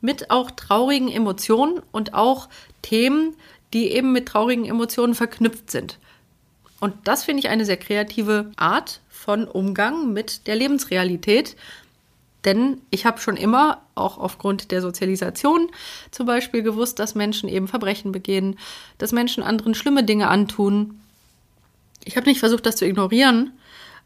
mit 0.00 0.30
auch 0.30 0.50
traurigen 0.50 1.10
Emotionen 1.10 1.80
und 1.90 2.14
auch 2.14 2.48
Themen, 2.82 3.34
die 3.72 3.90
eben 3.90 4.12
mit 4.12 4.26
traurigen 4.26 4.64
Emotionen 4.64 5.14
verknüpft 5.14 5.70
sind. 5.70 5.98
Und 6.78 6.94
das 7.04 7.24
finde 7.24 7.40
ich 7.40 7.48
eine 7.48 7.64
sehr 7.64 7.78
kreative 7.78 8.52
Art 8.56 9.00
von 9.08 9.48
Umgang 9.48 10.12
mit 10.12 10.46
der 10.46 10.54
Lebensrealität. 10.54 11.56
Denn 12.44 12.82
ich 12.90 13.06
habe 13.06 13.20
schon 13.20 13.38
immer, 13.38 13.80
auch 13.94 14.18
aufgrund 14.18 14.70
der 14.70 14.82
Sozialisation 14.82 15.70
zum 16.10 16.26
Beispiel, 16.26 16.62
gewusst, 16.62 16.98
dass 16.98 17.14
Menschen 17.14 17.48
eben 17.48 17.68
Verbrechen 17.68 18.12
begehen, 18.12 18.58
dass 18.98 19.12
Menschen 19.12 19.42
anderen 19.42 19.74
schlimme 19.74 20.04
Dinge 20.04 20.28
antun. 20.28 21.00
Ich 22.04 22.18
habe 22.18 22.26
nicht 22.28 22.40
versucht, 22.40 22.66
das 22.66 22.76
zu 22.76 22.84
ignorieren 22.84 23.52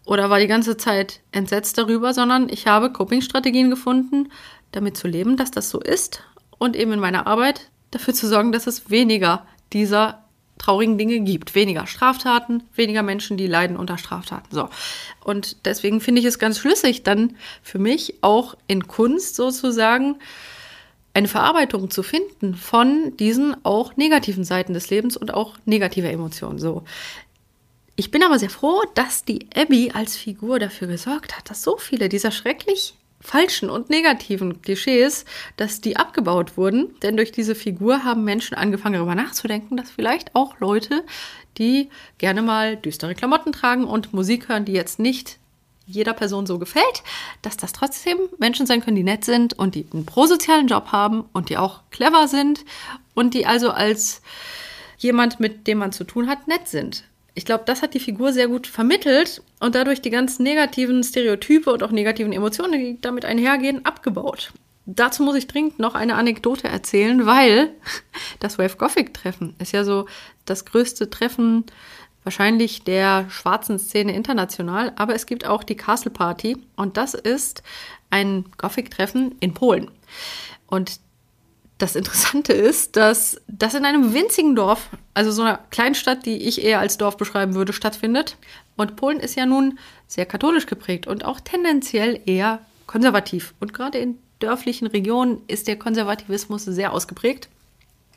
oder 0.08 0.30
war 0.30 0.40
die 0.40 0.46
ganze 0.46 0.78
Zeit 0.78 1.20
entsetzt 1.32 1.76
darüber, 1.76 2.14
sondern 2.14 2.48
ich 2.48 2.66
habe 2.66 2.90
Coping-Strategien 2.90 3.68
gefunden, 3.68 4.32
damit 4.72 4.96
zu 4.96 5.06
leben, 5.06 5.36
dass 5.36 5.50
das 5.50 5.68
so 5.68 5.80
ist 5.80 6.22
und 6.56 6.76
eben 6.76 6.92
in 6.92 7.00
meiner 7.00 7.26
Arbeit 7.26 7.70
dafür 7.90 8.14
zu 8.14 8.26
sorgen, 8.26 8.50
dass 8.50 8.66
es 8.66 8.88
weniger 8.88 9.46
dieser 9.74 10.24
traurigen 10.56 10.96
Dinge 10.96 11.20
gibt. 11.20 11.54
Weniger 11.54 11.86
Straftaten, 11.86 12.62
weniger 12.74 13.02
Menschen, 13.02 13.36
die 13.36 13.46
leiden 13.46 13.76
unter 13.76 13.98
Straftaten. 13.98 14.48
So. 14.50 14.70
Und 15.24 15.66
deswegen 15.66 16.00
finde 16.00 16.22
ich 16.22 16.26
es 16.26 16.38
ganz 16.38 16.58
schlüssig, 16.58 17.02
dann 17.02 17.36
für 17.62 17.78
mich 17.78 18.14
auch 18.22 18.56
in 18.66 18.88
Kunst 18.88 19.36
sozusagen 19.36 20.16
eine 21.12 21.28
Verarbeitung 21.28 21.90
zu 21.90 22.02
finden 22.02 22.54
von 22.54 23.14
diesen 23.18 23.56
auch 23.62 23.96
negativen 23.96 24.44
Seiten 24.44 24.72
des 24.72 24.88
Lebens 24.88 25.18
und 25.18 25.34
auch 25.34 25.58
negativer 25.66 26.10
Emotionen. 26.10 26.58
So. 26.58 26.84
Ich 28.00 28.12
bin 28.12 28.22
aber 28.22 28.38
sehr 28.38 28.48
froh, 28.48 28.80
dass 28.94 29.24
die 29.24 29.48
Abby 29.56 29.90
als 29.92 30.16
Figur 30.16 30.60
dafür 30.60 30.86
gesorgt 30.86 31.36
hat, 31.36 31.50
dass 31.50 31.64
so 31.64 31.78
viele 31.78 32.08
dieser 32.08 32.30
schrecklich 32.30 32.94
falschen 33.20 33.70
und 33.70 33.90
negativen 33.90 34.62
Klischees, 34.62 35.24
dass 35.56 35.80
die 35.80 35.96
abgebaut 35.96 36.56
wurden. 36.56 36.94
Denn 37.02 37.16
durch 37.16 37.32
diese 37.32 37.56
Figur 37.56 38.04
haben 38.04 38.22
Menschen 38.22 38.56
angefangen 38.56 38.94
darüber 38.94 39.16
nachzudenken, 39.16 39.76
dass 39.76 39.90
vielleicht 39.90 40.36
auch 40.36 40.60
Leute, 40.60 41.04
die 41.58 41.88
gerne 42.18 42.40
mal 42.40 42.76
düstere 42.76 43.16
Klamotten 43.16 43.50
tragen 43.50 43.82
und 43.82 44.14
Musik 44.14 44.48
hören, 44.48 44.64
die 44.64 44.74
jetzt 44.74 45.00
nicht 45.00 45.40
jeder 45.84 46.12
Person 46.12 46.46
so 46.46 46.60
gefällt, 46.60 47.02
dass 47.42 47.56
das 47.56 47.72
trotzdem 47.72 48.18
Menschen 48.38 48.66
sein 48.66 48.80
können, 48.80 48.94
die 48.94 49.02
nett 49.02 49.24
sind 49.24 49.54
und 49.58 49.74
die 49.74 49.86
einen 49.92 50.06
prosozialen 50.06 50.68
Job 50.68 50.92
haben 50.92 51.24
und 51.32 51.48
die 51.48 51.56
auch 51.56 51.80
clever 51.90 52.28
sind 52.28 52.64
und 53.14 53.34
die 53.34 53.44
also 53.44 53.72
als 53.72 54.22
jemand, 54.98 55.40
mit 55.40 55.66
dem 55.66 55.78
man 55.78 55.90
zu 55.90 56.04
tun 56.04 56.28
hat, 56.28 56.46
nett 56.46 56.68
sind 56.68 57.02
ich 57.38 57.44
glaube, 57.44 57.62
das 57.66 57.82
hat 57.82 57.94
die 57.94 58.00
Figur 58.00 58.32
sehr 58.32 58.48
gut 58.48 58.66
vermittelt 58.66 59.42
und 59.60 59.76
dadurch 59.76 60.02
die 60.02 60.10
ganzen 60.10 60.42
negativen 60.42 61.04
Stereotype 61.04 61.72
und 61.72 61.84
auch 61.84 61.92
negativen 61.92 62.32
Emotionen, 62.32 62.72
die 62.72 63.00
damit 63.00 63.24
einhergehen, 63.24 63.84
abgebaut. 63.84 64.52
Dazu 64.86 65.22
muss 65.22 65.36
ich 65.36 65.46
dringend 65.46 65.78
noch 65.78 65.94
eine 65.94 66.16
Anekdote 66.16 66.66
erzählen, 66.66 67.26
weil 67.26 67.70
das 68.40 68.58
Wave 68.58 68.76
Gothic 68.76 69.14
Treffen 69.14 69.54
ist 69.60 69.70
ja 69.70 69.84
so 69.84 70.06
das 70.46 70.64
größte 70.64 71.10
Treffen 71.10 71.64
wahrscheinlich 72.24 72.82
der 72.82 73.30
schwarzen 73.30 73.78
Szene 73.78 74.16
international, 74.16 74.92
aber 74.96 75.14
es 75.14 75.24
gibt 75.24 75.46
auch 75.46 75.62
die 75.62 75.76
Castle 75.76 76.10
Party 76.10 76.56
und 76.74 76.96
das 76.96 77.14
ist 77.14 77.62
ein 78.10 78.46
Gothic 78.56 78.90
Treffen 78.90 79.36
in 79.38 79.54
Polen. 79.54 79.92
Und 80.66 80.98
das 81.78 81.94
Interessante 81.94 82.52
ist, 82.52 82.96
dass 82.96 83.40
das 83.46 83.74
in 83.74 83.84
einem 83.84 84.12
winzigen 84.12 84.56
Dorf, 84.56 84.88
also 85.14 85.30
so 85.30 85.42
einer 85.42 85.60
Kleinstadt, 85.70 86.26
die 86.26 86.36
ich 86.36 86.62
eher 86.62 86.80
als 86.80 86.98
Dorf 86.98 87.16
beschreiben 87.16 87.54
würde, 87.54 87.72
stattfindet. 87.72 88.36
Und 88.76 88.96
Polen 88.96 89.20
ist 89.20 89.36
ja 89.36 89.46
nun 89.46 89.78
sehr 90.08 90.26
katholisch 90.26 90.66
geprägt 90.66 91.06
und 91.06 91.24
auch 91.24 91.40
tendenziell 91.40 92.20
eher 92.26 92.60
konservativ. 92.86 93.54
Und 93.60 93.72
gerade 93.72 93.98
in 93.98 94.18
dörflichen 94.40 94.88
Regionen 94.88 95.38
ist 95.46 95.68
der 95.68 95.78
Konservativismus 95.78 96.64
sehr 96.64 96.92
ausgeprägt. 96.92 97.48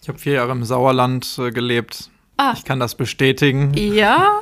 Ich 0.01 0.09
habe 0.09 0.17
vier 0.17 0.33
Jahre 0.33 0.51
im 0.51 0.63
Sauerland 0.63 1.37
äh, 1.37 1.51
gelebt. 1.51 2.09
Ah. 2.37 2.53
Ich 2.57 2.65
kann 2.65 2.79
das 2.79 2.95
bestätigen. 2.95 3.73
Ja. 3.75 4.39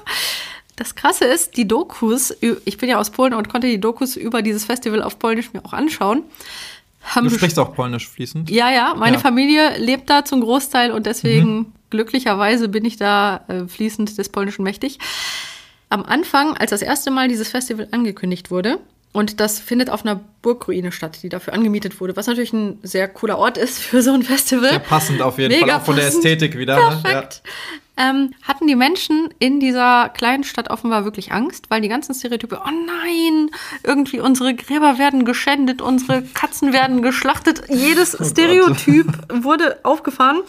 Das 0.77 0.95
Krasse 0.95 1.25
ist, 1.25 1.57
die 1.57 1.67
Dokus, 1.67 2.33
ich 2.63 2.77
bin 2.77 2.87
ja 2.87 2.99
aus 2.99 3.09
Polen 3.09 3.33
und 3.33 3.49
konnte 3.49 3.67
die 3.67 3.81
Dokus 3.81 4.15
über 4.15 4.41
dieses 4.41 4.63
Festival 4.63 5.03
auf 5.03 5.19
Polnisch 5.19 5.51
mir 5.51 5.65
auch 5.65 5.73
anschauen 5.73 6.23
du 7.15 7.29
sprichst 7.29 7.59
auch 7.59 7.73
Polnisch 7.73 8.07
fließend? 8.07 8.49
Ja, 8.49 8.69
ja. 8.71 8.93
Meine 8.95 9.17
ja. 9.17 9.21
Familie 9.21 9.77
lebt 9.77 10.09
da 10.09 10.25
zum 10.25 10.41
Großteil 10.41 10.91
und 10.91 11.05
deswegen 11.05 11.55
mhm. 11.55 11.65
glücklicherweise 11.89 12.69
bin 12.69 12.85
ich 12.85 12.97
da 12.97 13.45
äh, 13.47 13.67
fließend 13.67 14.17
des 14.17 14.29
Polnischen 14.29 14.63
mächtig. 14.63 14.99
Am 15.89 16.03
Anfang, 16.03 16.55
als 16.55 16.69
das 16.69 16.81
erste 16.81 17.09
Mal 17.11 17.27
dieses 17.27 17.49
Festival 17.49 17.87
angekündigt 17.91 18.51
wurde, 18.51 18.79
und 19.11 19.39
das 19.39 19.59
findet 19.59 19.89
auf 19.89 20.05
einer 20.05 20.19
Burgruine 20.43 20.91
statt, 20.91 21.19
die 21.23 21.29
dafür 21.29 21.53
angemietet 21.53 21.99
wurde, 21.99 22.15
was 22.15 22.27
natürlich 22.27 22.53
ein 22.53 22.77
sehr 22.83 23.07
cooler 23.07 23.39
Ort 23.39 23.57
ist 23.57 23.79
für 23.79 24.03
so 24.03 24.13
ein 24.13 24.21
Festival. 24.21 24.69
Sehr 24.69 24.79
passend 24.79 25.21
auf 25.23 25.39
jeden 25.39 25.51
Mega 25.51 25.65
Fall, 25.65 25.79
auch 25.79 25.85
von 25.85 25.95
passend. 25.95 26.23
der 26.23 26.33
Ästhetik 26.33 26.57
wieder. 26.57 26.75
Perfekt. 26.75 27.41
Ne? 27.43 27.51
Ja 27.51 27.51
ähm, 27.99 28.33
hatten 28.41 28.65
die 28.65 28.75
Menschen 28.75 29.29
in 29.39 29.59
dieser 29.59 30.09
kleinen 30.09 30.45
Stadt 30.45 30.69
offenbar 30.69 31.03
wirklich 31.03 31.33
Angst, 31.33 31.69
weil 31.69 31.81
die 31.81 31.89
ganzen 31.89 32.15
Stereotype, 32.15 32.61
oh 32.65 32.69
nein, 32.69 33.51
irgendwie 33.83 34.21
unsere 34.21 34.55
Gräber 34.55 34.97
werden 34.97 35.25
geschändet, 35.25 35.81
unsere 35.81 36.23
Katzen 36.23 36.71
werden 36.71 37.01
geschlachtet, 37.01 37.63
jedes 37.67 38.15
oh 38.19 38.23
Stereotyp 38.23 39.07
wurde 39.29 39.79
aufgefahren. 39.83 40.41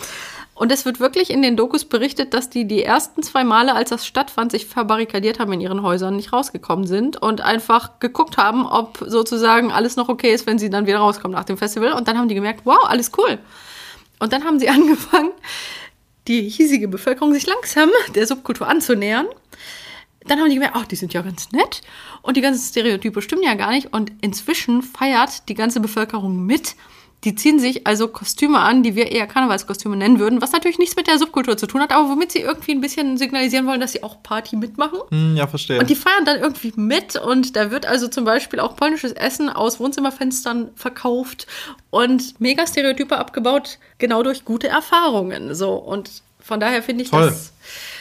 Und 0.55 0.71
es 0.71 0.85
wird 0.85 1.01
wirklich 1.01 1.31
in 1.31 1.41
den 1.41 1.57
Dokus 1.57 1.87
berichtet, 1.87 2.35
dass 2.35 2.51
die 2.51 2.67
die 2.67 2.85
ersten 2.85 3.23
zwei 3.23 3.45
Male, 3.45 3.75
als 3.75 3.89
das 3.89 4.07
stattfand, 4.07 4.53
sich 4.53 4.67
verbarrikadiert 4.67 5.41
haben 5.41 5.55
in 5.55 5.61
ihren 5.63 5.83
Häusern, 5.83 6.17
nicht 6.17 6.35
rausgekommen 6.35 6.87
sind 6.87 7.17
und 7.17 7.41
einfach 7.41 7.99
geguckt 7.99 8.37
haben, 8.37 8.67
ob 8.67 9.03
sozusagen 9.07 9.73
alles 9.73 9.97
noch 9.97 10.11
okay 10.11 10.35
ist, 10.35 10.47
wenn 10.47 10.59
sie 10.59 10.69
dann 10.69 10.87
wieder 10.87 10.99
rauskommen 10.99 11.35
nach 11.35 11.45
dem 11.45 11.57
Festival. 11.57 11.93
Und 11.93 12.09
dann 12.09 12.19
haben 12.19 12.29
die 12.29 12.35
gemerkt, 12.35 12.61
wow, 12.65 12.85
alles 12.85 13.11
cool. 13.17 13.39
Und 14.19 14.35
dann 14.35 14.45
haben 14.45 14.61
sie 14.61 14.69
angefangen, 14.69 15.33
die 16.31 16.49
hiesige 16.49 16.87
Bevölkerung 16.87 17.35
sich 17.35 17.47
langsam 17.47 17.91
der 18.15 18.27
Subkultur 18.27 18.69
anzunähern. 18.69 19.27
Dann 20.27 20.39
haben 20.39 20.49
die 20.49 20.55
gemerkt, 20.55 20.77
ach, 20.77 20.87
die 20.87 20.97
sind 20.97 21.13
ja 21.13 21.23
ganz 21.23 21.51
nett 21.51 21.81
und 22.23 22.37
die 22.37 22.41
ganzen 22.41 22.63
Stereotype 22.63 23.21
stimmen 23.21 23.43
ja 23.43 23.55
gar 23.55 23.73
nicht. 23.73 23.93
Und 23.93 24.13
inzwischen 24.21 24.83
feiert 24.83 25.49
die 25.49 25.55
ganze 25.55 25.81
Bevölkerung 25.81 26.47
mit. 26.47 26.77
Die 27.25 27.35
ziehen 27.35 27.59
sich 27.59 27.87
also 27.87 28.09
Kostüme 28.09 28.59
an, 28.61 28.83
die 28.83 28.95
wir 28.95 29.13
eher 29.13 29.27
Karnevalskostüme 29.27 29.97
nennen 29.97 30.19
würden, 30.19 30.41
was 30.41 30.53
natürlich 30.53 30.79
nichts 30.79 30.97
mit 30.97 31.07
der 31.07 31.19
Subkultur 31.19 31.57
zu 31.57 31.67
tun 31.67 31.83
hat, 31.83 31.93
aber 31.93 32.09
womit 32.09 32.33
sie 32.33 32.41
irgendwie 32.41 32.73
ein 32.73 32.81
bisschen 32.81 33.19
signalisieren 33.19 33.67
wollen, 33.67 33.81
dass 33.81 33.93
sie 33.93 34.03
auch 34.03 34.23
Party 34.23 34.57
mitmachen. 34.57 34.99
Hm, 35.11 35.37
ja, 35.37 35.47
verstehe. 35.47 35.79
Und 35.79 35.91
die 35.91 35.97
feiern 35.97 36.25
dann 36.25 36.41
irgendwie 36.41 36.73
mit 36.77 37.17
und 37.17 37.57
da 37.57 37.71
wird 37.71 37.85
also 37.85 38.09
zum 38.09 38.25
Beispiel 38.25 38.61
auch 38.61 38.75
polnisches 38.77 39.13
Essen 39.13 39.51
aus 39.51 39.81
Wohnzimmerfenstern 39.81 40.71
verkauft 40.75 41.47
und 41.91 42.41
mega 42.41 42.67
Stereotype 42.67 43.17
abgebaut, 43.19 43.79
genau 43.99 44.23
durch 44.23 44.45
gute 44.45 44.69
Erfahrungen. 44.69 45.55
So 45.55 45.75
und 45.75 46.23
von 46.41 46.59
daher 46.59 46.83
finde 46.83 47.05
ich, 47.05 47.11
dass, 47.11 47.53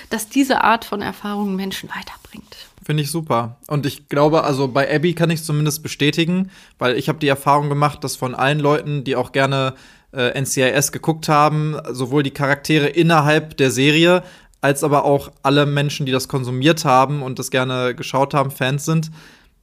dass 0.10 0.30
diese 0.30 0.64
Art 0.64 0.86
von 0.86 1.02
Erfahrungen 1.02 1.56
Menschen 1.56 1.90
weiterbringt. 1.90 2.56
Finde 2.90 3.04
ich 3.04 3.12
super. 3.12 3.58
Und 3.68 3.86
ich 3.86 4.10
glaube, 4.10 4.44
also 4.44 4.68
bei 4.68 4.92
Abby 4.92 5.14
kann 5.14 5.30
ich 5.30 5.44
zumindest 5.44 5.84
bestätigen, 5.84 6.50
weil 6.80 6.98
ich 6.98 7.08
habe 7.08 7.20
die 7.20 7.28
Erfahrung 7.28 7.70
gemacht, 7.70 8.04
dass 8.04 8.16
von 8.16 8.34
allen 8.34 8.58
Leuten, 8.58 9.04
die 9.04 9.16
auch 9.16 9.32
gerne 9.32 9.76
äh, 10.12 10.42
NCIS 10.42 10.92
geguckt 10.92 11.30
haben, 11.30 11.78
sowohl 11.92 12.24
die 12.24 12.32
Charaktere 12.32 12.88
innerhalb 12.88 13.58
der 13.58 13.70
Serie, 13.70 14.24
als 14.60 14.84
aber 14.84 15.06
auch 15.06 15.32
alle 15.44 15.68
Menschen, 15.68 16.08
die 16.08 16.12
das 16.12 16.28
konsumiert 16.28 16.84
haben 16.84 17.22
und 17.22 17.38
das 17.38 17.52
gerne 17.52 17.94
geschaut 17.94 18.34
haben, 18.34 18.50
Fans 18.50 18.86
sind, 18.86 19.12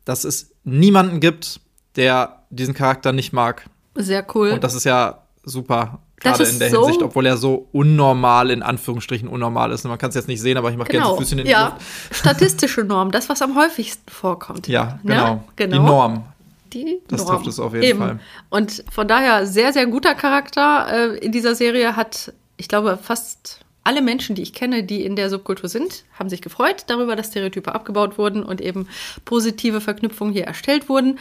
dass 0.04 0.22
es 0.22 0.52
niemanden 0.62 1.18
gibt, 1.18 1.58
der 1.96 2.44
diesen 2.50 2.74
Charakter 2.74 3.12
nicht 3.12 3.32
mag. 3.32 3.68
Sehr 3.96 4.24
cool. 4.36 4.52
Und 4.52 4.62
das 4.62 4.74
ist 4.74 4.84
ja 4.84 5.24
super. 5.42 5.98
Gerade 6.16 6.44
in 6.44 6.58
der 6.58 6.70
so 6.70 6.84
Hinsicht, 6.84 7.02
obwohl 7.02 7.26
er 7.26 7.36
so 7.36 7.68
unnormal, 7.72 8.50
in 8.50 8.62
Anführungsstrichen 8.62 9.28
unnormal 9.28 9.70
ist. 9.72 9.84
Man 9.84 9.98
kann 9.98 10.08
es 10.08 10.14
jetzt 10.14 10.28
nicht 10.28 10.40
sehen, 10.40 10.56
aber 10.56 10.70
ich 10.70 10.76
mache 10.76 10.88
genau. 10.88 11.04
gerne 11.04 11.16
so 11.16 11.20
Füßchen 11.20 11.38
in 11.40 11.44
die 11.44 11.50
ja. 11.50 11.68
Luft. 11.68 11.82
Statistische 12.10 12.84
Norm, 12.84 13.10
das, 13.10 13.28
was 13.28 13.42
am 13.42 13.54
häufigsten 13.54 14.10
vorkommt. 14.10 14.66
Ja, 14.66 14.98
genau. 15.02 15.14
Ja? 15.14 15.44
genau. 15.56 15.76
Die 15.76 15.82
Norm. 15.82 16.24
Die 16.72 16.98
das 17.08 17.22
Norm. 17.22 17.36
trifft 17.36 17.48
es 17.48 17.60
auf 17.60 17.74
jeden 17.74 17.84
Eben. 17.84 17.98
Fall. 17.98 18.20
Und 18.48 18.82
von 18.90 19.06
daher 19.06 19.46
sehr, 19.46 19.72
sehr 19.72 19.86
guter 19.86 20.14
Charakter 20.14 21.12
äh, 21.14 21.18
in 21.18 21.32
dieser 21.32 21.54
Serie 21.54 21.96
hat, 21.96 22.32
ich 22.56 22.68
glaube, 22.68 22.98
fast 23.00 23.60
alle 23.84 24.02
Menschen, 24.02 24.34
die 24.34 24.42
ich 24.42 24.52
kenne, 24.52 24.82
die 24.82 25.04
in 25.04 25.14
der 25.14 25.30
Subkultur 25.30 25.68
sind, 25.68 26.04
haben 26.18 26.28
sich 26.28 26.42
gefreut 26.42 26.84
darüber, 26.88 27.14
dass 27.14 27.28
Stereotype 27.28 27.72
abgebaut 27.72 28.18
wurden 28.18 28.42
und 28.42 28.60
eben 28.60 28.88
positive 29.24 29.80
Verknüpfungen 29.80 30.32
hier 30.32 30.44
erstellt 30.44 30.88
wurden. 30.88 31.20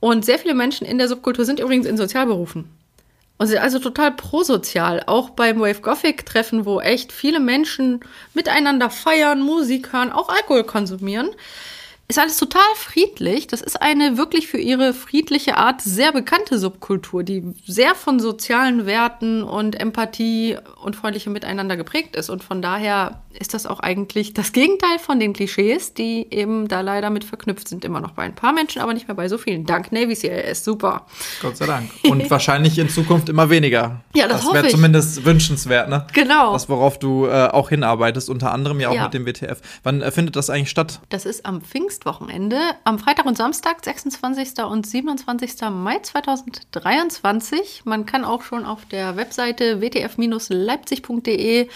Und 0.00 0.24
sehr 0.24 0.38
viele 0.38 0.54
Menschen 0.54 0.86
in 0.86 0.98
der 0.98 1.08
Subkultur 1.08 1.44
sind 1.44 1.60
übrigens 1.60 1.86
in 1.86 1.96
Sozialberufen. 1.96 2.64
Und 3.40 3.46
sind 3.46 3.56
also 3.56 3.78
total 3.78 4.12
prosozial. 4.12 5.02
Auch 5.06 5.30
beim 5.30 5.60
Wave 5.60 5.80
Gothic 5.80 6.26
Treffen, 6.26 6.66
wo 6.66 6.78
echt 6.78 7.10
viele 7.10 7.40
Menschen 7.40 8.00
miteinander 8.34 8.90
feiern, 8.90 9.40
Musik 9.40 9.94
hören, 9.94 10.12
auch 10.12 10.28
Alkohol 10.28 10.64
konsumieren 10.64 11.30
ist 12.10 12.18
alles 12.18 12.36
total 12.36 12.62
friedlich. 12.74 13.46
Das 13.46 13.60
ist 13.60 13.80
eine 13.80 14.18
wirklich 14.18 14.48
für 14.48 14.58
ihre 14.58 14.92
friedliche 14.92 15.56
Art 15.56 15.80
sehr 15.80 16.12
bekannte 16.12 16.58
Subkultur, 16.58 17.22
die 17.22 17.54
sehr 17.66 17.94
von 17.94 18.18
sozialen 18.18 18.84
Werten 18.84 19.44
und 19.44 19.80
Empathie 19.80 20.58
und 20.82 20.96
freundlichem 20.96 21.32
Miteinander 21.32 21.76
geprägt 21.76 22.16
ist. 22.16 22.28
Und 22.28 22.42
von 22.42 22.60
daher 22.60 23.22
ist 23.38 23.54
das 23.54 23.66
auch 23.66 23.80
eigentlich 23.80 24.34
das 24.34 24.52
Gegenteil 24.52 24.98
von 24.98 25.20
den 25.20 25.32
Klischees, 25.32 25.94
die 25.94 26.26
eben 26.30 26.68
da 26.68 26.80
leider 26.80 27.10
mit 27.10 27.24
verknüpft 27.24 27.68
sind. 27.68 27.84
Immer 27.84 28.00
noch 28.00 28.12
bei 28.12 28.22
ein 28.22 28.34
paar 28.34 28.52
Menschen, 28.52 28.80
aber 28.80 28.94
nicht 28.94 29.08
mehr 29.08 29.14
bei 29.14 29.28
so 29.28 29.38
vielen. 29.38 29.66
Dank 29.66 29.92
Navy 29.92 30.14
CLS, 30.14 30.64
super. 30.64 31.06
Gott 31.42 31.56
sei 31.56 31.66
Dank. 31.66 31.90
Und 32.08 32.28
wahrscheinlich 32.30 32.78
in 32.78 32.88
Zukunft 32.88 33.28
immer 33.28 33.50
weniger. 33.50 34.00
Ja, 34.14 34.26
das, 34.26 34.44
das 34.44 34.54
wäre 34.54 34.68
zumindest 34.68 35.24
wünschenswert, 35.24 35.88
ne? 35.88 36.06
Genau. 36.12 36.52
Das, 36.52 36.68
worauf 36.68 36.98
du 36.98 37.26
äh, 37.26 37.48
auch 37.48 37.68
hinarbeitest, 37.68 38.30
unter 38.30 38.52
anderem 38.52 38.80
ja 38.80 38.88
auch 38.88 38.94
ja. 38.94 39.04
mit 39.04 39.14
dem 39.14 39.26
WTF. 39.26 39.60
Wann 39.82 40.02
äh, 40.02 40.10
findet 40.10 40.36
das 40.36 40.50
eigentlich 40.50 40.70
statt? 40.70 41.00
Das 41.08 41.26
ist 41.26 41.46
am 41.46 41.60
Pfingst 41.60 41.90
Pfingstwochenende 41.90 42.58
am 42.84 42.98
Freitag 42.98 43.26
und 43.26 43.36
Samstag, 43.36 43.84
26. 43.84 44.64
und 44.64 44.86
27. 44.86 45.68
Mai 45.70 45.98
2023. 45.98 47.82
Man 47.84 48.06
kann 48.06 48.24
auch 48.24 48.42
schon 48.42 48.64
auf 48.64 48.86
der 48.86 49.16
Webseite 49.16 49.80
wtf-leipzig.de 49.80 51.68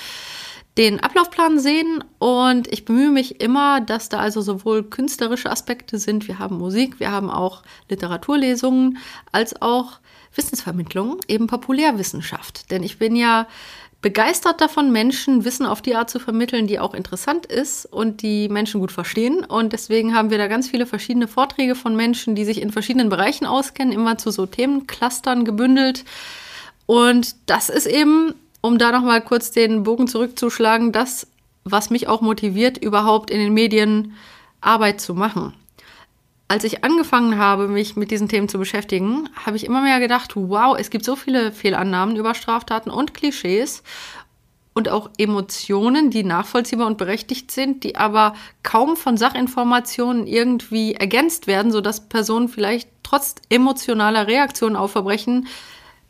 den 0.77 1.01
Ablaufplan 1.01 1.59
sehen 1.59 2.03
und 2.19 2.67
ich 2.73 2.85
bemühe 2.85 3.11
mich 3.11 3.41
immer, 3.41 3.81
dass 3.81 4.09
da 4.09 4.19
also 4.19 4.41
sowohl 4.41 4.83
künstlerische 4.83 5.51
Aspekte 5.51 5.99
sind, 5.99 6.27
wir 6.27 6.41
haben 6.41 6.59
Musik, 6.59 6.99
wir 6.99 7.13
haben 7.13 7.31
auch 7.31 7.63
Literaturlesungen, 7.89 8.99
als 9.31 9.61
auch 9.63 10.01
Wissensvermittlung, 10.35 11.21
eben 11.29 11.47
Populärwissenschaft. 11.47 12.73
Denn 12.73 12.83
ich 12.83 12.99
bin 12.99 13.15
ja 13.15 13.47
begeistert 14.03 14.61
davon, 14.61 14.93
Menschen 14.93 15.45
Wissen 15.45 15.65
auf 15.65 15.81
die 15.81 15.95
Art 15.95 16.11
zu 16.11 16.19
vermitteln, 16.19 16.67
die 16.67 16.79
auch 16.79 16.93
interessant 16.93 17.47
ist 17.47 17.87
und 17.87 18.21
die 18.21 18.49
Menschen 18.49 18.81
gut 18.81 18.93
verstehen. 18.93 19.45
Und 19.45 19.73
deswegen 19.73 20.15
haben 20.15 20.31
wir 20.31 20.39
da 20.39 20.49
ganz 20.49 20.69
viele 20.69 20.87
verschiedene 20.87 21.29
Vorträge 21.29 21.75
von 21.75 21.97
Menschen, 21.97 22.35
die 22.35 22.45
sich 22.45 22.61
in 22.61 22.71
verschiedenen 22.71 23.09
Bereichen 23.09 23.47
auskennen, 23.47 23.95
immer 23.95 24.19
zu 24.19 24.31
so 24.31 24.45
Themenclustern 24.45 25.45
gebündelt. 25.45 26.05
Und 26.85 27.37
das 27.47 27.71
ist 27.71 27.87
eben 27.87 28.35
um 28.65 28.79
da 28.79 28.93
nochmal 28.93 29.21
kurz 29.21 29.51
den 29.51 29.83
Bogen 29.83 30.09
zurückzuschlagen, 30.09 30.91
das, 30.91 31.27
was 31.65 31.91
mich 31.91 32.09
auch 32.09 32.23
motiviert, 32.23 32.79
überhaupt 32.83 33.31
in 33.31 33.39
den 33.39 33.53
Medien 33.53 34.15
Arbeit 34.63 35.03
zu 35.03 35.13
machen. 35.13 35.53
Als 36.49 36.65
ich 36.65 36.83
angefangen 36.83 37.37
habe, 37.37 37.69
mich 37.69 37.95
mit 37.95 38.11
diesen 38.11 38.31
Themen 38.31 38.49
zu 38.49 38.59
beschäftigen, 38.59 39.29
habe 39.45 39.59
ich 39.59 39.67
immer 39.67 39.83
mehr 39.83 40.01
gedacht, 40.01 40.33
wow, 40.35 40.79
es 40.79 40.89
gibt 40.89 41.05
so 41.05 41.15
viele 41.15 41.53
Fehlannahmen 41.53 42.17
über 42.17 42.35
Straftaten 42.35 42.89
und 42.89 43.13
Klischees 43.13 43.83
und 44.73 44.89
auch 44.89 45.11
Emotionen, 45.19 46.09
die 46.09 46.25
nachvollziehbar 46.25 46.87
und 46.87 46.97
berechtigt 46.97 47.51
sind, 47.51 47.85
die 47.85 47.97
aber 47.97 48.33
kaum 48.63 48.97
von 48.97 49.19
Sachinformationen 49.19 50.27
irgendwie 50.27 50.95
ergänzt 50.95 51.47
werden, 51.47 51.71
sodass 51.71 52.09
Personen 52.09 52.49
vielleicht 52.49 52.89
trotz 53.03 53.35
emotionaler 53.51 54.27
Reaktionen 54.27 54.77
auf 54.77 54.93
Verbrechen 54.93 55.49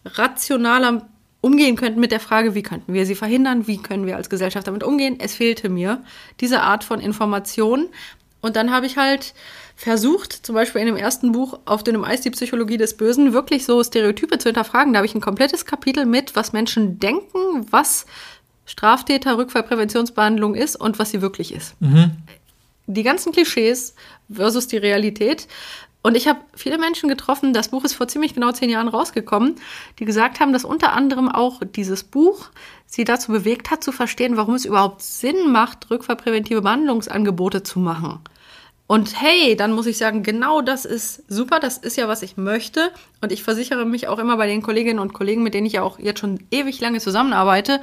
rationaler 0.04 1.08
umgehen 1.44 1.76
könnten 1.76 2.00
mit 2.00 2.10
der 2.10 2.20
Frage, 2.20 2.54
wie 2.54 2.62
könnten 2.62 2.94
wir 2.94 3.04
sie 3.04 3.14
verhindern, 3.14 3.66
wie 3.66 3.76
können 3.76 4.06
wir 4.06 4.16
als 4.16 4.30
Gesellschaft 4.30 4.66
damit 4.66 4.82
umgehen. 4.82 5.18
Es 5.20 5.34
fehlte 5.34 5.68
mir 5.68 6.02
diese 6.40 6.62
Art 6.62 6.84
von 6.84 7.00
Information. 7.00 7.88
Und 8.40 8.56
dann 8.56 8.72
habe 8.72 8.86
ich 8.86 8.96
halt 8.96 9.34
versucht, 9.76 10.32
zum 10.32 10.54
Beispiel 10.54 10.80
in 10.80 10.86
dem 10.86 10.96
ersten 10.96 11.32
Buch 11.32 11.58
auf 11.66 11.84
dem 11.84 12.02
Eis 12.02 12.22
die 12.22 12.30
Psychologie 12.30 12.78
des 12.78 12.96
Bösen, 12.96 13.34
wirklich 13.34 13.66
so 13.66 13.84
Stereotype 13.84 14.38
zu 14.38 14.48
hinterfragen. 14.48 14.94
Da 14.94 14.98
habe 14.98 15.06
ich 15.06 15.14
ein 15.14 15.20
komplettes 15.20 15.66
Kapitel 15.66 16.06
mit, 16.06 16.34
was 16.34 16.54
Menschen 16.54 16.98
denken, 16.98 17.66
was 17.70 18.06
Straftäter, 18.64 19.36
Rückfallpräventionsbehandlung 19.36 20.54
ist 20.54 20.76
und 20.76 20.98
was 20.98 21.10
sie 21.10 21.20
wirklich 21.20 21.54
ist. 21.54 21.78
Mhm. 21.80 22.12
Die 22.86 23.02
ganzen 23.02 23.32
Klischees 23.32 23.94
versus 24.32 24.66
die 24.66 24.78
Realität 24.78 25.46
und 26.04 26.18
ich 26.18 26.28
habe 26.28 26.40
viele 26.54 26.76
Menschen 26.76 27.08
getroffen, 27.08 27.54
das 27.54 27.68
Buch 27.68 27.82
ist 27.82 27.94
vor 27.94 28.06
ziemlich 28.06 28.34
genau 28.34 28.52
zehn 28.52 28.68
Jahren 28.68 28.88
rausgekommen, 28.88 29.56
die 29.98 30.04
gesagt 30.04 30.38
haben, 30.38 30.52
dass 30.52 30.66
unter 30.66 30.92
anderem 30.92 31.30
auch 31.30 31.62
dieses 31.64 32.04
Buch 32.04 32.50
sie 32.84 33.04
dazu 33.04 33.32
bewegt 33.32 33.70
hat, 33.70 33.82
zu 33.82 33.90
verstehen, 33.90 34.36
warum 34.36 34.54
es 34.54 34.66
überhaupt 34.66 35.00
Sinn 35.00 35.50
macht, 35.50 35.90
rückfallpräventive 35.90 36.60
Behandlungsangebote 36.60 37.62
zu 37.62 37.78
machen. 37.78 38.20
Und 38.86 39.18
hey, 39.18 39.56
dann 39.56 39.72
muss 39.72 39.86
ich 39.86 39.96
sagen, 39.96 40.22
genau 40.22 40.60
das 40.60 40.84
ist 40.84 41.24
super, 41.26 41.58
das 41.58 41.78
ist 41.78 41.96
ja, 41.96 42.06
was 42.06 42.20
ich 42.20 42.36
möchte. 42.36 42.90
Und 43.22 43.32
ich 43.32 43.42
versichere 43.42 43.86
mich 43.86 44.06
auch 44.06 44.18
immer 44.18 44.36
bei 44.36 44.46
den 44.46 44.60
Kolleginnen 44.60 44.98
und 44.98 45.14
Kollegen, 45.14 45.42
mit 45.42 45.54
denen 45.54 45.66
ich 45.66 45.72
ja 45.72 45.82
auch 45.82 45.98
jetzt 45.98 46.20
schon 46.20 46.38
ewig 46.50 46.82
lange 46.82 47.00
zusammenarbeite, 47.00 47.80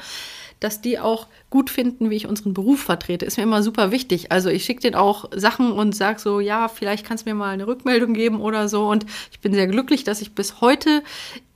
dass 0.62 0.80
die 0.80 1.00
auch 1.00 1.28
gut 1.50 1.70
finden, 1.70 2.10
wie 2.10 2.16
ich 2.16 2.28
unseren 2.28 2.54
Beruf 2.54 2.82
vertrete, 2.82 3.26
ist 3.26 3.36
mir 3.36 3.44
immer 3.44 3.64
super 3.64 3.92
wichtig. 3.92 4.32
Also 4.32 4.50
ich 4.50 4.64
schicke 4.64 4.82
denen 4.82 4.96
auch 4.96 5.26
Sachen 5.36 5.72
und 5.74 5.94
sage 5.94 6.20
so, 6.20 6.40
ja, 6.40 6.70
vielleicht 6.70 7.06
kannst 7.06 7.26
du 7.26 7.30
mir 7.30 7.36
mal 7.36 7.50
eine 7.50 7.68
Rückmeldung 7.68 8.14
geben 8.14 8.40
oder 8.40 8.70
so. 8.70 8.88
Und 8.88 9.06
ich 9.32 9.40
bin 9.40 9.54
sehr 9.54 9.68
glücklich, 9.68 10.04
dass 10.06 10.22
ich 10.22 10.34
bis 10.34 10.62
heute 10.62 11.04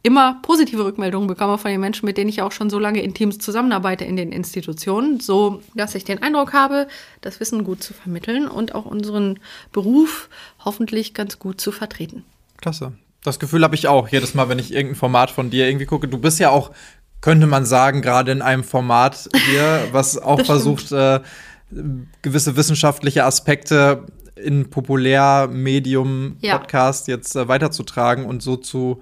immer 0.02 0.40
positive 0.42 0.84
Rückmeldungen 0.84 1.28
bekomme 1.28 1.58
von 1.58 1.72
den 1.72 1.80
Menschen, 1.80 2.06
mit 2.06 2.18
denen 2.18 2.30
ich 2.30 2.42
auch 2.42 2.52
schon 2.52 2.70
so 2.70 2.80
lange 2.80 3.02
in 3.02 3.14
Teams 3.14 3.38
zusammenarbeite 3.38 4.06
in 4.06 4.16
den 4.16 4.32
Institutionen, 4.32 5.20
so 5.20 5.62
dass 5.76 5.96
ich 5.96 6.04
den 6.04 6.22
Eindruck 6.22 6.54
habe, 6.54 6.88
das 7.22 7.40
Wissen 7.40 7.64
gut 7.64 7.84
zu 7.84 7.94
vermitteln 7.94 8.48
und 8.48 8.76
auch 8.76 8.86
unseren 8.86 9.40
Beruf 9.72 10.30
hoffentlich 10.64 11.14
ganz 11.14 11.40
gut 11.40 11.62
zu 11.62 11.72
vertreten. 11.72 12.24
Klasse. 12.58 12.94
Das 13.24 13.40
Gefühl 13.40 13.64
habe 13.64 13.74
ich 13.74 13.88
auch 13.88 14.08
jedes 14.08 14.36
Mal, 14.36 14.50
wenn 14.50 14.60
ich 14.60 14.72
irgendein 14.72 14.96
Format 14.96 15.32
von 15.32 15.50
dir 15.50 15.68
irgendwie 15.68 15.88
gucke. 15.88 16.08
Du 16.08 16.20
bist 16.20 16.40
ja 16.40 16.52
auch 16.52 16.72
könnte 17.26 17.48
man 17.48 17.66
sagen, 17.66 18.02
gerade 18.04 18.32
in 18.32 18.44
einem 18.44 18.64
Format 18.64 19.28
hier, 19.50 19.88
was 19.92 20.20
auch 20.20 20.46
versucht, 20.46 20.92
äh, 20.92 21.22
gewisse 22.22 22.56
wissenschaftliche 22.56 23.24
Aspekte 23.24 24.06
in 24.36 24.70
Populärmedium-Podcast 24.70 27.08
ja. 27.08 27.16
jetzt 27.16 27.36
äh, 27.36 27.48
weiterzutragen 27.48 28.28
und 28.28 28.44
so 28.44 28.58
zu 28.58 29.02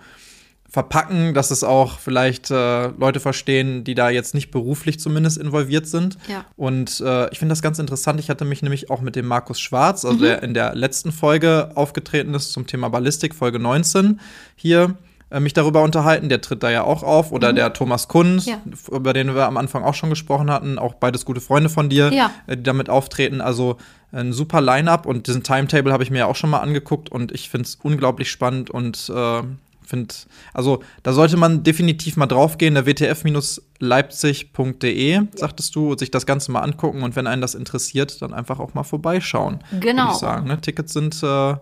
verpacken, 0.69 1.33
dass 1.33 1.51
es 1.51 1.65
auch 1.65 1.99
vielleicht 1.99 2.49
äh, 2.49 2.87
Leute 2.87 3.19
verstehen, 3.19 3.83
die 3.83 3.93
da 3.93 4.09
jetzt 4.09 4.33
nicht 4.33 4.51
beruflich 4.51 5.01
zumindest 5.01 5.37
involviert 5.37 5.85
sind. 5.85 6.17
Ja. 6.29 6.45
Und 6.55 7.01
äh, 7.01 7.29
ich 7.31 7.39
finde 7.39 7.51
das 7.51 7.61
ganz 7.61 7.77
interessant. 7.77 8.21
Ich 8.21 8.29
hatte 8.29 8.45
mich 8.45 8.61
nämlich 8.61 8.89
auch 8.89 9.01
mit 9.01 9.17
dem 9.17 9.27
Markus 9.27 9.59
Schwarz, 9.59 10.05
also 10.05 10.19
mhm. 10.19 10.21
der 10.21 10.43
in 10.43 10.53
der 10.53 10.75
letzten 10.75 11.11
Folge 11.11 11.71
aufgetreten 11.75 12.33
ist 12.35 12.53
zum 12.53 12.67
Thema 12.67 12.87
Ballistik, 12.87 13.35
Folge 13.35 13.59
19 13.59 14.21
hier 14.55 14.95
äh, 15.33 15.39
mich 15.39 15.53
darüber 15.53 15.81
unterhalten. 15.81 16.29
Der 16.29 16.41
tritt 16.41 16.61
da 16.63 16.69
ja 16.69 16.83
auch 16.83 17.01
auf. 17.03 17.31
Oder 17.31 17.51
mhm. 17.51 17.55
der 17.55 17.73
Thomas 17.73 18.07
Kunz, 18.07 18.45
ja. 18.45 18.61
über 18.91 19.13
den 19.13 19.33
wir 19.33 19.47
am 19.47 19.57
Anfang 19.57 19.83
auch 19.83 19.95
schon 19.95 20.09
gesprochen 20.09 20.51
hatten. 20.51 20.77
Auch 20.77 20.93
beides 20.93 21.25
gute 21.25 21.41
Freunde 21.41 21.69
von 21.69 21.89
dir, 21.89 22.13
ja. 22.13 22.31
Äh, 22.47 22.55
die 22.57 22.63
damit 22.63 22.89
auftreten. 22.89 23.41
Also 23.41 23.77
ein 24.11 24.31
super 24.31 24.61
Line-up 24.61 25.07
und 25.07 25.27
diesen 25.27 25.41
Timetable 25.41 25.91
habe 25.91 26.03
ich 26.03 26.11
mir 26.11 26.19
ja 26.19 26.27
auch 26.27 26.35
schon 26.35 26.51
mal 26.51 26.59
angeguckt 26.59 27.11
und 27.11 27.31
ich 27.31 27.49
finde 27.49 27.67
es 27.67 27.79
unglaublich 27.81 28.29
spannend 28.29 28.69
und 28.69 29.09
äh, 29.09 29.41
finde, 29.87 30.13
also 30.53 30.83
da 31.01 31.13
sollte 31.13 31.35
man 31.35 31.63
definitiv 31.63 32.15
mal 32.15 32.27
draufgehen, 32.27 32.75
der 32.75 32.85
wtf-leipzig.de, 32.85 35.21
sagtest 35.33 35.75
du, 35.75 35.91
und 35.91 35.99
sich 35.99 36.11
das 36.11 36.27
Ganze 36.27 36.51
mal 36.51 36.61
angucken 36.61 37.01
und 37.01 37.15
wenn 37.15 37.25
einen 37.25 37.41
das 37.41 37.55
interessiert, 37.55 38.21
dann 38.21 38.35
einfach 38.35 38.59
auch 38.59 38.75
mal 38.75 38.83
vorbeischauen. 38.83 39.63
Genau. 39.79 40.11
Ich 40.11 40.17
sagen. 40.17 40.47
Ne? 40.47 40.61
Tickets 40.61 40.93
sind 40.93 41.23
äh, 41.23 41.55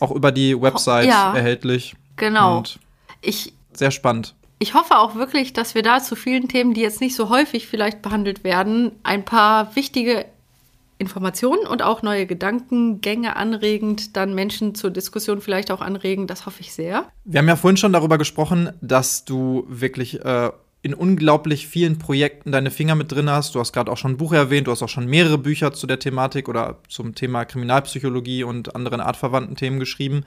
auch 0.00 0.10
über 0.10 0.30
die 0.30 0.60
Website 0.60 1.08
ja. 1.08 1.34
erhältlich. 1.34 1.96
Genau. 2.16 2.58
Und 2.58 2.78
ich, 3.24 3.52
Sehr 3.72 3.90
spannend. 3.90 4.34
Ich 4.58 4.74
hoffe 4.74 4.98
auch 4.98 5.14
wirklich, 5.14 5.52
dass 5.52 5.74
wir 5.74 5.82
da 5.82 6.00
zu 6.00 6.16
vielen 6.16 6.48
Themen, 6.48 6.74
die 6.74 6.80
jetzt 6.80 7.00
nicht 7.00 7.16
so 7.16 7.28
häufig 7.28 7.66
vielleicht 7.66 8.02
behandelt 8.02 8.44
werden, 8.44 8.92
ein 9.02 9.24
paar 9.24 9.74
wichtige 9.76 10.26
Informationen 10.96 11.66
und 11.66 11.82
auch 11.82 12.02
neue 12.02 12.24
Gedankengänge 12.26 13.36
anregend, 13.36 14.16
dann 14.16 14.34
Menschen 14.34 14.74
zur 14.74 14.90
Diskussion 14.90 15.40
vielleicht 15.40 15.70
auch 15.70 15.80
anregen. 15.80 16.26
Das 16.26 16.46
hoffe 16.46 16.60
ich 16.60 16.72
sehr. 16.72 17.08
Wir 17.24 17.40
haben 17.40 17.48
ja 17.48 17.56
vorhin 17.56 17.76
schon 17.76 17.92
darüber 17.92 18.16
gesprochen, 18.16 18.70
dass 18.80 19.24
du 19.24 19.64
wirklich 19.68 20.24
äh, 20.24 20.50
in 20.82 20.94
unglaublich 20.94 21.66
vielen 21.66 21.98
Projekten 21.98 22.52
deine 22.52 22.70
Finger 22.70 22.94
mit 22.94 23.10
drin 23.10 23.28
hast. 23.28 23.54
Du 23.54 23.60
hast 23.60 23.72
gerade 23.72 23.90
auch 23.90 23.96
schon 23.96 24.12
ein 24.12 24.16
Buch 24.18 24.32
erwähnt, 24.32 24.66
du 24.66 24.70
hast 24.70 24.82
auch 24.82 24.88
schon 24.88 25.06
mehrere 25.06 25.38
Bücher 25.38 25.72
zu 25.72 25.86
der 25.86 25.98
Thematik 25.98 26.48
oder 26.48 26.78
zum 26.88 27.14
Thema 27.14 27.44
Kriminalpsychologie 27.44 28.44
und 28.44 28.76
anderen 28.76 29.00
artverwandten 29.00 29.56
Themen 29.56 29.80
geschrieben. 29.80 30.24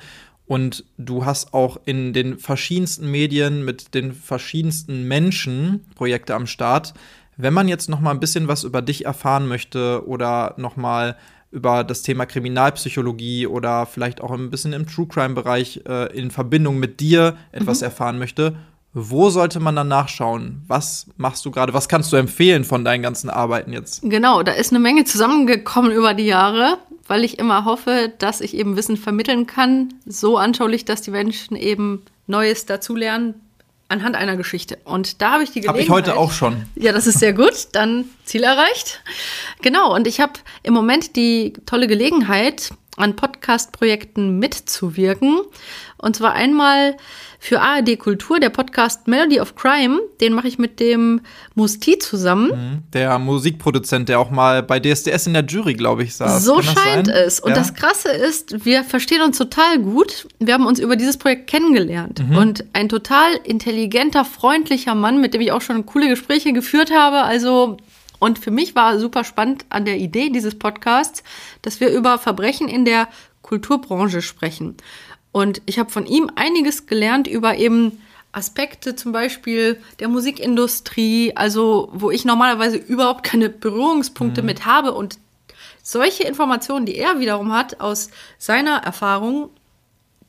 Und 0.48 0.86
du 0.98 1.26
hast 1.26 1.54
auch 1.54 1.78
in 1.86 2.14
den 2.14 2.40
verschiedensten 2.40 3.12
Medien 3.12 3.66
mit 3.66 3.94
den 3.94 4.14
verschiedensten 4.14 5.04
Menschen 5.04 5.86
Projekte 5.96 6.36
am 6.36 6.48
Start. 6.48 6.94
Wenn 7.36 7.54
man 7.54 7.68
jetzt 7.68 7.90
noch 7.90 8.00
mal 8.00 8.12
ein 8.12 8.20
bisschen 8.20 8.48
was 8.48 8.64
über 8.64 8.82
dich 8.82 9.06
erfahren 9.06 9.48
möchte 9.48 10.08
oder 10.08 10.56
noch 10.58 10.78
mal 10.78 11.18
über 11.52 11.84
das 11.84 12.02
Thema 12.02 12.26
Kriminalpsychologie 12.26 13.48
oder 13.48 13.86
vielleicht 13.86 14.22
auch 14.22 14.32
ein 14.32 14.50
bisschen 14.50 14.74
im 14.74 14.88
True 14.88 15.08
Crime 15.08 15.34
Bereich 15.36 15.82
äh, 15.88 16.18
in 16.18 16.32
Verbindung 16.32 16.78
mit 16.80 17.00
dir 17.00 17.38
etwas 17.52 17.82
mhm. 17.82 17.86
erfahren 17.86 18.20
möchte, 18.20 18.56
wo 18.94 19.30
sollte 19.30 19.60
man 19.60 19.76
dann 19.76 19.90
nachschauen? 19.90 20.64
Was 20.68 21.08
machst 21.18 21.46
du 21.46 21.52
gerade? 21.52 21.74
Was 21.74 21.88
kannst 21.88 22.12
du 22.12 22.16
empfehlen 22.16 22.64
von 22.64 22.84
deinen 22.84 23.04
ganzen 23.04 23.30
Arbeiten 23.30 23.72
jetzt? 23.72 24.02
Genau, 24.02 24.42
da 24.44 24.54
ist 24.54 24.72
eine 24.72 24.80
Menge 24.80 25.04
zusammengekommen 25.04 25.92
über 25.92 26.14
die 26.14 26.26
Jahre 26.26 26.80
weil 27.08 27.24
ich 27.24 27.40
immer 27.40 27.66
hoffe, 27.66 28.14
dass 28.20 28.42
ich 28.42 28.54
eben 28.56 28.76
Wissen 28.76 28.98
vermitteln 28.98 29.48
kann, 29.48 29.94
so 30.06 30.38
anschaulich, 30.38 30.86
dass 30.86 31.02
die 31.02 31.12
Menschen 31.12 31.56
eben 31.56 32.04
Neues 32.28 32.66
dazulernen 32.66 33.36
anhand 33.90 34.16
einer 34.16 34.36
Geschichte. 34.36 34.78
Und 34.84 35.22
da 35.22 35.34
habe 35.34 35.44
ich 35.44 35.52
die 35.52 35.62
Gelegenheit. 35.62 35.90
Habe 35.90 36.00
ich 36.00 36.08
heute 36.08 36.18
auch 36.18 36.32
schon. 36.32 36.66
Ja, 36.76 36.92
das 36.92 37.08
ist 37.08 37.20
sehr 37.20 37.34
gut. 37.34 37.70
Dann 37.72 38.06
Ziel 38.26 38.44
erreicht. 38.44 39.02
Genau. 39.62 39.96
Und 39.96 40.08
ich 40.08 40.20
habe 40.20 40.34
im 40.64 40.74
Moment 40.74 41.16
die 41.16 41.54
tolle 41.66 41.88
Gelegenheit, 41.88 42.72
an 42.98 43.16
Podcast-Projekten 43.16 44.40
mitzuwirken. 44.40 45.40
Und 45.98 46.16
zwar 46.16 46.34
einmal 46.34 46.98
für 47.40 47.62
ARD 47.62 48.00
Kultur, 48.00 48.40
der 48.40 48.50
Podcast 48.50 49.08
Melody 49.08 49.40
of 49.40 49.56
Crime. 49.56 50.00
Den 50.22 50.34
mache 50.34 50.48
ich 50.48 50.58
mit 50.58 50.80
dem 50.80 51.22
Musti 51.56 52.00
zusammen. 52.00 52.50
Mhm. 52.50 52.84
Der 52.94 53.18
Musikproduzent, 53.20 54.10
der 54.10 54.20
auch 54.20 54.32
mal 54.32 54.64
bei 54.64 54.80
DSDS 54.80 55.28
in 55.28 55.34
der 55.34 55.46
Jury, 55.46 55.76
glaube 55.76 56.04
ich, 56.04 56.16
saß. 56.16 56.44
So 56.44 56.62
scheint 56.62 57.08
es. 57.08 57.40
Und 57.40 57.52
ja. 57.52 57.56
das 57.56 57.74
Krasse 57.74 58.10
ist, 58.10 58.66
wir 58.66 58.84
verstehen 58.84 59.22
uns 59.22 59.38
total 59.38 59.80
gut. 59.80 60.28
Wir 60.40 60.54
haben 60.54 60.66
uns 60.66 60.80
über 60.80 60.96
dieses 60.96 61.18
Projekt 61.18 61.48
kennengelernt. 61.48 62.28
Mhm. 62.28 62.38
Und 62.38 62.66
ein 62.74 62.90
total 62.90 63.36
intelligenter, 63.44 64.26
freundlicher 64.26 64.96
Mann, 64.96 65.22
mit 65.22 65.34
dem 65.34 65.42
ich 65.42 65.52
auch 65.52 65.62
schon 65.62 65.86
coole 65.86 66.10
Gespräche 66.10 66.54
geführt 66.54 66.92
habe. 66.92 67.22
Also 67.22 67.78
Und 68.20 68.40
für 68.40 68.52
mich 68.52 68.76
war 68.76 69.00
super 69.00 69.24
spannend 69.24 69.66
an 69.70 69.86
der 69.86 69.98
Idee 69.98 70.30
dieses 70.30 70.58
Podcasts, 70.58 71.24
dass 71.62 71.80
wir 71.80 71.90
über 71.90 72.18
Verbrechen 72.18 72.68
in 72.68 72.86
der 72.86 73.08
Kulturbranche 73.42 74.22
sprechen. 74.22 74.76
Und 75.38 75.62
ich 75.68 75.78
habe 75.78 75.92
von 75.92 76.08
ihm 76.08 76.32
einiges 76.34 76.88
gelernt 76.88 77.28
über 77.28 77.58
eben 77.58 78.02
Aspekte 78.32 78.96
zum 78.96 79.12
Beispiel 79.12 79.80
der 80.00 80.08
Musikindustrie, 80.08 81.34
also 81.36 81.90
wo 81.94 82.10
ich 82.10 82.26
normalerweise 82.26 82.78
überhaupt 82.78 83.22
keine 83.22 83.48
Berührungspunkte 83.48 84.42
mhm. 84.42 84.48
mit 84.48 84.66
habe. 84.66 84.96
Und 84.96 85.20
solche 85.84 86.24
Informationen, 86.24 86.88
die 86.88 86.96
er 86.96 87.20
wiederum 87.20 87.54
hat 87.54 87.82
aus 87.82 88.10
seiner 88.40 88.78
Erfahrung, 88.78 89.52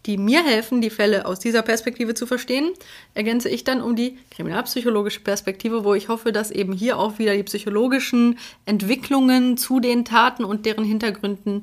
die 0.05 0.19
mir 0.19 0.45
helfen, 0.45 0.83
die 0.83 0.91
Fälle 0.91 1.25
aus 1.25 1.39
dieser 1.41 1.63
Perspektive 1.63 2.13
zu 2.13 2.27
verstehen, 2.27 2.69
ergänze 3.15 3.49
ich 3.49 3.65
dann 3.65 3.81
um 3.81 3.97
die 3.97 4.19
kriminalpsychologische 4.31 5.21
Perspektive, 5.21 5.85
wo 5.85 5.95
ich 5.95 6.11
hoffe, 6.11 6.33
dass 6.33 6.51
eben 6.51 6.75
hier 6.75 6.99
auch 6.99 7.19
wieder 7.19 7.35
die 7.35 7.45
psychologischen 7.45 8.39
Entwicklungen 8.67 9.57
zu 9.57 9.81
den 9.81 10.05
Taten 10.05 10.45
und 10.45 10.67
deren 10.67 10.85
Hintergründen 10.85 11.63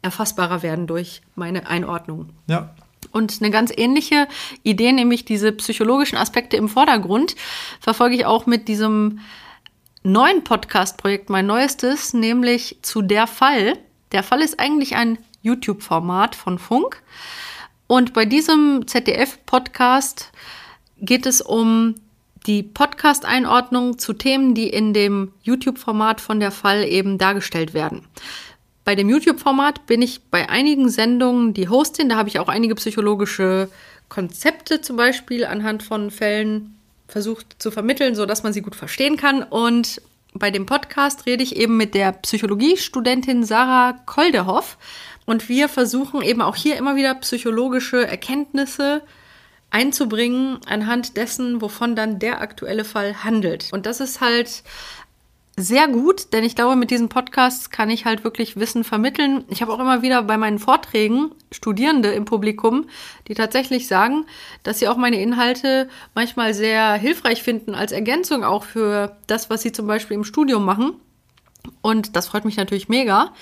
erfassbarer 0.00 0.62
werden 0.62 0.86
durch 0.86 1.22
meine 1.34 1.66
Einordnung. 1.66 2.28
Ja. 2.46 2.72
Und 3.14 3.40
eine 3.40 3.52
ganz 3.52 3.72
ähnliche 3.74 4.26
Idee, 4.64 4.90
nämlich 4.90 5.24
diese 5.24 5.52
psychologischen 5.52 6.18
Aspekte 6.18 6.56
im 6.56 6.68
Vordergrund, 6.68 7.36
verfolge 7.80 8.16
ich 8.16 8.26
auch 8.26 8.46
mit 8.46 8.66
diesem 8.66 9.20
neuen 10.02 10.42
Podcast-Projekt, 10.42 11.30
mein 11.30 11.46
neuestes, 11.46 12.12
nämlich 12.12 12.78
zu 12.82 13.02
der 13.02 13.28
Fall. 13.28 13.78
Der 14.10 14.24
Fall 14.24 14.42
ist 14.42 14.58
eigentlich 14.58 14.96
ein 14.96 15.18
YouTube-Format 15.42 16.34
von 16.34 16.58
Funk. 16.58 17.02
Und 17.86 18.14
bei 18.14 18.24
diesem 18.24 18.88
ZDF-Podcast 18.88 20.32
geht 20.98 21.24
es 21.24 21.40
um 21.40 21.94
die 22.46 22.64
Podcast-Einordnung 22.64 23.98
zu 23.98 24.12
Themen, 24.12 24.56
die 24.56 24.68
in 24.68 24.92
dem 24.92 25.32
YouTube-Format 25.42 26.20
von 26.20 26.40
der 26.40 26.50
Fall 26.50 26.82
eben 26.84 27.16
dargestellt 27.16 27.74
werden. 27.74 28.08
Bei 28.84 28.94
dem 28.94 29.08
YouTube-Format 29.08 29.86
bin 29.86 30.02
ich 30.02 30.24
bei 30.24 30.50
einigen 30.50 30.90
Sendungen 30.90 31.54
die 31.54 31.68
Hostin. 31.68 32.10
Da 32.10 32.16
habe 32.16 32.28
ich 32.28 32.38
auch 32.38 32.48
einige 32.48 32.74
psychologische 32.74 33.70
Konzepte 34.10 34.82
zum 34.82 34.96
Beispiel 34.96 35.46
anhand 35.46 35.82
von 35.82 36.10
Fällen 36.10 36.78
versucht 37.08 37.56
zu 37.58 37.70
vermitteln, 37.70 38.14
sodass 38.14 38.42
man 38.42 38.52
sie 38.52 38.60
gut 38.60 38.76
verstehen 38.76 39.16
kann. 39.16 39.42
Und 39.42 40.02
bei 40.34 40.50
dem 40.50 40.66
Podcast 40.66 41.24
rede 41.24 41.42
ich 41.42 41.56
eben 41.56 41.78
mit 41.78 41.94
der 41.94 42.12
Psychologiestudentin 42.12 43.44
Sarah 43.44 43.94
Koldehoff. 44.04 44.76
Und 45.24 45.48
wir 45.48 45.70
versuchen 45.70 46.20
eben 46.20 46.42
auch 46.42 46.56
hier 46.56 46.76
immer 46.76 46.96
wieder 46.96 47.14
psychologische 47.14 48.06
Erkenntnisse 48.06 49.02
einzubringen 49.70 50.58
anhand 50.66 51.16
dessen, 51.16 51.62
wovon 51.62 51.96
dann 51.96 52.18
der 52.18 52.40
aktuelle 52.42 52.84
Fall 52.84 53.24
handelt. 53.24 53.70
Und 53.72 53.86
das 53.86 54.00
ist 54.00 54.20
halt 54.20 54.62
sehr 55.56 55.86
gut, 55.86 56.32
denn 56.32 56.42
ich 56.42 56.56
glaube, 56.56 56.74
mit 56.74 56.90
diesen 56.90 57.08
Podcasts 57.08 57.70
kann 57.70 57.88
ich 57.88 58.04
halt 58.04 58.24
wirklich 58.24 58.56
Wissen 58.56 58.82
vermitteln. 58.82 59.44
Ich 59.48 59.62
habe 59.62 59.72
auch 59.72 59.78
immer 59.78 60.02
wieder 60.02 60.22
bei 60.22 60.36
meinen 60.36 60.58
Vorträgen 60.58 61.30
Studierende 61.52 62.10
im 62.10 62.24
Publikum, 62.24 62.86
die 63.28 63.34
tatsächlich 63.34 63.86
sagen, 63.86 64.26
dass 64.64 64.80
sie 64.80 64.88
auch 64.88 64.96
meine 64.96 65.20
Inhalte 65.20 65.88
manchmal 66.12 66.54
sehr 66.54 66.94
hilfreich 66.94 67.44
finden 67.44 67.76
als 67.76 67.92
Ergänzung 67.92 68.42
auch 68.42 68.64
für 68.64 69.16
das, 69.28 69.48
was 69.48 69.62
sie 69.62 69.70
zum 69.70 69.86
Beispiel 69.86 70.16
im 70.16 70.24
Studium 70.24 70.64
machen. 70.64 70.94
Und 71.82 72.16
das 72.16 72.26
freut 72.26 72.44
mich 72.44 72.56
natürlich 72.56 72.88
mega. 72.88 73.32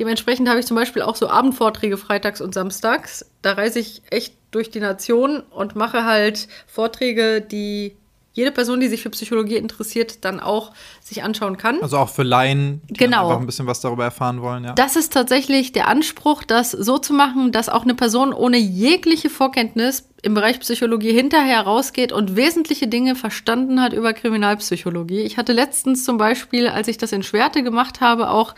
Dementsprechend 0.00 0.48
habe 0.48 0.58
ich 0.58 0.66
zum 0.66 0.76
Beispiel 0.76 1.02
auch 1.02 1.16
so 1.16 1.28
Abendvorträge 1.28 1.96
freitags 1.96 2.40
und 2.40 2.52
samstags. 2.52 3.26
Da 3.42 3.52
reise 3.52 3.78
ich 3.78 4.02
echt 4.10 4.34
durch 4.50 4.70
die 4.70 4.80
Nation 4.80 5.40
und 5.50 5.76
mache 5.76 6.04
halt 6.04 6.48
Vorträge, 6.66 7.40
die 7.40 7.96
jede 8.32 8.52
Person, 8.52 8.78
die 8.78 8.88
sich 8.88 9.02
für 9.02 9.10
Psychologie 9.10 9.56
interessiert, 9.56 10.24
dann 10.24 10.38
auch 10.38 10.72
sich 11.02 11.24
anschauen 11.24 11.56
kann. 11.56 11.82
Also 11.82 11.98
auch 11.98 12.08
für 12.08 12.22
Laien, 12.22 12.80
die 12.88 12.94
genau. 12.94 13.26
einfach 13.26 13.40
ein 13.40 13.46
bisschen 13.46 13.66
was 13.66 13.80
darüber 13.80 14.04
erfahren 14.04 14.40
wollen. 14.40 14.64
Ja. 14.64 14.72
Das 14.72 14.94
ist 14.94 15.12
tatsächlich 15.12 15.72
der 15.72 15.88
Anspruch, 15.88 16.44
das 16.44 16.70
so 16.70 16.98
zu 16.98 17.12
machen, 17.12 17.50
dass 17.50 17.68
auch 17.68 17.82
eine 17.82 17.94
Person 17.94 18.32
ohne 18.32 18.56
jegliche 18.56 19.30
Vorkenntnis 19.30 20.04
im 20.22 20.34
Bereich 20.34 20.60
Psychologie 20.60 21.12
hinterher 21.12 21.62
rausgeht 21.62 22.12
und 22.12 22.36
wesentliche 22.36 22.86
Dinge 22.86 23.16
verstanden 23.16 23.80
hat 23.80 23.92
über 23.92 24.12
Kriminalpsychologie. 24.12 25.20
Ich 25.20 25.36
hatte 25.36 25.52
letztens 25.52 26.04
zum 26.04 26.16
Beispiel, 26.16 26.68
als 26.68 26.88
ich 26.88 26.98
das 26.98 27.10
in 27.12 27.22
Schwerte 27.22 27.62
gemacht 27.64 28.00
habe, 28.00 28.30
auch 28.30 28.54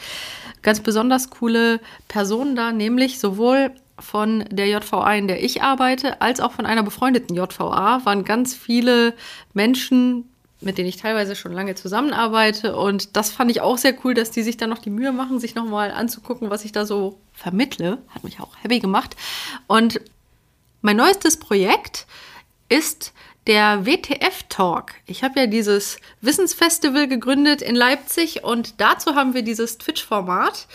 ganz 0.60 0.80
besonders 0.80 1.30
coole 1.30 1.80
Personen 2.08 2.56
da, 2.56 2.72
nämlich 2.72 3.18
sowohl 3.18 3.72
von 4.02 4.44
der 4.50 4.66
JVA, 4.68 5.14
in 5.14 5.28
der 5.28 5.42
ich 5.42 5.62
arbeite, 5.62 6.20
als 6.20 6.40
auch 6.40 6.52
von 6.52 6.66
einer 6.66 6.82
befreundeten 6.82 7.34
JVA 7.36 8.04
waren 8.04 8.24
ganz 8.24 8.54
viele 8.54 9.14
Menschen, 9.54 10.28
mit 10.60 10.78
denen 10.78 10.88
ich 10.88 10.96
teilweise 10.96 11.34
schon 11.34 11.52
lange 11.52 11.74
zusammenarbeite. 11.74 12.76
Und 12.76 13.16
das 13.16 13.30
fand 13.30 13.50
ich 13.50 13.60
auch 13.60 13.78
sehr 13.78 13.94
cool, 14.04 14.14
dass 14.14 14.30
die 14.30 14.42
sich 14.42 14.56
dann 14.56 14.70
noch 14.70 14.78
die 14.78 14.90
Mühe 14.90 15.12
machen, 15.12 15.40
sich 15.40 15.54
nochmal 15.54 15.90
anzugucken, 15.90 16.50
was 16.50 16.64
ich 16.64 16.72
da 16.72 16.86
so 16.86 17.18
vermittle. 17.32 17.98
Hat 18.08 18.24
mich 18.24 18.40
auch 18.40 18.56
happy 18.62 18.80
gemacht. 18.80 19.16
Und 19.66 20.00
mein 20.80 20.96
neuestes 20.96 21.38
Projekt 21.38 22.06
ist 22.68 23.12
der 23.46 23.86
WTF 23.86 24.44
Talk. 24.48 24.92
Ich 25.06 25.24
habe 25.24 25.40
ja 25.40 25.46
dieses 25.46 25.98
Wissensfestival 26.20 27.08
gegründet 27.08 27.60
in 27.60 27.74
Leipzig 27.74 28.44
und 28.44 28.80
dazu 28.80 29.14
haben 29.14 29.34
wir 29.34 29.42
dieses 29.42 29.78
Twitch-Format 29.78 30.68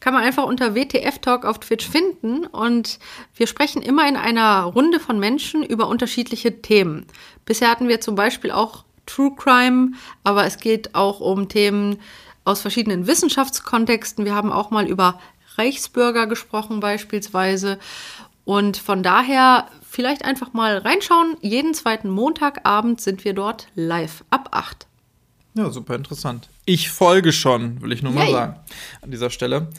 kann 0.00 0.14
man 0.14 0.22
einfach 0.22 0.44
unter 0.44 0.74
WTF 0.74 1.18
Talk 1.18 1.44
auf 1.44 1.58
Twitch 1.58 1.88
finden 1.88 2.46
und 2.46 2.98
wir 3.34 3.46
sprechen 3.46 3.82
immer 3.82 4.08
in 4.08 4.16
einer 4.16 4.62
Runde 4.62 5.00
von 5.00 5.18
Menschen 5.18 5.62
über 5.64 5.88
unterschiedliche 5.88 6.62
Themen. 6.62 7.06
Bisher 7.44 7.70
hatten 7.70 7.88
wir 7.88 8.00
zum 8.00 8.14
Beispiel 8.14 8.50
auch 8.50 8.84
True 9.06 9.32
Crime, 9.36 9.92
aber 10.22 10.44
es 10.44 10.58
geht 10.58 10.94
auch 10.94 11.20
um 11.20 11.48
Themen 11.48 11.98
aus 12.44 12.60
verschiedenen 12.60 13.06
Wissenschaftskontexten. 13.06 14.24
Wir 14.24 14.34
haben 14.34 14.52
auch 14.52 14.70
mal 14.70 14.86
über 14.86 15.18
Reichsbürger 15.56 16.26
gesprochen 16.26 16.80
beispielsweise 16.80 17.78
und 18.44 18.76
von 18.76 19.02
daher 19.02 19.68
vielleicht 19.82 20.24
einfach 20.24 20.52
mal 20.52 20.78
reinschauen. 20.78 21.36
Jeden 21.40 21.74
zweiten 21.74 22.08
Montagabend 22.08 23.00
sind 23.00 23.24
wir 23.24 23.34
dort 23.34 23.68
live 23.74 24.24
ab 24.30 24.50
8. 24.52 24.86
Ja, 25.54 25.70
super 25.70 25.96
interessant. 25.96 26.48
Ich 26.68 26.90
folge 26.90 27.32
schon, 27.32 27.80
will 27.80 27.92
ich 27.92 28.02
nur 28.02 28.12
mal 28.12 28.24
Yay. 28.24 28.32
sagen, 28.32 28.60
an 29.00 29.10
dieser 29.10 29.30
Stelle. 29.30 29.70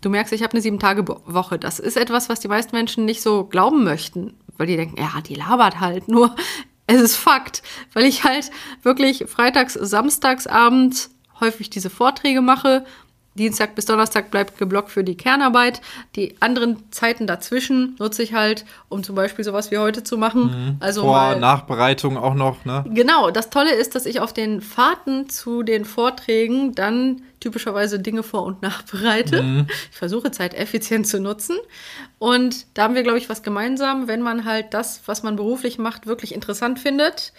Du 0.00 0.10
merkst, 0.10 0.32
ich 0.32 0.42
habe 0.42 0.54
eine 0.54 0.60
Sieben-Tage-Woche. 0.60 1.56
Das 1.56 1.78
ist 1.78 1.96
etwas, 1.96 2.28
was 2.28 2.40
die 2.40 2.48
meisten 2.48 2.74
Menschen 2.74 3.04
nicht 3.04 3.22
so 3.22 3.44
glauben 3.44 3.84
möchten, 3.84 4.34
weil 4.56 4.66
die 4.66 4.74
denken, 4.74 4.98
ja, 4.98 5.20
die 5.20 5.36
labert 5.36 5.78
halt. 5.78 6.08
Nur 6.08 6.34
es 6.88 7.00
ist 7.00 7.14
Fakt, 7.14 7.62
weil 7.92 8.06
ich 8.06 8.24
halt 8.24 8.50
wirklich 8.82 9.26
freitags, 9.28 9.74
samstags 9.74 10.48
abends 10.48 11.10
häufig 11.38 11.70
diese 11.70 11.90
Vorträge 11.90 12.40
mache 12.40 12.84
Dienstag 13.36 13.74
bis 13.74 13.84
Donnerstag 13.84 14.30
bleibt 14.30 14.58
geblockt 14.58 14.90
für 14.90 15.04
die 15.04 15.16
Kernarbeit. 15.16 15.80
Die 16.16 16.34
anderen 16.40 16.90
Zeiten 16.90 17.26
dazwischen 17.26 17.96
nutze 17.98 18.22
ich 18.22 18.34
halt, 18.34 18.64
um 18.88 19.02
zum 19.02 19.14
Beispiel 19.14 19.44
sowas 19.44 19.70
wie 19.70 19.78
heute 19.78 20.02
zu 20.02 20.18
machen. 20.18 20.44
Mhm. 20.44 20.76
Also 20.80 21.02
Vor-, 21.02 21.12
mal, 21.12 21.38
Nachbereitung 21.38 22.16
auch 22.16 22.34
noch, 22.34 22.64
ne? 22.64 22.84
Genau. 22.88 23.30
Das 23.30 23.50
Tolle 23.50 23.72
ist, 23.74 23.94
dass 23.94 24.06
ich 24.06 24.20
auf 24.20 24.32
den 24.32 24.60
Fahrten 24.60 25.28
zu 25.28 25.62
den 25.62 25.84
Vorträgen 25.84 26.74
dann 26.74 27.22
typischerweise 27.40 28.00
Dinge 28.00 28.22
vor- 28.22 28.44
und 28.44 28.62
nachbereite. 28.62 29.42
Mhm. 29.42 29.66
Ich 29.90 29.96
versuche 29.96 30.30
Zeit 30.30 30.54
effizient 30.54 31.06
zu 31.06 31.20
nutzen. 31.20 31.56
Und 32.18 32.66
da 32.74 32.84
haben 32.84 32.94
wir, 32.94 33.02
glaube 33.02 33.18
ich, 33.18 33.28
was 33.28 33.42
gemeinsam, 33.42 34.08
wenn 34.08 34.22
man 34.22 34.44
halt 34.44 34.74
das, 34.74 35.02
was 35.06 35.22
man 35.22 35.36
beruflich 35.36 35.78
macht, 35.78 36.06
wirklich 36.06 36.34
interessant 36.34 36.78
findet 36.80 37.32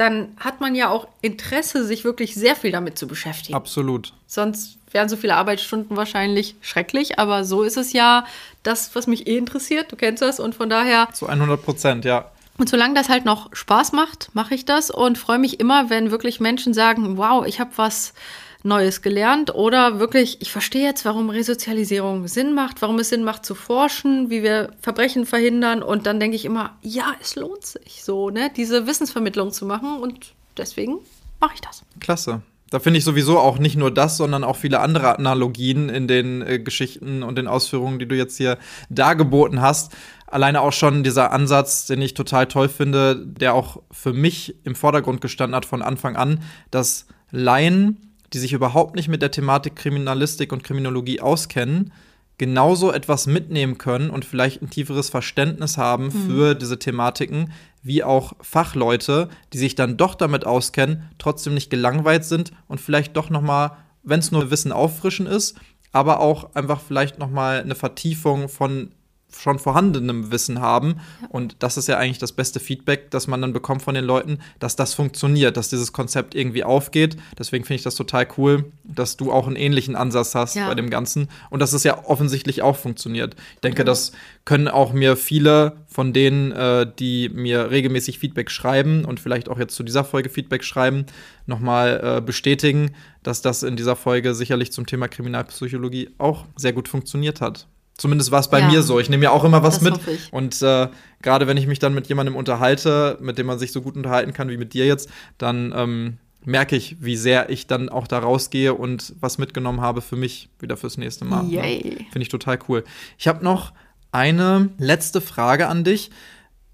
dann 0.00 0.34
hat 0.40 0.62
man 0.62 0.74
ja 0.74 0.88
auch 0.88 1.08
Interesse, 1.20 1.84
sich 1.84 2.04
wirklich 2.04 2.34
sehr 2.34 2.56
viel 2.56 2.72
damit 2.72 2.98
zu 2.98 3.06
beschäftigen. 3.06 3.54
Absolut. 3.54 4.14
Sonst 4.26 4.78
wären 4.90 5.10
so 5.10 5.16
viele 5.18 5.36
Arbeitsstunden 5.36 5.94
wahrscheinlich 5.94 6.56
schrecklich, 6.62 7.18
aber 7.18 7.44
so 7.44 7.62
ist 7.62 7.76
es 7.76 7.92
ja 7.92 8.24
das, 8.62 8.94
was 8.96 9.06
mich 9.06 9.26
eh 9.26 9.36
interessiert. 9.36 9.92
Du 9.92 9.96
kennst 9.96 10.22
das 10.22 10.40
und 10.40 10.54
von 10.54 10.70
daher. 10.70 11.08
Zu 11.12 11.26
100 11.26 11.62
Prozent, 11.62 12.04
ja. 12.06 12.30
Und 12.56 12.70
solange 12.70 12.94
das 12.94 13.10
halt 13.10 13.26
noch 13.26 13.54
Spaß 13.54 13.92
macht, 13.92 14.30
mache 14.32 14.54
ich 14.54 14.64
das 14.64 14.90
und 14.90 15.18
freue 15.18 15.38
mich 15.38 15.60
immer, 15.60 15.90
wenn 15.90 16.10
wirklich 16.10 16.40
Menschen 16.40 16.72
sagen, 16.72 17.18
wow, 17.18 17.44
ich 17.46 17.60
habe 17.60 17.70
was 17.76 18.14
Neues 18.62 19.02
gelernt 19.02 19.54
oder 19.54 19.98
wirklich, 19.98 20.40
ich 20.40 20.52
verstehe 20.52 20.84
jetzt, 20.84 21.04
warum 21.04 21.30
Resozialisierung 21.30 22.28
Sinn 22.28 22.54
macht, 22.54 22.82
warum 22.82 22.98
es 22.98 23.08
Sinn 23.08 23.24
macht 23.24 23.44
zu 23.44 23.54
forschen, 23.54 24.30
wie 24.30 24.42
wir 24.42 24.72
Verbrechen 24.80 25.26
verhindern 25.26 25.82
und 25.82 26.06
dann 26.06 26.20
denke 26.20 26.36
ich 26.36 26.44
immer, 26.44 26.76
ja, 26.82 27.14
es 27.20 27.36
lohnt 27.36 27.64
sich 27.64 28.04
so, 28.04 28.30
ne, 28.30 28.50
diese 28.54 28.86
Wissensvermittlung 28.86 29.50
zu 29.50 29.64
machen 29.64 29.98
und 29.98 30.34
deswegen 30.56 30.98
mache 31.40 31.54
ich 31.54 31.60
das. 31.60 31.82
Klasse. 32.00 32.42
Da 32.70 32.78
finde 32.78 32.98
ich 32.98 33.04
sowieso 33.04 33.38
auch 33.38 33.58
nicht 33.58 33.76
nur 33.76 33.90
das, 33.90 34.16
sondern 34.16 34.44
auch 34.44 34.56
viele 34.56 34.78
andere 34.78 35.18
Analogien 35.18 35.88
in 35.88 36.06
den 36.06 36.40
äh, 36.42 36.60
Geschichten 36.60 37.24
und 37.24 37.36
den 37.36 37.48
Ausführungen, 37.48 37.98
die 37.98 38.06
du 38.06 38.14
jetzt 38.14 38.36
hier 38.36 38.58
dargeboten 38.88 39.60
hast. 39.60 39.92
Alleine 40.28 40.60
auch 40.60 40.72
schon 40.72 41.02
dieser 41.02 41.32
Ansatz, 41.32 41.86
den 41.86 42.00
ich 42.00 42.14
total 42.14 42.46
toll 42.46 42.68
finde, 42.68 43.16
der 43.26 43.54
auch 43.54 43.82
für 43.90 44.12
mich 44.12 44.54
im 44.62 44.76
Vordergrund 44.76 45.20
gestanden 45.20 45.56
hat 45.56 45.66
von 45.66 45.82
Anfang 45.82 46.14
an, 46.14 46.44
dass 46.70 47.06
Laien 47.32 48.09
die 48.32 48.38
sich 48.38 48.52
überhaupt 48.52 48.96
nicht 48.96 49.08
mit 49.08 49.22
der 49.22 49.30
Thematik 49.30 49.76
Kriminalistik 49.76 50.52
und 50.52 50.64
Kriminologie 50.64 51.20
auskennen, 51.20 51.92
genauso 52.38 52.90
etwas 52.92 53.26
mitnehmen 53.26 53.76
können 53.76 54.08
und 54.08 54.24
vielleicht 54.24 54.62
ein 54.62 54.70
tieferes 54.70 55.10
Verständnis 55.10 55.76
haben 55.76 56.06
mhm. 56.06 56.10
für 56.10 56.54
diese 56.54 56.78
Thematiken, 56.78 57.52
wie 57.82 58.02
auch 58.02 58.32
Fachleute, 58.40 59.28
die 59.52 59.58
sich 59.58 59.74
dann 59.74 59.96
doch 59.96 60.14
damit 60.14 60.46
auskennen, 60.46 61.10
trotzdem 61.18 61.54
nicht 61.54 61.70
gelangweilt 61.70 62.24
sind 62.24 62.52
und 62.66 62.80
vielleicht 62.80 63.16
doch 63.16 63.28
noch 63.28 63.42
mal, 63.42 63.76
wenn 64.02 64.20
es 64.20 64.32
nur 64.32 64.50
Wissen 64.50 64.72
auffrischen 64.72 65.26
ist, 65.26 65.58
aber 65.92 66.20
auch 66.20 66.54
einfach 66.54 66.80
vielleicht 66.80 67.18
noch 67.18 67.30
mal 67.30 67.60
eine 67.60 67.74
Vertiefung 67.74 68.48
von 68.48 68.92
schon 69.36 69.58
vorhandenem 69.58 70.30
Wissen 70.30 70.60
haben. 70.60 70.96
Ja. 71.22 71.28
Und 71.28 71.56
das 71.60 71.76
ist 71.76 71.88
ja 71.88 71.96
eigentlich 71.96 72.18
das 72.18 72.32
beste 72.32 72.60
Feedback, 72.60 73.10
das 73.10 73.26
man 73.26 73.40
dann 73.40 73.52
bekommt 73.52 73.82
von 73.82 73.94
den 73.94 74.04
Leuten, 74.04 74.38
dass 74.58 74.76
das 74.76 74.94
funktioniert, 74.94 75.56
dass 75.56 75.68
dieses 75.68 75.92
Konzept 75.92 76.34
irgendwie 76.34 76.64
aufgeht. 76.64 77.16
Deswegen 77.38 77.64
finde 77.64 77.76
ich 77.76 77.82
das 77.82 77.94
total 77.94 78.26
cool, 78.36 78.64
dass 78.84 79.16
du 79.16 79.32
auch 79.32 79.46
einen 79.46 79.56
ähnlichen 79.56 79.96
Ansatz 79.96 80.34
hast 80.34 80.56
ja. 80.56 80.68
bei 80.68 80.74
dem 80.74 80.90
Ganzen 80.90 81.28
und 81.50 81.60
dass 81.60 81.72
es 81.72 81.84
ja 81.84 82.04
offensichtlich 82.04 82.62
auch 82.62 82.76
funktioniert. 82.76 83.36
Ich 83.54 83.60
denke, 83.60 83.78
ja. 83.78 83.84
das 83.84 84.12
können 84.44 84.68
auch 84.68 84.92
mir 84.92 85.16
viele 85.16 85.76
von 85.86 86.12
denen, 86.12 86.52
äh, 86.52 86.86
die 86.98 87.28
mir 87.28 87.70
regelmäßig 87.70 88.18
Feedback 88.18 88.50
schreiben 88.50 89.04
und 89.04 89.20
vielleicht 89.20 89.48
auch 89.48 89.58
jetzt 89.58 89.74
zu 89.74 89.82
dieser 89.82 90.04
Folge 90.04 90.30
Feedback 90.30 90.64
schreiben, 90.64 91.06
nochmal 91.46 92.18
äh, 92.18 92.20
bestätigen, 92.20 92.92
dass 93.22 93.42
das 93.42 93.62
in 93.62 93.76
dieser 93.76 93.96
Folge 93.96 94.34
sicherlich 94.34 94.72
zum 94.72 94.86
Thema 94.86 95.08
Kriminalpsychologie 95.08 96.10
auch 96.18 96.46
sehr 96.56 96.72
gut 96.72 96.88
funktioniert 96.88 97.40
hat. 97.40 97.66
Zumindest 98.00 98.30
war 98.30 98.40
es 98.40 98.48
bei 98.48 98.60
ja. 98.60 98.66
mir 98.66 98.82
so. 98.82 98.98
Ich 98.98 99.10
nehme 99.10 99.24
ja 99.24 99.30
auch 99.30 99.44
immer 99.44 99.62
was 99.62 99.78
das 99.78 99.82
mit. 99.82 100.00
Und 100.32 100.62
äh, 100.62 100.88
gerade 101.20 101.46
wenn 101.46 101.58
ich 101.58 101.66
mich 101.66 101.80
dann 101.80 101.92
mit 101.92 102.06
jemandem 102.06 102.34
unterhalte, 102.34 103.18
mit 103.20 103.36
dem 103.36 103.44
man 103.44 103.58
sich 103.58 103.72
so 103.72 103.82
gut 103.82 103.94
unterhalten 103.94 104.32
kann 104.32 104.48
wie 104.48 104.56
mit 104.56 104.72
dir 104.72 104.86
jetzt, 104.86 105.10
dann 105.36 105.74
ähm, 105.76 106.16
merke 106.42 106.76
ich, 106.76 106.96
wie 107.00 107.16
sehr 107.16 107.50
ich 107.50 107.66
dann 107.66 107.90
auch 107.90 108.06
da 108.06 108.20
rausgehe 108.20 108.72
und 108.72 109.14
was 109.20 109.36
mitgenommen 109.36 109.82
habe 109.82 110.00
für 110.00 110.16
mich 110.16 110.48
wieder 110.60 110.78
fürs 110.78 110.96
nächste 110.96 111.26
Mal. 111.26 111.44
Ne? 111.44 112.06
Finde 112.10 112.22
ich 112.22 112.30
total 112.30 112.58
cool. 112.70 112.84
Ich 113.18 113.28
habe 113.28 113.44
noch 113.44 113.74
eine 114.12 114.70
letzte 114.78 115.20
Frage 115.20 115.68
an 115.68 115.84
dich. 115.84 116.10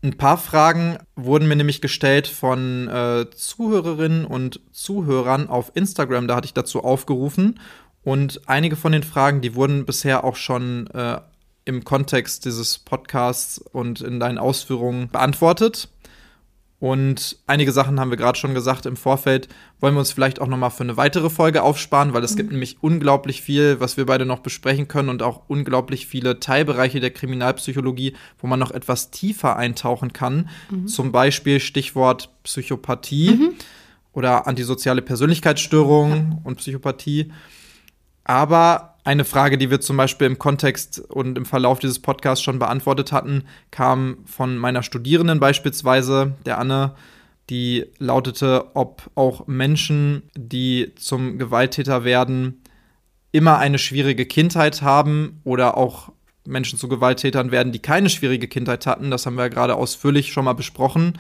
Ein 0.05 0.16
paar 0.16 0.39
Fragen 0.39 0.99
wurden 1.16 1.49
mir 1.49 1.57
nämlich 1.57 1.81
gestellt 1.81 2.29
von 2.29 2.87
äh, 2.87 3.27
Zuhörerinnen 3.35 4.27
und 4.27 4.61
Zuhörern 4.70 5.49
auf 5.49 5.72
Instagram. 5.74 6.29
Da 6.29 6.37
hatte 6.37 6.47
ich 6.47 6.55
dazu 6.55 6.85
aufgerufen. 6.85 7.59
Und 8.07 8.43
einige 8.47 8.77
von 8.77 8.93
den 8.93 9.03
Fragen, 9.03 9.41
die 9.41 9.57
wurden 9.57 9.85
bisher 9.85 10.23
auch 10.23 10.37
schon 10.37 10.87
äh, 10.95 11.19
im 11.65 11.83
Kontext 11.83 12.45
dieses 12.45 12.79
Podcasts 12.79 13.59
und 13.59 14.01
in 14.01 14.21
deinen 14.21 14.39
Ausführungen 14.39 15.09
beantwortet. 15.09 15.89
Und 16.79 17.37
einige 17.49 17.73
Sachen 17.73 17.99
haben 17.99 18.11
wir 18.11 18.17
gerade 18.17 18.39
schon 18.39 18.55
gesagt 18.55 18.87
im 18.87 18.97
Vorfeld, 18.97 19.49
wollen 19.81 19.97
wir 19.97 19.99
uns 19.99 20.13
vielleicht 20.13 20.41
auch 20.41 20.47
noch 20.47 20.57
mal 20.57 20.71
für 20.71 20.85
eine 20.85 20.97
weitere 20.97 21.31
Folge 21.31 21.65
aufsparen, 21.65 22.13
weil 22.13 22.23
es 22.23 22.35
mhm. 22.35 22.37
gibt 22.37 22.53
nämlich 22.53 22.77
unglaublich 22.81 23.43
viel, 23.43 23.81
was 23.81 23.97
wir 23.97 24.07
beide 24.07 24.25
noch 24.25 24.39
besprechen 24.39 24.87
können 24.87 25.09
und 25.09 25.25
auch 25.25 25.43
unglaublich 25.49 26.07
viele 26.07 26.39
Teilbereiche 26.39 27.01
der 27.01 27.11
Kriminalpsychologie, 27.11 28.15
wo 28.39 28.47
man 28.47 28.61
noch 28.61 28.71
etwas 28.71 29.11
tiefer 29.11 29.57
eintauchen 29.57 30.13
kann. 30.13 30.49
Mhm. 30.71 30.87
Zum 30.87 31.11
Beispiel 31.11 31.59
Stichwort 31.59 32.31
Psychopathie 32.45 33.33
mhm. 33.33 33.55
oder 34.13 34.47
antisoziale 34.47 35.03
Persönlichkeitsstörung 35.03 36.11
ja. 36.13 36.39
und 36.45 36.59
Psychopathie. 36.59 37.33
Aber 38.27 38.97
eine 39.05 39.24
Frage, 39.24 39.57
die 39.57 39.70
wir 39.70 39.81
zum 39.81 39.97
Beispiel 39.97 40.27
im 40.27 40.39
Kontext 40.39 40.99
und 40.99 41.39
im 41.39 41.47
Verlauf 41.47 41.79
dieses 41.79 42.01
Podcasts 42.01 42.43
schon 42.43 42.59
beantwortet 42.59 43.12
hatten, 43.12 43.45
kam 43.70 44.18
von 44.27 44.59
meiner 44.59 44.83
Studierenden 44.83 45.39
beispielsweise, 45.39 46.35
der 46.45 46.59
Anne, 46.59 46.97
die 47.49 47.87
lautete, 47.99 48.74
ob 48.74 49.09
auch 49.14 49.47
Menschen, 49.47 50.24
die 50.37 50.93
zum 50.97 51.39
Gewalttäter 51.39 52.03
werden, 52.03 52.62
immer 53.31 53.59
eine 53.59 53.79
schwierige 53.79 54.27
Kindheit 54.27 54.83
haben 54.83 55.41
oder 55.45 55.77
auch 55.77 56.11
Menschen 56.45 56.77
zu 56.77 56.89
Gewalttätern 56.89 57.53
werden, 57.53 57.70
die 57.70 57.79
keine 57.79 58.09
schwierige 58.09 58.49
Kindheit 58.49 58.87
hatten. 58.87 59.12
Das 59.12 59.24
haben 59.24 59.37
wir 59.37 59.43
ja 59.43 59.49
gerade 59.49 59.77
ausführlich 59.77 60.33
schon 60.33 60.47
mal 60.47 60.55
besprochen 60.55 61.16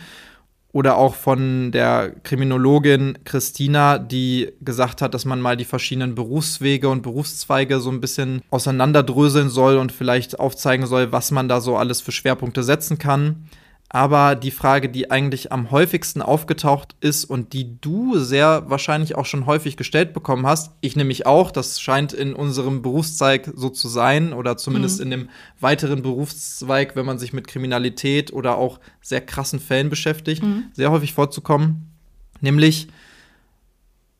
oder 0.76 0.98
auch 0.98 1.14
von 1.14 1.72
der 1.72 2.12
Kriminologin 2.22 3.16
Christina, 3.24 3.96
die 3.96 4.52
gesagt 4.60 5.00
hat, 5.00 5.14
dass 5.14 5.24
man 5.24 5.40
mal 5.40 5.56
die 5.56 5.64
verschiedenen 5.64 6.14
Berufswege 6.14 6.90
und 6.90 7.00
Berufszweige 7.00 7.80
so 7.80 7.88
ein 7.88 8.02
bisschen 8.02 8.42
auseinanderdröseln 8.50 9.48
soll 9.48 9.78
und 9.78 9.90
vielleicht 9.90 10.38
aufzeigen 10.38 10.84
soll, 10.84 11.12
was 11.12 11.30
man 11.30 11.48
da 11.48 11.62
so 11.62 11.78
alles 11.78 12.02
für 12.02 12.12
Schwerpunkte 12.12 12.62
setzen 12.62 12.98
kann. 12.98 13.46
Aber 13.88 14.34
die 14.34 14.50
Frage, 14.50 14.88
die 14.88 15.10
eigentlich 15.12 15.52
am 15.52 15.70
häufigsten 15.70 16.20
aufgetaucht 16.20 16.96
ist 17.00 17.24
und 17.24 17.52
die 17.52 17.80
du 17.80 18.18
sehr 18.18 18.68
wahrscheinlich 18.68 19.14
auch 19.14 19.26
schon 19.26 19.46
häufig 19.46 19.76
gestellt 19.76 20.12
bekommen 20.12 20.44
hast, 20.44 20.72
ich 20.80 20.96
nämlich 20.96 21.24
auch, 21.24 21.52
das 21.52 21.80
scheint 21.80 22.12
in 22.12 22.34
unserem 22.34 22.82
Berufszweig 22.82 23.52
so 23.54 23.68
zu 23.68 23.88
sein 23.88 24.32
oder 24.32 24.56
zumindest 24.56 24.98
mhm. 24.98 25.02
in 25.04 25.10
dem 25.10 25.28
weiteren 25.60 26.02
Berufszweig, 26.02 26.96
wenn 26.96 27.06
man 27.06 27.18
sich 27.18 27.32
mit 27.32 27.46
Kriminalität 27.46 28.32
oder 28.32 28.58
auch 28.58 28.80
sehr 29.00 29.20
krassen 29.20 29.60
Fällen 29.60 29.88
beschäftigt, 29.88 30.42
mhm. 30.42 30.64
sehr 30.72 30.90
häufig 30.90 31.12
vorzukommen, 31.12 31.92
nämlich 32.40 32.88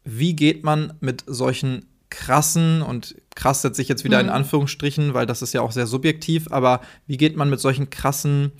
wie 0.05 0.37
geht 0.37 0.63
man 0.63 0.93
mit 1.01 1.25
solchen 1.27 1.87
krassen 2.09 2.83
und 2.83 3.17
krass 3.35 3.63
setze 3.63 3.83
ich 3.83 3.89
jetzt 3.89 4.05
wieder 4.05 4.23
mhm. 4.23 4.29
in 4.29 4.35
Anführungsstrichen, 4.35 5.13
weil 5.13 5.27
das 5.27 5.43
ist 5.43 5.53
ja 5.53 5.61
auch 5.61 5.73
sehr 5.73 5.89
subjektiv, 5.89 6.53
aber 6.53 6.81
wie 7.09 7.17
geht 7.17 7.37
man 7.37 7.51
mit 7.51 7.59
solchen 7.59 7.91
krassen 7.91 8.53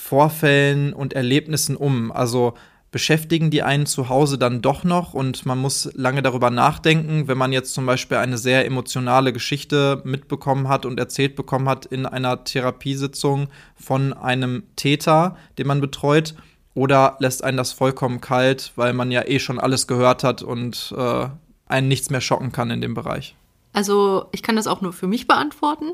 Vorfällen 0.00 0.92
und 0.92 1.12
Erlebnissen 1.12 1.76
um? 1.76 2.12
Also 2.12 2.54
beschäftigen 2.92 3.50
die 3.50 3.62
einen 3.62 3.84
zu 3.84 4.08
Hause 4.08 4.38
dann 4.38 4.62
doch 4.62 4.84
noch 4.84 5.12
und 5.12 5.44
man 5.44 5.58
muss 5.58 5.90
lange 5.94 6.22
darüber 6.22 6.50
nachdenken, 6.50 7.26
wenn 7.28 7.36
man 7.36 7.52
jetzt 7.52 7.74
zum 7.74 7.84
Beispiel 7.84 8.16
eine 8.16 8.38
sehr 8.38 8.64
emotionale 8.64 9.32
Geschichte 9.32 10.00
mitbekommen 10.04 10.68
hat 10.68 10.86
und 10.86 10.98
erzählt 10.98 11.36
bekommen 11.36 11.68
hat 11.68 11.84
in 11.84 12.06
einer 12.06 12.44
Therapiesitzung 12.44 13.48
von 13.74 14.14
einem 14.14 14.62
Täter, 14.76 15.36
den 15.58 15.66
man 15.66 15.80
betreut, 15.80 16.34
oder 16.74 17.16
lässt 17.18 17.42
einen 17.42 17.56
das 17.56 17.72
vollkommen 17.72 18.20
kalt, 18.20 18.72
weil 18.76 18.92
man 18.94 19.10
ja 19.10 19.26
eh 19.26 19.40
schon 19.40 19.58
alles 19.58 19.88
gehört 19.88 20.22
hat 20.22 20.42
und 20.42 20.94
äh, 20.96 21.26
einen 21.66 21.88
nichts 21.88 22.08
mehr 22.08 22.20
schocken 22.20 22.52
kann 22.52 22.70
in 22.70 22.80
dem 22.80 22.94
Bereich? 22.94 23.34
Also 23.72 24.26
ich 24.30 24.42
kann 24.44 24.56
das 24.56 24.68
auch 24.68 24.80
nur 24.80 24.92
für 24.92 25.08
mich 25.08 25.26
beantworten, 25.26 25.90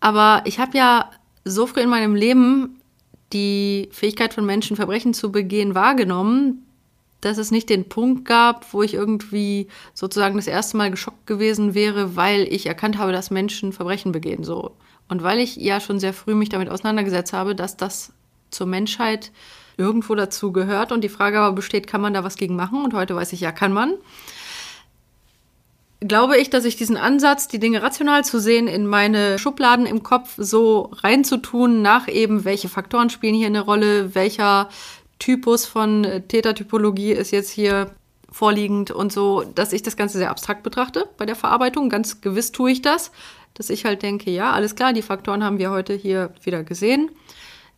aber 0.00 0.42
ich 0.44 0.60
habe 0.60 0.76
ja 0.76 1.10
so 1.44 1.66
früh 1.66 1.80
in 1.80 1.88
meinem 1.88 2.14
Leben 2.14 2.79
die 3.32 3.88
Fähigkeit 3.92 4.34
von 4.34 4.44
Menschen, 4.44 4.76
Verbrechen 4.76 5.14
zu 5.14 5.30
begehen, 5.30 5.74
wahrgenommen, 5.74 6.66
dass 7.20 7.38
es 7.38 7.50
nicht 7.50 7.68
den 7.68 7.88
Punkt 7.88 8.24
gab, 8.24 8.72
wo 8.72 8.82
ich 8.82 8.94
irgendwie 8.94 9.68
sozusagen 9.94 10.36
das 10.36 10.46
erste 10.46 10.76
Mal 10.76 10.90
geschockt 10.90 11.26
gewesen 11.26 11.74
wäre, 11.74 12.16
weil 12.16 12.42
ich 12.50 12.66
erkannt 12.66 12.98
habe, 12.98 13.12
dass 13.12 13.30
Menschen 13.30 13.72
Verbrechen 13.72 14.12
begehen. 14.12 14.42
So. 14.42 14.72
Und 15.08 15.22
weil 15.22 15.38
ich 15.38 15.56
ja 15.56 15.80
schon 15.80 16.00
sehr 16.00 16.14
früh 16.14 16.34
mich 16.34 16.48
damit 16.48 16.70
auseinandergesetzt 16.70 17.32
habe, 17.32 17.54
dass 17.54 17.76
das 17.76 18.12
zur 18.50 18.66
Menschheit 18.66 19.32
irgendwo 19.76 20.14
dazu 20.14 20.52
gehört 20.52 20.92
und 20.92 21.02
die 21.02 21.08
Frage 21.08 21.40
aber 21.40 21.54
besteht, 21.54 21.86
kann 21.86 22.00
man 22.00 22.14
da 22.14 22.24
was 22.24 22.36
gegen 22.36 22.56
machen? 22.56 22.84
Und 22.84 22.94
heute 22.94 23.14
weiß 23.14 23.32
ich 23.32 23.40
ja, 23.40 23.52
kann 23.52 23.72
man 23.72 23.94
glaube 26.00 26.38
ich, 26.38 26.50
dass 26.50 26.64
ich 26.64 26.76
diesen 26.76 26.96
Ansatz, 26.96 27.48
die 27.48 27.58
Dinge 27.58 27.82
rational 27.82 28.24
zu 28.24 28.40
sehen, 28.40 28.68
in 28.68 28.86
meine 28.86 29.38
Schubladen 29.38 29.86
im 29.86 30.02
Kopf 30.02 30.34
so 30.36 30.90
reinzutun, 30.94 31.82
nach 31.82 32.08
eben, 32.08 32.44
welche 32.44 32.68
Faktoren 32.68 33.10
spielen 33.10 33.34
hier 33.34 33.48
eine 33.48 33.60
Rolle, 33.60 34.14
welcher 34.14 34.68
Typus 35.18 35.66
von 35.66 36.06
Tätertypologie 36.28 37.12
ist 37.12 37.30
jetzt 37.30 37.50
hier 37.50 37.90
vorliegend 38.32 38.90
und 38.90 39.12
so, 39.12 39.42
dass 39.42 39.72
ich 39.72 39.82
das 39.82 39.96
Ganze 39.96 40.18
sehr 40.18 40.30
abstrakt 40.30 40.62
betrachte 40.62 41.08
bei 41.18 41.26
der 41.26 41.36
Verarbeitung. 41.36 41.90
Ganz 41.90 42.20
gewiss 42.20 42.52
tue 42.52 42.70
ich 42.70 42.80
das, 42.80 43.10
dass 43.54 43.70
ich 43.70 43.84
halt 43.84 44.02
denke, 44.02 44.30
ja, 44.30 44.52
alles 44.52 44.76
klar, 44.76 44.92
die 44.92 45.02
Faktoren 45.02 45.44
haben 45.44 45.58
wir 45.58 45.70
heute 45.70 45.94
hier 45.94 46.32
wieder 46.42 46.62
gesehen. 46.62 47.10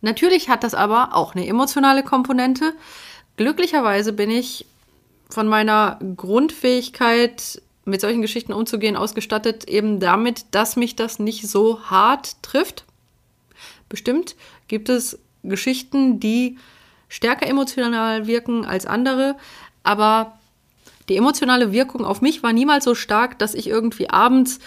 Natürlich 0.01 0.49
hat 0.49 0.63
das 0.63 0.75
aber 0.75 1.15
auch 1.15 1.35
eine 1.35 1.47
emotionale 1.47 2.03
Komponente. 2.03 2.73
Glücklicherweise 3.35 4.13
bin 4.13 4.29
ich 4.29 4.65
von 5.29 5.47
meiner 5.47 5.99
Grundfähigkeit 6.15 7.61
mit 7.85 8.01
solchen 8.01 8.21
Geschichten 8.21 8.53
umzugehen, 8.53 8.95
ausgestattet 8.95 9.65
eben 9.65 9.99
damit, 9.99 10.45
dass 10.51 10.75
mich 10.75 10.95
das 10.95 11.19
nicht 11.19 11.47
so 11.47 11.81
hart 11.81 12.41
trifft. 12.41 12.85
Bestimmt 13.89 14.35
gibt 14.67 14.89
es 14.89 15.19
Geschichten, 15.43 16.19
die 16.19 16.57
stärker 17.09 17.47
emotional 17.47 18.25
wirken 18.25 18.65
als 18.65 18.85
andere, 18.85 19.35
aber 19.83 20.39
die 21.09 21.17
emotionale 21.17 21.71
Wirkung 21.71 22.05
auf 22.05 22.21
mich 22.21 22.43
war 22.43 22.53
niemals 22.53 22.85
so 22.85 22.95
stark, 22.95 23.37
dass 23.39 23.53
ich 23.53 23.67
irgendwie 23.67 24.09
abends 24.09 24.59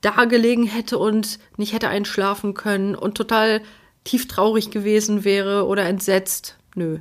da 0.00 0.24
gelegen 0.24 0.66
hätte 0.66 0.98
und 0.98 1.38
nicht 1.56 1.72
hätte 1.72 1.88
einschlafen 1.88 2.54
können 2.54 2.96
und 2.96 3.14
total 3.14 3.60
tief 4.04 4.26
traurig 4.26 4.70
gewesen 4.70 5.24
wäre 5.24 5.66
oder 5.66 5.84
entsetzt. 5.84 6.56
Nö. 6.74 6.98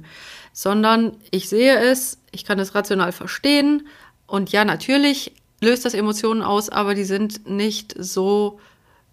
Sondern 0.53 1.17
ich 1.31 1.49
sehe 1.49 1.77
es, 1.77 2.19
ich 2.31 2.45
kann 2.45 2.59
es 2.59 2.75
rational 2.75 3.11
verstehen 3.11 3.87
und 4.27 4.51
ja, 4.51 4.65
natürlich 4.65 5.33
löst 5.61 5.85
das 5.85 5.93
Emotionen 5.93 6.41
aus, 6.41 6.69
aber 6.69 6.95
die 6.95 7.03
sind 7.03 7.49
nicht 7.49 7.95
so 7.97 8.59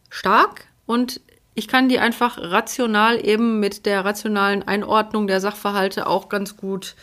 stark 0.08 0.66
und 0.86 1.20
ich 1.54 1.68
kann 1.68 1.88
die 1.88 1.98
einfach 1.98 2.38
rational 2.38 3.24
eben 3.24 3.60
mit 3.60 3.86
der 3.86 4.04
rationalen 4.04 4.62
Einordnung 4.62 5.26
der 5.26 5.40
Sachverhalte 5.40 6.06
auch 6.06 6.28
ganz 6.28 6.56
gut 6.56 6.94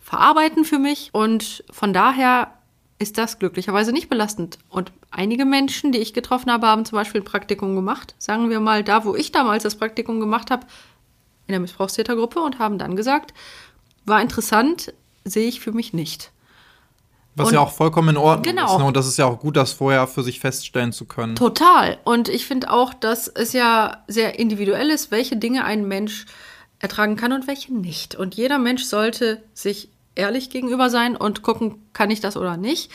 verarbeiten 0.00 0.64
für 0.64 0.78
mich 0.78 1.10
und 1.12 1.64
von 1.70 1.92
daher 1.92 2.52
ist 2.98 3.18
das 3.18 3.38
glücklicherweise 3.38 3.92
nicht 3.92 4.08
belastend. 4.08 4.58
Und 4.70 4.90
einige 5.10 5.44
Menschen, 5.44 5.92
die 5.92 5.98
ich 5.98 6.14
getroffen 6.14 6.50
habe, 6.50 6.66
haben 6.66 6.86
zum 6.86 6.96
Beispiel 6.96 7.20
ein 7.20 7.26
Praktikum 7.26 7.74
gemacht. 7.74 8.14
Sagen 8.18 8.48
wir 8.48 8.60
mal, 8.60 8.82
da, 8.82 9.04
wo 9.04 9.14
ich 9.14 9.32
damals 9.32 9.64
das 9.64 9.76
Praktikum 9.76 10.18
gemacht 10.18 10.50
habe, 10.50 10.66
in 11.46 11.52
der 11.52 11.60
Missbrauchstätergruppe 11.60 12.40
und 12.40 12.58
haben 12.58 12.78
dann 12.78 12.96
gesagt, 12.96 13.34
war 14.06 14.22
interessant, 14.22 14.94
sehe 15.24 15.48
ich 15.48 15.60
für 15.60 15.72
mich 15.72 15.92
nicht. 15.92 16.32
Was 17.36 17.48
Und- 17.48 17.54
ja 17.54 17.60
auch 17.60 17.70
vollkommen 17.72 18.08
in 18.10 18.16
Ordnung 18.16 18.54
Genau. 18.56 18.72
ist. 18.74 18.78
Ne? 18.80 18.84
Und 18.86 18.96
das 18.96 19.06
ist 19.06 19.18
ja 19.18 19.26
auch 19.26 19.38
gut, 19.38 19.56
das 19.56 19.72
vorher 19.72 20.06
für 20.06 20.22
sich 20.22 20.40
feststellen 20.40 20.92
zu 20.92 21.04
können. 21.04 21.36
Total. 21.36 21.98
Und 22.04 22.28
ich 22.28 22.46
finde 22.46 22.70
auch, 22.72 22.94
dass 22.94 23.28
es 23.28 23.52
ja 23.52 23.98
sehr 24.08 24.38
individuell 24.38 24.88
ist, 24.90 25.10
welche 25.10 25.36
Dinge 25.36 25.64
ein 25.64 25.86
Mensch 25.86 26.24
ertragen 26.78 27.16
kann 27.16 27.32
und 27.32 27.46
welche 27.46 27.72
nicht. 27.74 28.14
Und 28.14 28.34
jeder 28.34 28.58
Mensch 28.58 28.84
sollte 28.84 29.42
sich 29.54 29.90
ehrlich 30.14 30.48
gegenüber 30.50 30.88
sein 30.90 31.14
und 31.14 31.42
gucken, 31.42 31.76
kann 31.92 32.10
ich 32.10 32.20
das 32.20 32.36
oder 32.38 32.56
nicht. 32.56 32.90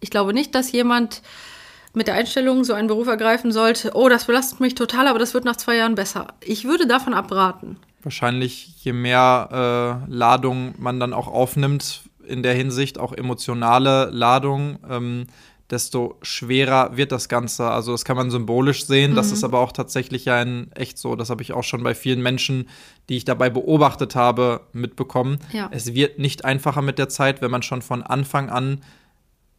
Ich 0.00 0.10
glaube 0.10 0.32
nicht, 0.34 0.54
dass 0.54 0.70
jemand 0.70 1.22
mit 1.94 2.06
der 2.08 2.14
Einstellung 2.14 2.64
so 2.64 2.74
einen 2.74 2.88
Beruf 2.88 3.06
ergreifen 3.08 3.52
sollte, 3.52 3.92
oh, 3.94 4.08
das 4.10 4.26
belastet 4.26 4.60
mich 4.60 4.74
total, 4.74 5.08
aber 5.08 5.18
das 5.18 5.32
wird 5.34 5.44
nach 5.46 5.56
zwei 5.56 5.76
Jahren 5.76 5.94
besser. 5.94 6.28
Ich 6.40 6.64
würde 6.64 6.86
davon 6.86 7.14
abraten. 7.14 7.78
Wahrscheinlich, 8.02 8.74
je 8.84 8.92
mehr 8.92 10.04
äh, 10.08 10.12
Ladung 10.12 10.74
man 10.78 11.00
dann 11.00 11.12
auch 11.14 11.26
aufnimmt, 11.26 12.02
in 12.28 12.42
der 12.42 12.54
Hinsicht 12.54 12.98
auch 12.98 13.12
emotionale 13.12 14.10
Ladung, 14.10 14.78
ähm, 14.88 15.26
desto 15.70 16.16
schwerer 16.22 16.96
wird 16.96 17.12
das 17.12 17.28
Ganze. 17.28 17.68
Also 17.70 17.92
das 17.92 18.04
kann 18.06 18.16
man 18.16 18.30
symbolisch 18.30 18.86
sehen, 18.86 19.14
das 19.14 19.32
ist 19.32 19.44
aber 19.44 19.58
auch 19.60 19.72
tatsächlich 19.72 20.24
ja 20.24 20.40
in 20.40 20.72
echt 20.72 20.96
so. 20.96 21.14
Das 21.14 21.28
habe 21.28 21.42
ich 21.42 21.52
auch 21.52 21.64
schon 21.64 21.82
bei 21.82 21.94
vielen 21.94 22.22
Menschen, 22.22 22.68
die 23.10 23.16
ich 23.18 23.26
dabei 23.26 23.50
beobachtet 23.50 24.14
habe, 24.14 24.62
mitbekommen. 24.72 25.38
Ja. 25.52 25.68
Es 25.70 25.92
wird 25.94 26.18
nicht 26.18 26.44
einfacher 26.46 26.80
mit 26.80 26.98
der 26.98 27.10
Zeit, 27.10 27.42
wenn 27.42 27.50
man 27.50 27.62
schon 27.62 27.82
von 27.82 28.02
Anfang 28.02 28.48
an 28.48 28.80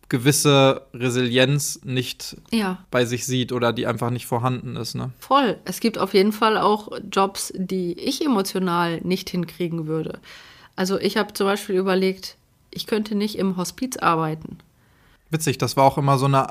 gewisse 0.10 0.88
Resilienz 0.94 1.82
nicht 1.84 2.38
Ja. 2.52 2.80
bei 2.90 3.06
sich 3.06 3.28
sieht 3.28 3.52
oder 3.52 3.72
die 3.72 3.86
einfach 3.86 4.10
nicht 4.10 4.26
vorhanden 4.26 4.76
ist. 4.76 4.96
Ne? 4.96 5.12
Voll. 5.20 5.58
Es 5.66 5.80
gibt 5.80 6.00
auf 6.00 6.16
jeden 6.16 6.32
Fall 6.32 6.58
auch 6.58 6.90
Jobs, 7.12 7.54
die 7.56 7.94
ich 7.94 8.26
emotional 8.26 9.00
nicht 9.04 9.30
hinkriegen 9.30 9.86
würde. 9.86 10.20
Also 10.76 11.00
ich 11.00 11.18
habe 11.18 11.34
zum 11.34 11.46
Beispiel 11.46 11.76
überlegt, 11.76 12.38
ich 12.72 12.88
könnte 12.88 13.16
nicht 13.16 13.38
im 13.38 13.58
Hospiz 13.58 13.98
arbeiten. 13.98 14.58
Witzig, 15.30 15.58
das 15.58 15.78
war 15.78 15.84
auch 15.86 15.98
immer 15.98 16.18
so 16.18 16.26
eine 16.26 16.48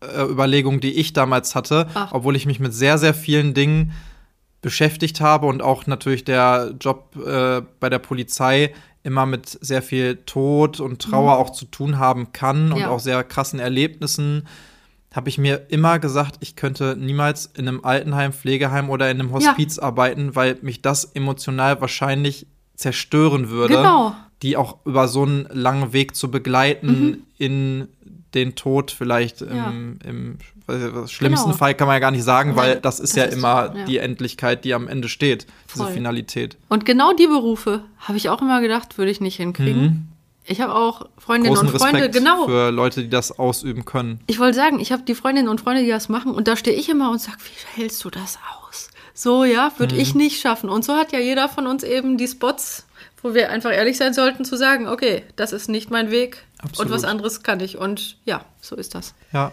äh, 0.00 0.22
Überlegung, 0.24 0.80
die 0.80 0.92
ich 0.92 1.12
damals 1.12 1.54
hatte, 1.54 1.88
Ach. 1.94 2.12
obwohl 2.12 2.36
ich 2.36 2.46
mich 2.46 2.60
mit 2.60 2.74
sehr, 2.74 2.98
sehr 2.98 3.14
vielen 3.14 3.54
Dingen 3.54 3.92
beschäftigt 4.62 5.20
habe 5.20 5.46
und 5.46 5.62
auch 5.62 5.86
natürlich 5.86 6.24
der 6.24 6.74
Job 6.80 7.14
äh, 7.24 7.62
bei 7.78 7.88
der 7.88 7.98
Polizei 8.00 8.74
immer 9.04 9.24
mit 9.26 9.46
sehr 9.60 9.82
viel 9.82 10.16
Tod 10.26 10.80
und 10.80 11.00
Trauer 11.00 11.38
auch 11.38 11.50
zu 11.50 11.66
tun 11.66 11.98
haben 11.98 12.32
kann 12.32 12.72
und 12.72 12.78
Mhm. 12.78 12.84
Ja. 12.84 12.88
auch 12.90 12.98
sehr 12.98 13.22
krassen 13.22 13.60
Erlebnissen, 13.60 14.48
habe 15.14 15.28
ich 15.28 15.38
mir 15.38 15.66
immer 15.68 15.98
gesagt, 16.00 16.36
ich 16.40 16.56
könnte 16.56 16.96
niemals 16.98 17.46
in 17.46 17.68
einem 17.68 17.84
Altenheim, 17.84 18.32
Pflegeheim 18.32 18.90
oder 18.90 19.08
in 19.10 19.20
einem 19.20 19.30
Ja. 19.30 19.36
Hospiz 19.36 19.78
arbeiten, 19.78 20.34
weil 20.34 20.58
mich 20.62 20.82
das 20.82 21.04
emotional 21.04 21.80
wahrscheinlich 21.80 22.46
zerstören 22.74 23.48
würde 23.48 23.76
Genau. 23.76 24.14
Die 24.46 24.56
auch 24.56 24.76
über 24.84 25.08
so 25.08 25.22
einen 25.24 25.48
langen 25.52 25.92
Weg 25.92 26.14
zu 26.14 26.30
begleiten 26.30 27.26
in 27.36 27.88
den 28.34 28.54
Tod 28.54 28.90
vielleicht 28.92 29.40
Ja. 29.40 29.70
im, 29.70 29.98
im 30.04 30.38
schlimmsten 31.08 31.46
Genau. 31.50 31.56
Fall 31.56 31.74
kann 31.74 31.86
man 31.88 31.94
ja 31.96 32.00
gar 32.00 32.10
nicht 32.12 32.22
sagen, 32.24 32.50
Nein, 32.50 32.56
weil 32.58 32.80
das 32.80 33.00
ist 33.00 33.16
das 33.16 33.16
ja 33.16 33.24
ist- 33.24 33.34
immer 33.38 33.72
ja. 33.76 33.84
die 33.86 33.98
Endlichkeit, 33.98 34.64
die 34.64 34.72
am 34.74 34.86
Ende 34.88 35.08
steht, 35.08 35.46
diese 35.72 35.84
Voll. 35.84 35.92
Finalität. 35.92 36.56
Und 36.68 36.84
genau 36.84 37.12
die 37.12 37.26
Berufe 37.26 37.82
habe 37.98 38.16
ich 38.18 38.28
auch 38.28 38.40
immer 38.40 38.60
gedacht, 38.60 38.98
würde 38.98 39.10
ich 39.10 39.20
nicht 39.20 39.36
hinkriegen. 39.36 39.82
Mhm. 39.82 40.08
Ich 40.44 40.60
habe 40.60 40.74
auch 40.76 41.06
Freundinnen 41.18 41.54
Großen 41.56 41.72
und 41.72 41.78
Freunde, 41.80 41.98
Respekt 42.02 42.14
genau. 42.18 42.46
für 42.46 42.70
Leute, 42.70 43.02
die 43.02 43.08
das 43.08 43.36
ausüben 43.36 43.84
können. 43.84 44.20
Ich 44.28 44.38
wollte 44.38 44.54
sagen, 44.56 44.78
ich 44.78 44.92
habe 44.92 45.02
die 45.02 45.16
Freundinnen 45.16 45.48
und 45.48 45.60
Freunde, 45.60 45.82
die 45.82 45.88
das 45.90 46.08
machen, 46.08 46.32
und 46.32 46.46
da 46.46 46.54
stehe 46.56 46.76
ich 46.76 46.88
immer 46.88 47.10
und 47.10 47.20
sage, 47.20 47.38
wie 47.44 47.80
hältst 47.80 48.04
du 48.04 48.10
das 48.10 48.38
aus? 48.62 48.90
So, 49.12 49.44
ja, 49.44 49.72
würde 49.78 49.94
Mhm. 49.96 50.00
ich 50.00 50.14
nicht 50.14 50.40
schaffen. 50.40 50.68
Und 50.68 50.84
so 50.84 50.94
hat 50.94 51.10
ja 51.12 51.18
jeder 51.18 51.48
von 51.48 51.66
uns 51.66 51.82
eben 51.82 52.16
die 52.16 52.28
Spots, 52.28 52.86
wo 53.22 53.34
wir 53.34 53.50
einfach 53.50 53.72
ehrlich 53.72 53.96
sein 53.96 54.14
sollten, 54.14 54.44
zu 54.44 54.56
sagen, 54.56 54.88
okay, 54.88 55.24
das 55.36 55.52
ist 55.52 55.68
nicht 55.68 55.90
mein 55.90 56.10
Weg 56.10 56.44
Absolut. 56.58 56.90
und 56.90 56.96
was 56.96 57.04
anderes 57.04 57.42
kann 57.42 57.60
ich. 57.60 57.78
Und 57.78 58.18
ja, 58.24 58.44
so 58.60 58.76
ist 58.76 58.94
das. 58.94 59.14
Ja, 59.32 59.52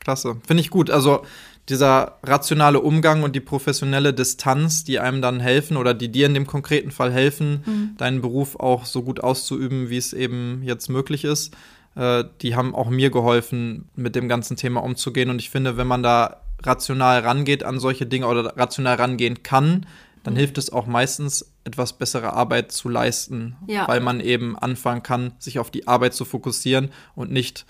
klasse. 0.00 0.36
Finde 0.46 0.60
ich 0.60 0.70
gut. 0.70 0.90
Also 0.90 1.24
dieser 1.68 2.18
rationale 2.22 2.80
Umgang 2.80 3.22
und 3.22 3.36
die 3.36 3.40
professionelle 3.40 4.14
Distanz, 4.14 4.84
die 4.84 5.00
einem 5.00 5.20
dann 5.20 5.38
helfen 5.40 5.76
oder 5.76 5.92
die 5.92 6.10
dir 6.10 6.26
in 6.26 6.34
dem 6.34 6.46
konkreten 6.46 6.90
Fall 6.90 7.12
helfen, 7.12 7.94
deinen 7.98 8.22
Beruf 8.22 8.56
auch 8.56 8.86
so 8.86 9.02
gut 9.02 9.20
auszuüben, 9.20 9.90
wie 9.90 9.98
es 9.98 10.12
eben 10.12 10.62
jetzt 10.62 10.88
möglich 10.88 11.24
ist, 11.24 11.54
äh, 11.94 12.24
die 12.40 12.56
haben 12.56 12.74
auch 12.74 12.88
mir 12.88 13.10
geholfen, 13.10 13.88
mit 13.96 14.14
dem 14.14 14.28
ganzen 14.28 14.56
Thema 14.56 14.82
umzugehen. 14.82 15.30
Und 15.30 15.40
ich 15.40 15.50
finde, 15.50 15.76
wenn 15.76 15.86
man 15.86 16.02
da 16.02 16.42
rational 16.62 17.20
rangeht 17.20 17.64
an 17.64 17.78
solche 17.78 18.06
Dinge 18.06 18.26
oder 18.26 18.56
rational 18.56 18.96
rangehen 18.96 19.42
kann, 19.42 19.86
dann 20.22 20.36
hilft 20.36 20.58
es 20.58 20.70
auch 20.70 20.86
meistens, 20.86 21.52
etwas 21.64 21.98
bessere 21.98 22.32
Arbeit 22.32 22.72
zu 22.72 22.88
leisten, 22.88 23.56
Ja. 23.66 23.86
weil 23.88 24.00
man 24.00 24.20
eben 24.20 24.58
anfangen 24.58 25.02
kann, 25.02 25.32
sich 25.38 25.58
auf 25.58 25.70
die 25.70 25.86
Arbeit 25.88 26.14
zu 26.14 26.24
fokussieren 26.24 26.90
und 27.14 27.30
nicht 27.30 27.66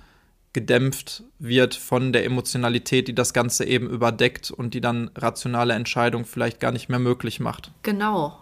gedämpft 0.53 1.25
wird 1.39 1.75
von 1.75 2.13
der 2.13 2.25
Emotionalität, 2.25 3.07
die 3.09 3.15
das 3.15 3.33
Ganze 3.33 3.65
eben 3.65 3.89
überdeckt 3.89 4.51
und 4.51 4.75
die 4.75 4.81
dann 4.81 5.11
rationale 5.15 5.75
Entscheidungen 5.75 6.25
vielleicht 6.25 6.59
gar 6.59 6.73
nicht 6.73 6.89
mehr 6.89 6.99
möglich 6.99 7.39
macht. 7.39 7.71
Genau. 7.83 8.39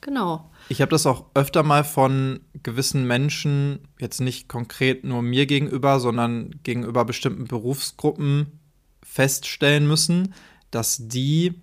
Genau. 0.00 0.50
Ich 0.68 0.80
habe 0.82 0.90
das 0.90 1.06
auch 1.06 1.26
öfter 1.34 1.62
mal 1.62 1.82
von 1.84 2.40
gewissen 2.62 3.06
Menschen, 3.06 3.80
jetzt 3.98 4.20
nicht 4.20 4.48
konkret 4.48 5.04
nur 5.04 5.22
mir 5.22 5.46
gegenüber, 5.46 5.98
sondern 5.98 6.60
gegenüber 6.62 7.04
bestimmten 7.06 7.44
Berufsgruppen 7.46 8.58
feststellen 9.02 9.86
müssen, 9.86 10.34
dass 10.70 10.98
die 11.08 11.54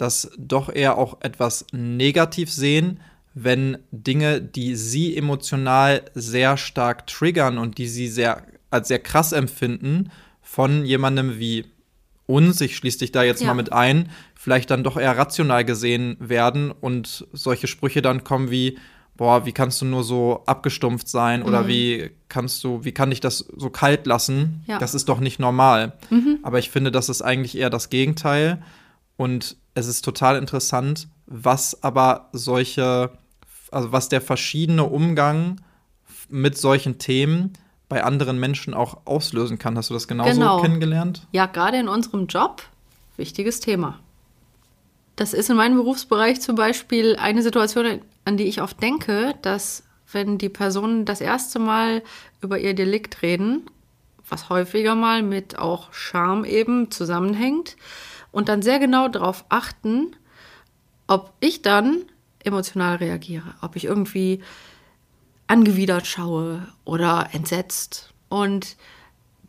das 0.00 0.30
doch 0.38 0.72
eher 0.74 0.98
auch 0.98 1.18
etwas 1.20 1.66
negativ 1.72 2.50
sehen, 2.50 3.00
wenn 3.34 3.78
Dinge, 3.92 4.40
die 4.40 4.74
sie 4.74 5.16
emotional 5.16 6.02
sehr 6.14 6.56
stark 6.56 7.06
triggern 7.06 7.58
und 7.58 7.78
die 7.78 7.88
sie 7.88 8.08
sehr 8.08 8.44
als 8.70 8.88
sehr 8.88 8.98
krass 8.98 9.32
empfinden, 9.32 10.10
von 10.42 10.84
jemandem 10.84 11.38
wie 11.38 11.64
uns, 12.26 12.60
ich 12.60 12.76
schließe 12.76 12.98
dich 13.00 13.12
da 13.12 13.22
jetzt 13.24 13.40
Ja. 13.40 13.48
mal 13.48 13.54
mit 13.54 13.72
ein, 13.72 14.08
vielleicht 14.36 14.70
dann 14.70 14.84
doch 14.84 14.96
eher 14.96 15.16
rational 15.18 15.64
gesehen 15.64 16.16
werden 16.20 16.70
und 16.70 17.26
solche 17.32 17.66
Sprüche 17.66 18.02
dann 18.02 18.22
kommen 18.22 18.50
wie, 18.50 18.78
boah, 19.16 19.44
wie 19.44 19.52
kannst 19.52 19.80
du 19.80 19.84
nur 19.84 20.04
so 20.04 20.42
abgestumpft 20.46 21.08
sein 21.08 21.42
oder 21.42 21.66
wie 21.66 22.10
kannst 22.28 22.62
du, 22.64 22.84
wie 22.84 22.92
kann 22.92 23.10
ich 23.12 23.20
das 23.20 23.38
so 23.56 23.68
kalt 23.70 24.06
lassen? 24.06 24.62
Ja. 24.66 24.78
Das 24.78 24.94
ist 24.94 25.08
doch 25.08 25.20
nicht 25.20 25.38
normal. 25.40 25.92
Aber 26.42 26.58
ich 26.60 26.70
finde, 26.70 26.90
das 26.92 27.08
ist 27.08 27.22
eigentlich 27.22 27.58
eher 27.58 27.70
das 27.70 27.90
Gegenteil 27.90 28.62
und 29.16 29.56
es 29.74 29.86
ist 29.86 30.04
total 30.04 30.36
interessant, 30.36 31.08
was 31.26 31.82
aber 31.82 32.28
solche, 32.32 33.10
also 33.70 33.92
was 33.92 34.08
der 34.08 34.20
verschiedene 34.20 34.84
Umgang 34.84 35.60
mit 36.28 36.56
solchen 36.58 36.98
Themen 36.98 37.52
bei 37.88 38.04
anderen 38.04 38.38
Menschen 38.38 38.72
auch 38.74 38.98
auslösen 39.04 39.58
kann. 39.58 39.76
Hast 39.76 39.90
du 39.90 39.94
das 39.94 40.06
genauso 40.08 40.30
Genau. 40.32 40.60
kennengelernt? 40.60 41.26
Ja, 41.32 41.46
gerade 41.46 41.76
in 41.78 41.88
unserem 41.88 42.26
Job, 42.26 42.62
wichtiges 43.16 43.60
Thema. 43.60 43.98
Das 45.16 45.34
ist 45.34 45.50
in 45.50 45.56
meinem 45.56 45.76
Berufsbereich 45.76 46.40
zum 46.40 46.54
Beispiel 46.56 47.16
eine 47.16 47.42
Situation, 47.42 48.00
an 48.24 48.36
die 48.36 48.44
ich 48.44 48.62
oft 48.62 48.80
denke, 48.82 49.34
dass 49.42 49.82
wenn 50.12 50.38
die 50.38 50.48
Personen 50.48 51.04
das 51.04 51.20
erste 51.20 51.58
Mal 51.58 52.02
über 52.40 52.58
ihr 52.58 52.74
Delikt 52.74 53.22
reden, 53.22 53.66
was 54.28 54.48
häufiger 54.48 54.94
mal 54.94 55.22
mit 55.22 55.58
auch 55.58 55.92
Scham 55.92 56.44
eben 56.44 56.90
zusammenhängt, 56.90 57.76
und 58.32 58.48
dann 58.48 58.62
sehr 58.62 58.78
genau 58.78 59.08
darauf 59.08 59.44
achten, 59.48 60.16
ob 61.06 61.32
ich 61.40 61.62
dann 61.62 62.02
emotional 62.44 62.96
reagiere, 62.96 63.54
ob 63.60 63.76
ich 63.76 63.84
irgendwie 63.84 64.40
angewidert 65.46 66.06
schaue 66.06 66.66
oder 66.84 67.28
entsetzt. 67.32 68.12
Und 68.28 68.76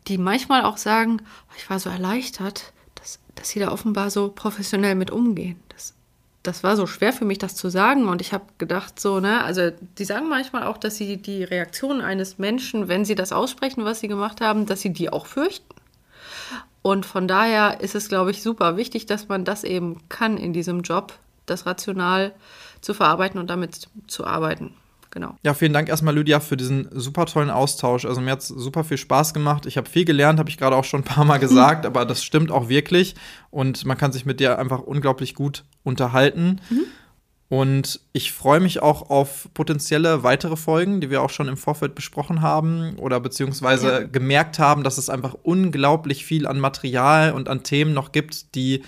die 0.08 0.18
manchmal 0.18 0.64
auch 0.64 0.76
sagen, 0.76 1.22
"Oh, 1.22 1.54
ich 1.56 1.70
war 1.70 1.78
so 1.78 1.88
erleichtert, 1.88 2.72
dass, 2.96 3.20
dass 3.36 3.50
sie 3.50 3.60
da 3.60 3.70
offenbar 3.70 4.10
so 4.10 4.28
professionell 4.28 4.96
mit 4.96 5.12
umgehen. 5.12 5.60
Das, 5.68 5.94
das 6.42 6.64
war 6.64 6.76
so 6.76 6.86
schwer 6.88 7.12
für 7.12 7.24
mich, 7.24 7.38
das 7.38 7.54
zu 7.54 7.68
sagen. 7.68 8.08
Und 8.08 8.20
ich 8.20 8.32
habe 8.32 8.44
gedacht, 8.58 8.98
so, 8.98 9.20
ne, 9.20 9.44
also 9.44 9.70
die 9.98 10.04
sagen 10.04 10.28
manchmal 10.28 10.64
auch, 10.64 10.78
dass 10.78 10.96
sie 10.96 11.18
die 11.18 11.44
Reaktion 11.44 12.00
eines 12.00 12.38
Menschen, 12.38 12.88
wenn 12.88 13.04
sie 13.04 13.14
das 13.14 13.32
aussprechen, 13.32 13.84
was 13.84 14.00
sie 14.00 14.08
gemacht 14.08 14.40
haben, 14.40 14.66
dass 14.66 14.80
sie 14.80 14.92
die 14.92 15.10
auch 15.10 15.26
fürchten. 15.26 15.72
Und 16.82 17.06
von 17.06 17.28
daher 17.28 17.80
ist 17.80 17.94
es, 17.94 18.08
glaube 18.08 18.32
ich, 18.32 18.42
super 18.42 18.76
wichtig, 18.76 19.06
dass 19.06 19.28
man 19.28 19.44
das 19.44 19.64
eben 19.64 20.00
kann 20.08 20.36
in 20.36 20.52
diesem 20.52 20.82
Job, 20.82 21.14
das 21.46 21.64
rational 21.64 22.32
zu 22.80 22.92
verarbeiten 22.92 23.40
und 23.40 23.48
damit 23.48 23.88
zu 24.08 24.26
arbeiten. 24.26 24.74
Genau. 25.12 25.36
Ja, 25.42 25.52
vielen 25.52 25.74
Dank 25.74 25.90
erstmal, 25.90 26.14
Lydia, 26.14 26.40
für 26.40 26.56
diesen 26.56 26.88
super 26.90 27.26
tollen 27.26 27.50
Austausch. 27.50 28.06
Also 28.06 28.22
mir 28.22 28.32
hat 28.32 28.40
es 28.40 28.48
super 28.48 28.82
viel 28.82 28.96
Spaß 28.96 29.34
gemacht. 29.34 29.66
Ich 29.66 29.76
habe 29.76 29.88
viel 29.88 30.06
gelernt, 30.06 30.38
habe 30.38 30.48
ich 30.48 30.56
gerade 30.56 30.74
auch 30.74 30.84
schon 30.84 31.00
ein 31.00 31.04
paar 31.04 31.26
Mal 31.26 31.36
gesagt, 31.38 31.84
aber 31.84 32.06
das 32.06 32.24
stimmt 32.24 32.50
auch 32.50 32.70
wirklich. 32.70 33.14
Und 33.50 33.84
man 33.84 33.98
kann 33.98 34.10
sich 34.10 34.24
mit 34.24 34.40
dir 34.40 34.58
einfach 34.58 34.80
unglaublich 34.80 35.34
gut 35.34 35.64
unterhalten. 35.84 36.60
Und 37.52 38.00
ich 38.14 38.32
freue 38.32 38.60
mich 38.60 38.80
auch 38.80 39.10
auf 39.10 39.46
potenzielle 39.52 40.22
weitere 40.22 40.56
Folgen, 40.56 41.02
die 41.02 41.10
wir 41.10 41.20
auch 41.20 41.28
schon 41.28 41.48
im 41.48 41.58
Vorfeld 41.58 41.94
besprochen 41.94 42.40
haben 42.40 42.96
oder 42.96 43.20
beziehungsweise 43.20 43.92
Ja. 43.92 44.02
gemerkt 44.04 44.58
haben, 44.58 44.82
dass 44.84 44.96
es 44.96 45.10
einfach 45.10 45.34
unglaublich 45.42 46.24
viel 46.24 46.46
an 46.46 46.58
Material 46.58 47.32
und 47.32 47.50
an 47.50 47.62
Themen 47.62 47.92
noch 47.92 48.10
gibt, 48.10 48.54
die 48.54 48.84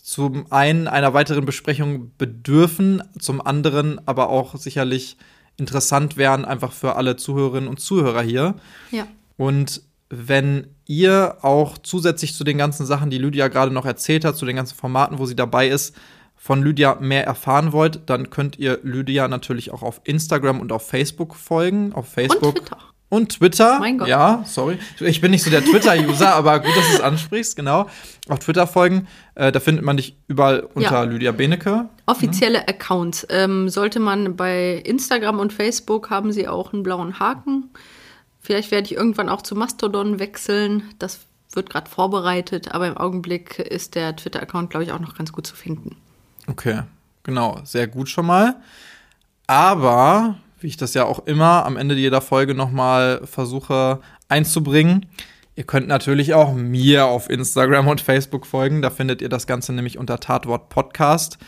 zum 0.00 0.46
einen 0.52 0.86
einer 0.86 1.12
weiteren 1.12 1.44
Besprechung 1.44 2.12
bedürfen, 2.16 3.02
zum 3.18 3.44
anderen 3.44 3.98
aber 4.06 4.28
auch 4.28 4.54
sicherlich 4.54 5.16
interessant 5.56 6.16
wären, 6.16 6.44
einfach 6.44 6.70
für 6.72 6.94
alle 6.94 7.16
Zuhörerinnen 7.16 7.68
und 7.68 7.80
Zuhörer 7.80 8.22
hier. 8.22 8.54
Ja. 8.92 9.08
Und 9.36 9.82
wenn 10.08 10.68
ihr 10.86 11.38
auch 11.42 11.78
zusätzlich 11.78 12.32
zu 12.36 12.44
den 12.44 12.58
ganzen 12.58 12.86
Sachen, 12.86 13.10
die 13.10 13.18
Lydia 13.18 13.48
gerade 13.48 13.72
noch 13.72 13.86
erzählt 13.86 14.24
hat, 14.24 14.36
zu 14.36 14.46
den 14.46 14.54
ganzen 14.54 14.76
Formaten, 14.76 15.18
wo 15.18 15.26
sie 15.26 15.34
dabei 15.34 15.66
ist, 15.66 15.96
von 16.36 16.62
Lydia 16.62 16.96
mehr 17.00 17.24
erfahren 17.24 17.72
wollt, 17.72 18.02
dann 18.06 18.30
könnt 18.30 18.58
ihr 18.58 18.78
Lydia 18.82 19.28
natürlich 19.28 19.70
auch 19.70 19.82
auf 19.82 20.00
Instagram 20.04 20.60
und 20.60 20.72
auf 20.72 20.86
Facebook 20.86 21.34
folgen. 21.36 21.92
Auf 21.94 22.08
Facebook. 22.08 22.56
Und 22.56 22.58
Twitter. 22.58 22.78
Und 23.08 23.28
Twitter. 23.28 23.78
Mein 23.78 23.98
Gott. 23.98 24.08
Ja, 24.08 24.42
sorry. 24.44 24.78
Ich 24.98 25.20
bin 25.20 25.30
nicht 25.30 25.44
so 25.44 25.50
der 25.50 25.64
Twitter-User, 25.64 26.34
aber 26.34 26.58
gut, 26.58 26.76
dass 26.76 26.88
du 26.88 26.94
es 26.94 27.00
ansprichst, 27.00 27.54
genau. 27.54 27.88
Auf 28.28 28.40
Twitter 28.40 28.66
folgen. 28.66 29.06
Äh, 29.36 29.52
da 29.52 29.60
findet 29.60 29.84
man 29.84 29.96
dich 29.96 30.16
überall 30.26 30.68
unter 30.74 30.90
Ja. 30.90 31.02
Lydia 31.04 31.30
Benecke. 31.32 31.88
Offizielle 32.06 32.66
Accounts. 32.66 33.26
Ähm, 33.30 33.68
sollte 33.68 34.00
man 34.00 34.36
bei 34.36 34.82
Instagram 34.84 35.38
und 35.38 35.52
Facebook 35.52 36.10
haben 36.10 36.32
sie 36.32 36.48
auch 36.48 36.72
einen 36.72 36.82
blauen 36.82 37.20
Haken. 37.20 37.70
Vielleicht 38.40 38.70
werde 38.70 38.86
ich 38.86 38.96
irgendwann 38.96 39.28
auch 39.28 39.42
zu 39.42 39.54
Mastodon 39.54 40.18
wechseln. 40.18 40.82
Das 40.98 41.20
wird 41.52 41.70
gerade 41.70 41.88
vorbereitet, 41.88 42.74
aber 42.74 42.88
im 42.88 42.96
Augenblick 42.96 43.60
ist 43.60 43.94
der 43.94 44.16
Twitter-Account, 44.16 44.70
glaube 44.70 44.84
ich, 44.84 44.92
auch 44.92 44.98
noch 44.98 45.14
ganz 45.14 45.32
gut 45.32 45.46
zu 45.46 45.54
finden. 45.54 45.96
Okay, 46.46 46.82
genau, 47.22 47.60
sehr 47.64 47.86
gut 47.86 48.08
schon 48.08 48.26
mal. 48.26 48.56
Aber, 49.46 50.36
wie 50.60 50.68
ich 50.68 50.76
das 50.76 50.94
ja 50.94 51.04
auch 51.04 51.26
immer 51.26 51.64
am 51.66 51.76
Ende 51.76 51.94
jeder 51.94 52.20
Folge 52.20 52.54
nochmal 52.54 53.20
versuche 53.24 54.00
einzubringen, 54.28 55.06
ihr 55.56 55.64
könnt 55.64 55.88
natürlich 55.88 56.34
auch 56.34 56.54
mir 56.54 57.06
auf 57.06 57.30
Instagram 57.30 57.88
und 57.88 58.00
Facebook 58.00 58.46
folgen. 58.46 58.82
Da 58.82 58.90
findet 58.90 59.22
ihr 59.22 59.28
das 59.28 59.46
Ganze 59.46 59.72
nämlich 59.72 59.98
unter 59.98 60.20
Tatwort 60.20 60.68
Podcast. 60.68 61.38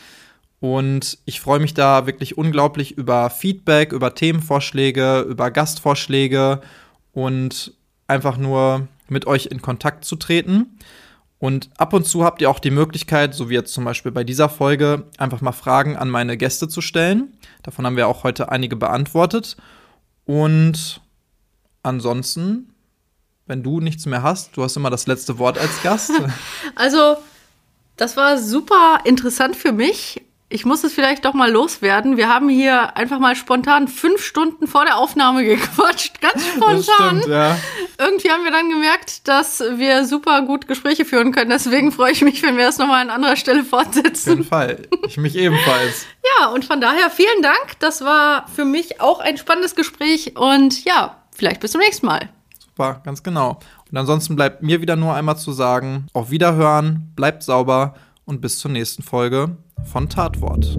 Und 0.59 1.19
ich 1.25 1.39
freue 1.39 1.59
mich 1.59 1.73
da 1.73 2.07
wirklich 2.07 2.37
unglaublich 2.37 2.97
über 2.97 3.29
Feedback, 3.29 3.91
über 3.91 4.15
Themenvorschläge, 4.15 5.21
über 5.21 5.51
Gastvorschläge 5.51 6.61
und 7.13 7.73
einfach 8.07 8.37
nur 8.37 8.87
mit 9.07 9.27
euch 9.27 9.47
in 9.47 9.61
Kontakt 9.61 10.03
zu 10.03 10.15
treten. 10.15 10.79
Und 11.39 11.69
ab 11.77 11.93
und 11.93 12.05
zu 12.05 12.23
habt 12.23 12.41
ihr 12.41 12.49
auch 12.49 12.59
die 12.59 12.71
Möglichkeit, 12.71 13.35
so 13.35 13.49
wie 13.49 13.53
jetzt 13.53 13.73
zum 13.73 13.85
Beispiel 13.85 14.11
bei 14.11 14.23
dieser 14.23 14.49
Folge, 14.49 15.05
einfach 15.17 15.41
mal 15.41 15.51
Fragen 15.51 15.95
an 15.95 16.09
meine 16.09 16.35
Gäste 16.35 16.67
zu 16.67 16.81
stellen. 16.81 17.37
Davon 17.61 17.85
haben 17.85 17.95
wir 17.95 18.07
auch 18.07 18.23
heute 18.23 18.51
einige 18.51 18.75
beantwortet. 18.75 19.55
Und 20.25 21.01
ansonsten, 21.83 22.73
wenn 23.45 23.61
du 23.61 23.79
nichts 23.79 24.07
mehr 24.07 24.23
hast, 24.23 24.57
du 24.57 24.63
hast 24.63 24.75
immer 24.77 24.89
das 24.89 25.05
letzte 25.05 25.37
Wort 25.37 25.57
als 25.57 25.81
Gast. 25.83 26.11
Also, 26.75 27.17
das 27.95 28.17
war 28.17 28.37
super 28.37 28.99
interessant 29.03 29.55
für 29.55 29.71
mich. 29.71 30.21
Ich 30.49 30.63
muss 30.63 30.85
es 30.85 30.93
vielleicht 30.93 31.25
doch 31.25 31.33
mal 31.33 31.51
loswerden. 31.51 32.15
Wir 32.15 32.29
haben 32.29 32.47
hier 32.47 32.95
einfach 32.95 33.19
mal 33.19 33.35
spontan 33.35 33.89
fünf 33.89 34.23
Stunden 34.23 34.65
vor 34.65 34.85
der 34.85 34.97
Aufnahme 34.97 35.43
gequatscht. 35.45 36.21
Ganz 36.21 36.47
spontan. 36.47 37.21
ja. 37.27 37.57
Irgendwie 37.97 38.29
haben 38.31 38.45
wir 38.45 38.51
dann 38.51 38.69
gemerkt, 38.69 39.27
dass 39.27 39.59
wir 39.59 40.05
super 40.05 40.43
gut 40.43 40.65
Gespräche 40.69 41.03
führen 41.03 41.33
können. 41.33 41.49
Deswegen 41.49 41.91
freue 41.91 42.13
ich 42.13 42.21
mich, 42.21 42.43
wenn 42.43 42.55
wir 42.55 42.65
das 42.65 42.77
nochmal 42.77 43.01
an 43.01 43.09
anderer 43.09 43.35
Stelle 43.35 43.59
Auf 43.59 43.65
jeden 43.65 43.91
fortsetzen. 43.93 44.43
Fall. 44.45 44.87
Ich 45.05 45.17
mich 45.17 45.35
ebenfalls. 45.35 46.05
Ja, 46.41 46.47
und 46.47 46.65
von 46.65 46.81
daher 46.81 47.09
vielen 47.09 47.41
Dank. 47.41 47.79
Das 47.79 48.01
war 48.01 48.47
für 48.53 48.65
mich 48.65 48.99
auch 48.99 49.21
ein 49.21 49.37
spannendes 49.37 49.75
Gespräch. 49.75 50.35
Und 50.35 50.83
ja, 50.83 51.23
vielleicht 51.33 51.61
bis 51.61 51.71
zum 51.71 51.79
nächsten 51.79 52.05
Mal. 52.05 52.29
Super, 52.59 53.01
ganz 53.05 53.23
genau. 53.23 53.59
Und 53.89 53.97
ansonsten 53.97 54.35
bleibt 54.35 54.61
mir 54.61 54.81
wieder 54.81 54.97
nur 54.97 55.13
einmal 55.15 55.37
zu 55.37 55.53
sagen, 55.53 56.07
auf 56.11 56.29
Wiederhören, 56.29 57.13
bleibt 57.15 57.43
sauber 57.43 57.95
und 58.25 58.41
bis 58.41 58.59
zur 58.59 58.71
nächsten 58.71 59.03
Folge 59.03 59.55
von 59.83 60.09
Tatwort. 60.09 60.77